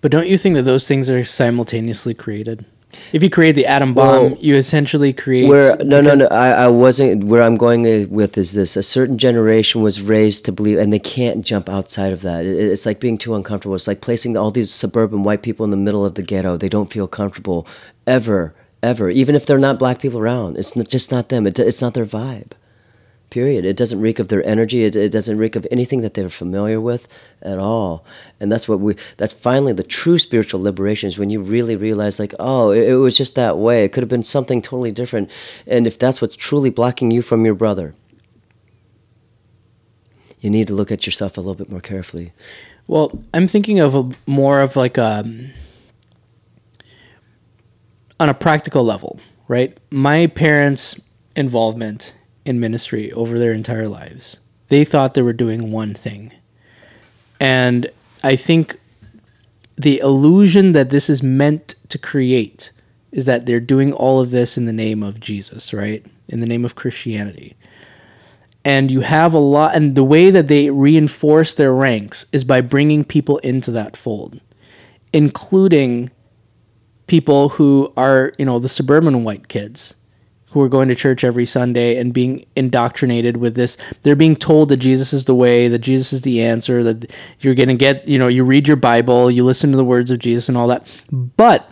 [0.00, 2.64] But don't you think that those things are simultaneously created?
[3.12, 5.48] If you create the atom bomb, well, you essentially create.
[5.48, 6.26] Where no, no, no.
[6.26, 7.24] I, I wasn't.
[7.24, 10.98] Where I'm going with is this: a certain generation was raised to believe, and they
[10.98, 12.44] can't jump outside of that.
[12.44, 13.76] It, it's like being too uncomfortable.
[13.76, 16.56] It's like placing all these suburban white people in the middle of the ghetto.
[16.56, 17.66] They don't feel comfortable
[18.08, 20.56] ever, ever, even if they're not black people around.
[20.56, 21.46] It's not, just not them.
[21.46, 22.52] It, it's not their vibe.
[23.30, 23.64] Period.
[23.64, 24.82] It doesn't reek of their energy.
[24.82, 27.06] It, it doesn't reek of anything that they're familiar with
[27.40, 28.04] at all.
[28.40, 28.96] And that's what we.
[29.18, 32.96] That's finally the true spiritual liberation is when you really realize, like, oh, it, it
[32.96, 33.84] was just that way.
[33.84, 35.30] It could have been something totally different.
[35.64, 37.94] And if that's what's truly blocking you from your brother,
[40.40, 42.32] you need to look at yourself a little bit more carefully.
[42.88, 45.50] Well, I'm thinking of a, more of like a um,
[48.18, 49.78] on a practical level, right?
[49.92, 51.00] My parents'
[51.36, 52.14] involvement
[52.44, 54.38] in ministry over their entire lives.
[54.68, 56.32] They thought they were doing one thing.
[57.40, 57.88] And
[58.22, 58.78] I think
[59.76, 62.70] the illusion that this is meant to create
[63.12, 66.04] is that they're doing all of this in the name of Jesus, right?
[66.28, 67.56] In the name of Christianity.
[68.64, 72.60] And you have a lot, and the way that they reinforce their ranks is by
[72.60, 74.40] bringing people into that fold,
[75.12, 76.10] including
[77.06, 79.94] people who are, you know, the suburban white kids
[80.50, 83.76] who are going to church every Sunday and being indoctrinated with this.
[84.02, 87.54] They're being told that Jesus is the way, that Jesus is the answer, that you're
[87.54, 90.18] going to get, you know, you read your Bible, you listen to the words of
[90.18, 90.86] Jesus and all that.
[91.10, 91.70] But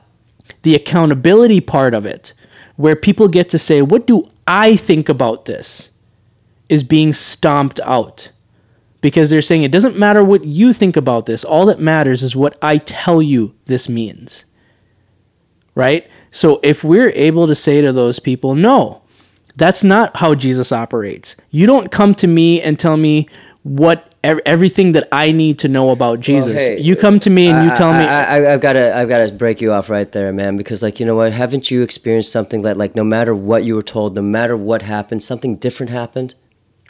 [0.62, 2.34] the accountability part of it,
[2.76, 5.90] where people get to say, What do I think about this?
[6.68, 8.30] is being stomped out.
[9.00, 12.34] Because they're saying it doesn't matter what you think about this, all that matters is
[12.34, 14.44] what I tell you this means.
[15.74, 16.08] Right?
[16.30, 19.02] So if we're able to say to those people, no,
[19.56, 21.36] that's not how Jesus operates.
[21.50, 23.26] You don't come to me and tell me
[23.62, 26.54] what everything that I need to know about Jesus.
[26.54, 28.04] hey, you come to me and you I- tell me.
[28.04, 30.56] I, I, I've got to, I've got to break you off right there, man.
[30.56, 31.32] Because, like, you know what?
[31.32, 34.82] Haven't you experienced something that, like, no matter what you were told, no matter what
[34.82, 36.34] happened, something different happened?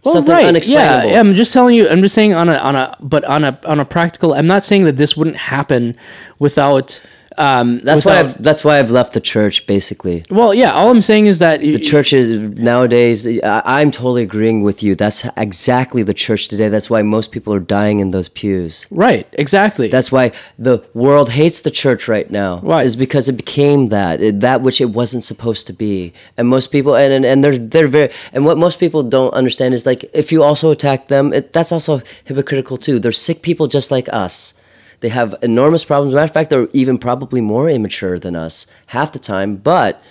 [0.05, 0.47] Well, something right.
[0.47, 1.11] unexplainable.
[1.11, 1.89] Yeah, I'm just telling you.
[1.89, 4.33] I'm just saying on a on a but on a on a practical.
[4.33, 5.97] I'm not saying that this wouldn't happen
[6.39, 7.03] without.
[7.39, 10.25] Um, That's why I've, that's why I've left the church, basically.
[10.29, 10.73] Well, yeah.
[10.73, 13.27] All I'm saying is that The church is nowadays.
[13.43, 14.97] I, I'm totally agreeing with you.
[14.97, 16.69] That's exactly the church today.
[16.69, 18.89] That's why most people are dying in those pews.
[18.91, 19.27] Right.
[19.35, 19.89] Exactly.
[19.89, 22.59] That's why the world hates the church right now.
[22.59, 22.83] Why?
[22.83, 26.13] Is because it became that it, that which it wasn't supposed to be.
[26.37, 29.75] And most people and, and and they're they're very and what most people don't understand
[29.75, 32.99] is like if you also attack them, it, that's also hypocritical too.
[32.99, 34.61] They're sick people just like us.
[35.01, 36.15] They have enormous problems.
[36.15, 39.57] Matter of fact, they're even probably more immature than us half the time.
[39.57, 40.03] But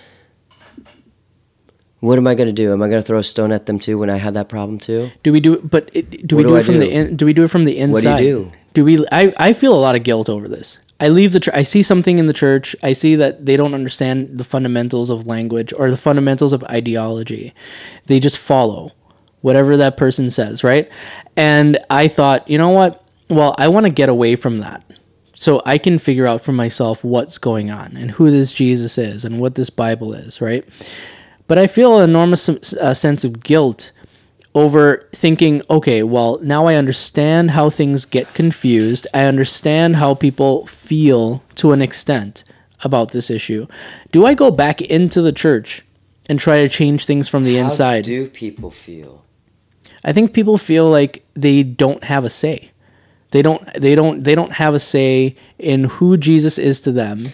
[2.00, 2.72] what am I going to do?
[2.72, 4.78] Am I going to throw a stone at them too when I had that problem
[4.78, 5.10] too?
[5.22, 5.70] do we do it?
[5.70, 6.80] But it, do we do, do it from do?
[6.80, 8.10] the in, do we do it from the inside?
[8.10, 8.52] What do you do?
[8.74, 9.06] Do we?
[9.10, 10.78] I I feel a lot of guilt over this.
[11.00, 11.54] I leave the church.
[11.54, 12.74] I see something in the church.
[12.82, 17.54] I see that they don't understand the fundamentals of language or the fundamentals of ideology.
[18.06, 18.92] They just follow
[19.40, 20.90] whatever that person says, right?
[21.36, 23.04] And I thought, you know what?
[23.28, 24.82] Well, I want to get away from that.
[25.34, 29.24] So I can figure out for myself what's going on and who this Jesus is
[29.24, 30.64] and what this Bible is, right?
[31.46, 33.92] But I feel an enormous uh, sense of guilt
[34.54, 39.06] over thinking, okay, well, now I understand how things get confused.
[39.14, 42.42] I understand how people feel to an extent
[42.82, 43.66] about this issue.
[44.10, 45.84] Do I go back into the church
[46.28, 48.06] and try to change things from the inside?
[48.06, 49.24] How do people feel?
[50.04, 52.72] I think people feel like they don't have a say.
[53.30, 57.28] They don't they don't they don't have a say in who Jesus is to them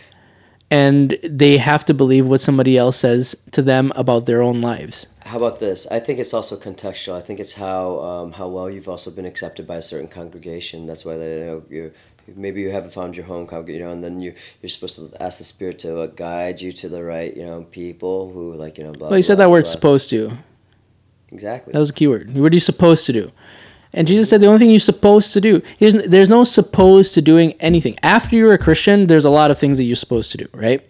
[0.75, 5.07] and they have to believe what somebody else says to them about their own lives.
[5.25, 5.87] How about this?
[5.91, 7.15] I think it's also contextual.
[7.15, 10.87] I think it's how um, how well you've also been accepted by a certain congregation.
[10.87, 11.93] That's why they, you know, you
[12.35, 15.23] maybe you haven't found your home congregation, you know, and then you you're supposed to
[15.23, 18.77] ask the Spirit to uh, guide you to the right, you know, people who like
[18.77, 18.93] you know.
[18.93, 20.39] Blah, Well, you said blah, that word supposed to.
[21.31, 21.73] Exactly.
[21.73, 22.37] That was a keyword.
[22.37, 23.33] What are you supposed to do?
[23.95, 27.53] And Jesus said the only thing you're supposed to do, there's, no supposed to doing
[27.61, 27.97] anything.
[28.03, 30.85] After you're a Christian, there's a lot of things that you're supposed to do, right?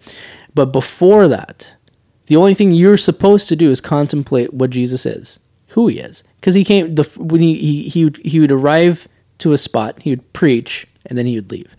[0.55, 1.75] But before that,
[2.25, 6.23] the only thing you're supposed to do is contemplate what Jesus is, who he is.
[6.39, 9.07] Because he came, the, when he, he, he, would, he would arrive
[9.37, 11.75] to a spot, he would preach, and then he would leave.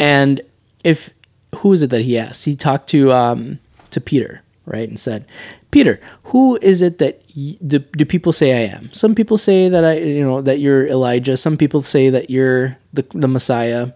[0.00, 0.40] And
[0.82, 1.10] if,
[1.56, 2.46] who is it that he asked?
[2.46, 3.58] He talked to, um,
[3.90, 4.88] to Peter, right?
[4.88, 5.26] And said,
[5.70, 8.92] Peter, who is it that y- do, do people say I am?
[8.92, 11.36] Some people say that I, you know, that you're Elijah.
[11.36, 13.92] Some people say that you're the, the Messiah.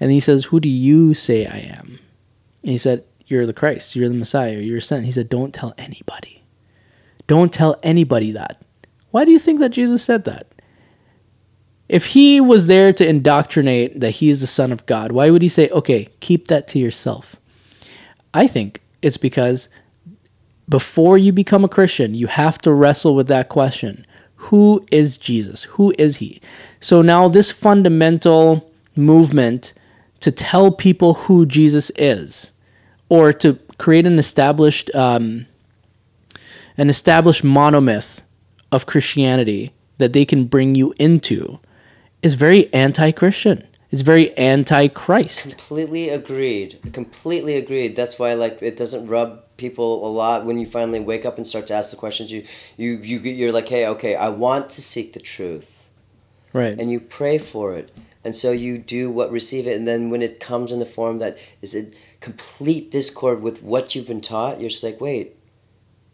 [0.00, 1.98] And he says, who do you say I am?
[2.62, 3.96] And he said, you're the Christ.
[3.96, 4.58] You're the Messiah.
[4.58, 5.04] You're sent.
[5.04, 6.44] He said, don't tell anybody.
[7.26, 8.62] Don't tell anybody that.
[9.10, 10.46] Why do you think that Jesus said that?
[11.88, 15.42] If he was there to indoctrinate that he is the Son of God, why would
[15.42, 17.36] he say, okay, keep that to yourself?
[18.32, 19.68] I think it's because
[20.68, 24.06] before you become a Christian, you have to wrestle with that question
[24.36, 25.64] Who is Jesus?
[25.64, 26.40] Who is he?
[26.80, 29.72] So now, this fundamental movement
[30.20, 32.52] to tell people who Jesus is,
[33.08, 35.46] or to create an established, um,
[36.78, 38.20] an established monomyth
[38.70, 41.58] of Christianity that they can bring you into,
[42.22, 43.66] is very anti-Christian.
[43.90, 45.58] It's very anti-Christ.
[45.58, 46.78] Completely agreed.
[46.94, 47.94] Completely agreed.
[47.94, 51.46] That's why like it doesn't rub people a lot when you finally wake up and
[51.46, 52.32] start to ask the questions.
[52.32, 52.44] You
[52.76, 55.88] you you you're like, hey, okay, I want to seek the truth,
[56.52, 56.78] Right.
[56.78, 57.90] and you pray for it,
[58.24, 61.18] and so you do what receive it, and then when it comes in the form
[61.18, 65.36] that is in complete discord with what you've been taught, you're just like, wait,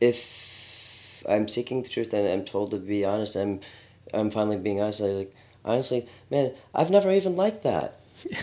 [0.00, 3.60] if I'm seeking the truth and I'm told to be honest, I'm
[4.14, 5.00] I'm finally being honest.
[5.02, 5.34] I'm like,
[5.64, 7.97] honestly, man, I've never even liked that.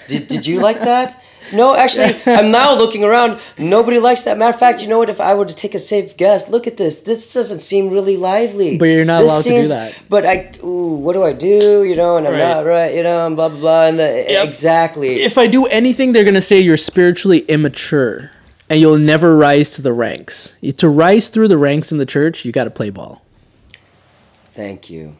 [0.08, 1.22] Did, did you like that?
[1.54, 3.40] No, actually, I'm now looking around.
[3.60, 4.36] Nobody likes that.
[4.38, 5.10] Matter of fact, you know what?
[5.12, 7.02] If I were to take a safe guess, look at this.
[7.02, 8.78] This doesn't seem really lively.
[8.80, 9.96] But you're not This allowed to do that.
[10.10, 11.84] But I, ooh, what do I do?
[11.84, 12.40] You know, and I'm Right.
[12.40, 12.96] not right.
[12.96, 13.86] You know, and blah blah blah.
[13.88, 14.48] And the, Yep.
[14.48, 15.22] exactly.
[15.22, 18.32] if I do anything, they're gonna say you're spiritually immature
[18.68, 20.56] and you'll never rise to the ranks.
[20.78, 23.22] To rise through the ranks in the church, you got to play ball.
[24.54, 25.18] Thank you.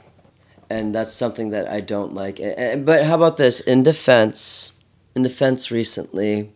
[0.76, 2.38] And that's something that I don't like.
[2.38, 3.62] But how about this?
[3.62, 4.84] In defense,
[5.16, 6.52] in defense recently,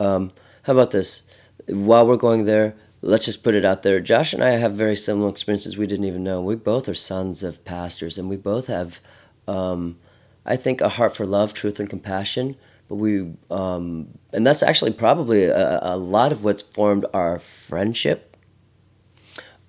[0.00, 0.32] um,
[0.62, 1.22] how about this?
[1.68, 4.00] While we're going there, let's just put it out there.
[4.00, 6.40] Josh and I have very similar experiences we didn't even know.
[6.40, 9.00] We both are sons of pastors, and we both have,
[9.46, 9.98] um,
[10.46, 12.56] I think, a heart for love, truth, and compassion.
[12.88, 18.36] But we, um, and that's actually probably a, a lot of what's formed our friendship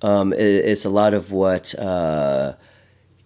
[0.01, 2.53] um, it, it's a lot of what uh,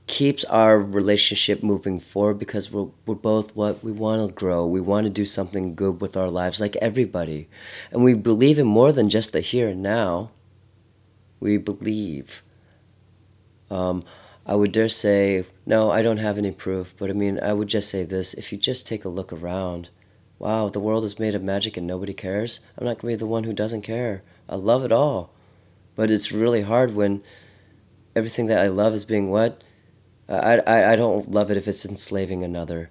[0.07, 4.65] keeps our relationship moving forward because we're, we're both what we want to grow.
[4.65, 7.47] We want to do something good with our lives, like everybody.
[7.91, 10.31] And we believe in more than just the here and now.
[11.39, 12.43] We believe.
[13.69, 14.03] Um,
[14.45, 17.67] I would dare say, no, I don't have any proof, but I mean, I would
[17.67, 19.89] just say this if you just take a look around,
[20.39, 22.61] wow, the world is made of magic and nobody cares.
[22.77, 24.23] I'm not going to be the one who doesn't care.
[24.49, 25.31] I love it all.
[25.95, 27.23] But it's really hard when
[28.15, 29.61] everything that I love is being what?
[30.31, 32.89] I, I, I don't love it if it's enslaving another,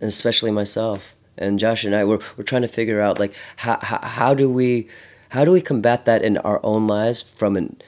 [0.00, 1.16] and especially myself.
[1.38, 4.50] And Josh and I, we're, we're trying to figure out like how, how, how do
[4.50, 4.88] we
[5.30, 7.80] how do we combat that in our own lives from an,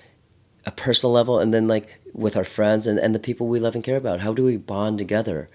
[0.67, 3.75] a personal level and then like with our friends and, and the people we love
[3.75, 4.21] and care about?
[4.21, 5.49] How do we bond together?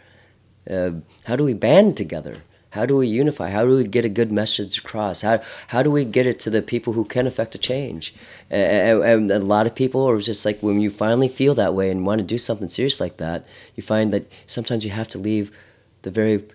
[0.70, 0.92] Uh,
[1.26, 2.38] how do we band together?
[2.74, 3.52] How do we unify?
[3.52, 5.22] How do we get a good message across?
[5.22, 8.16] How, how do we get it to the people who can affect a change?
[8.50, 11.92] And, and, a lot of people are just like, when you finally feel that way
[11.92, 13.46] and want to do something serious like that,
[13.76, 15.56] you find that sometimes you have to leave
[16.02, 16.46] the very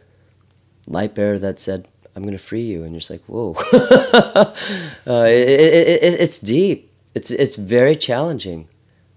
[0.88, 1.86] light bearer that said,
[2.16, 2.82] I'm going to free you.
[2.82, 3.54] And you're just like, whoa.
[3.72, 4.54] uh,
[5.06, 6.90] it, it, it, it's deep.
[7.14, 8.66] It's, it's very challenging.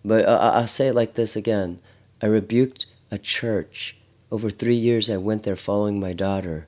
[0.05, 1.79] But I'll say it like this again
[2.21, 3.97] I rebuked a church.
[4.31, 6.67] Over three years, I went there following my daughter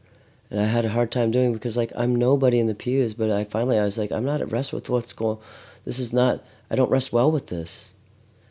[0.54, 3.32] and I had a hard time doing because like I'm nobody in the pews, but
[3.32, 5.40] I finally I was like I'm not at rest with what's going.
[5.84, 6.46] This is not.
[6.70, 7.96] I don't rest well with this.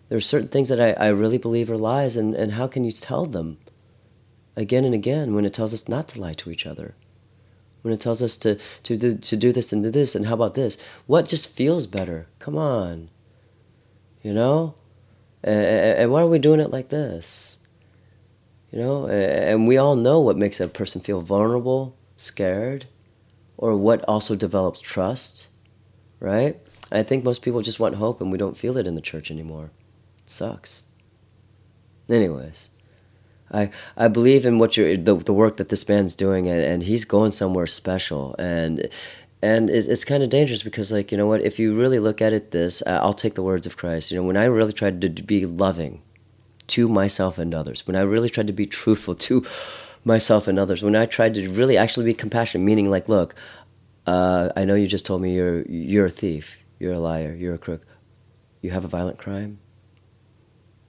[0.08, 2.82] There are certain things that I, I really believe are lies, and, and how can
[2.82, 3.58] you tell them
[4.56, 6.96] again and again when it tells us not to lie to each other?
[7.82, 10.54] When it tells us to, to, to do this and do this, and how about
[10.54, 10.78] this?
[11.06, 12.26] What just feels better?
[12.40, 13.10] Come on.
[14.22, 14.74] You know?
[15.44, 17.58] And, and why are we doing it like this?
[18.72, 22.86] You know, and we all know what makes a person feel vulnerable, scared,
[23.58, 25.48] or what also develops trust,
[26.20, 26.56] right?
[26.90, 29.02] And I think most people just want hope and we don't feel it in the
[29.02, 29.70] church anymore.
[30.24, 30.86] It sucks.
[32.08, 32.70] Anyways,
[33.52, 36.82] I, I believe in what you're, the, the work that this man's doing and, and
[36.82, 38.34] he's going somewhere special.
[38.38, 38.88] And
[39.42, 42.22] and it's, it's kind of dangerous because like you know what if you really look
[42.22, 45.00] at it this i'll take the words of christ you know when i really tried
[45.00, 46.00] to be loving
[46.68, 49.44] to myself and others, when I really tried to be truthful to
[50.04, 53.34] myself and others, when I tried to really actually be compassionate, meaning like, look,
[54.06, 57.54] uh, I know you just told me you're you're a thief, you're a liar, you're
[57.54, 57.86] a crook.
[58.60, 59.58] You have a violent crime.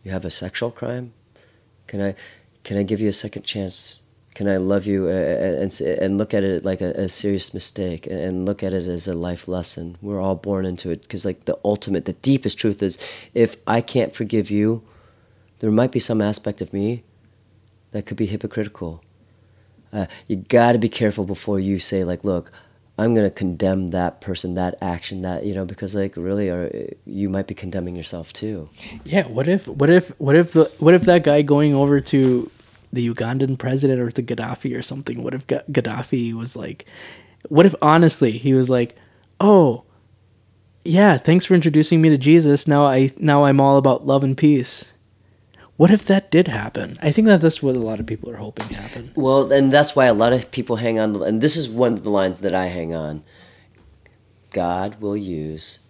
[0.04, 1.14] You have a sexual crime.
[1.88, 2.16] Can I
[2.64, 4.02] can I give you a second chance?
[4.36, 8.46] Can I love you and and look at it like a, a serious mistake and
[8.46, 9.98] look at it as a life lesson?
[10.02, 12.98] We're all born into it because like the ultimate, the deepest truth is,
[13.34, 14.84] if I can't forgive you,
[15.64, 17.06] there might be some aspect of me
[17.92, 19.02] that could be hypocritical.
[19.94, 22.52] Uh, you got to be careful before you say like, look,
[22.98, 27.30] I'm to condemn that person, that action, that you know, because like really, are you
[27.30, 28.70] might be condemning yourself too.
[29.06, 29.26] Yeah.
[29.28, 29.66] What if?
[29.70, 30.10] What if?
[30.20, 30.66] What if the?
[30.80, 32.52] What if that guy going over to
[32.92, 35.24] the Ugandan president or to Gaddafi or something?
[35.24, 36.86] What if Gaddafi was like?
[37.48, 38.98] What if honestly he was like,
[39.40, 39.86] oh,
[40.84, 42.68] yeah, thanks for introducing me to Jesus.
[42.68, 44.93] Now I now I'm all about love and peace.
[45.76, 47.00] What if that did happen?
[47.02, 49.12] I think that that's what a lot of people are hoping to happen.
[49.16, 51.22] Well, and that's why a lot of people hang on.
[51.24, 53.24] And this is one of the lines that I hang on.
[54.52, 55.88] God will use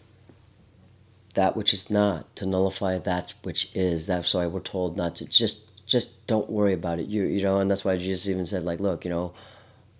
[1.34, 4.08] that which is not to nullify that which is.
[4.08, 7.08] That's why we're told not to just just don't worry about it.
[7.08, 9.34] You you know, and that's why Jesus even said like, look, you know,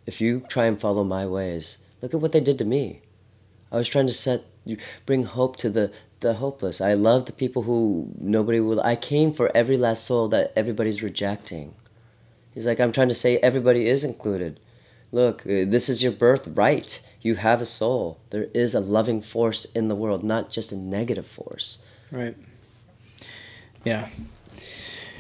[0.06, 3.02] if you try and follow my ways, look at what they did to me.
[3.70, 4.44] I was trying to set
[5.06, 5.92] bring hope to the
[6.24, 6.82] the hopeless.
[6.82, 8.82] I love the people who nobody will.
[8.82, 11.76] I came for every last soul that everybody's rejecting.
[12.54, 14.60] He's like, I'm trying to say everybody is included.
[15.12, 17.08] Look, uh, this is your birthright.
[17.22, 18.20] You have a soul.
[18.32, 21.86] There is a loving force in the world, not just a negative force.
[22.12, 22.36] Right.
[23.86, 24.10] Yeah.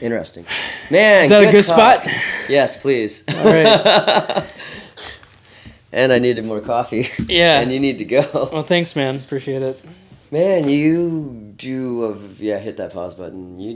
[0.02, 0.46] Interesting.
[0.90, 2.02] Man, is that good a good talk.
[2.02, 2.14] spot?
[2.50, 3.24] Yes, please.
[3.38, 4.54] All right.
[5.92, 7.08] and I needed more coffee.
[7.28, 7.62] Yeah.
[7.62, 8.50] and you need to go.
[8.52, 9.18] Well, thanks, man.
[9.18, 9.80] Appreciate it.
[10.34, 12.06] Man, you do.
[12.06, 13.60] Uh, yeah, hit that pause button.
[13.60, 13.76] You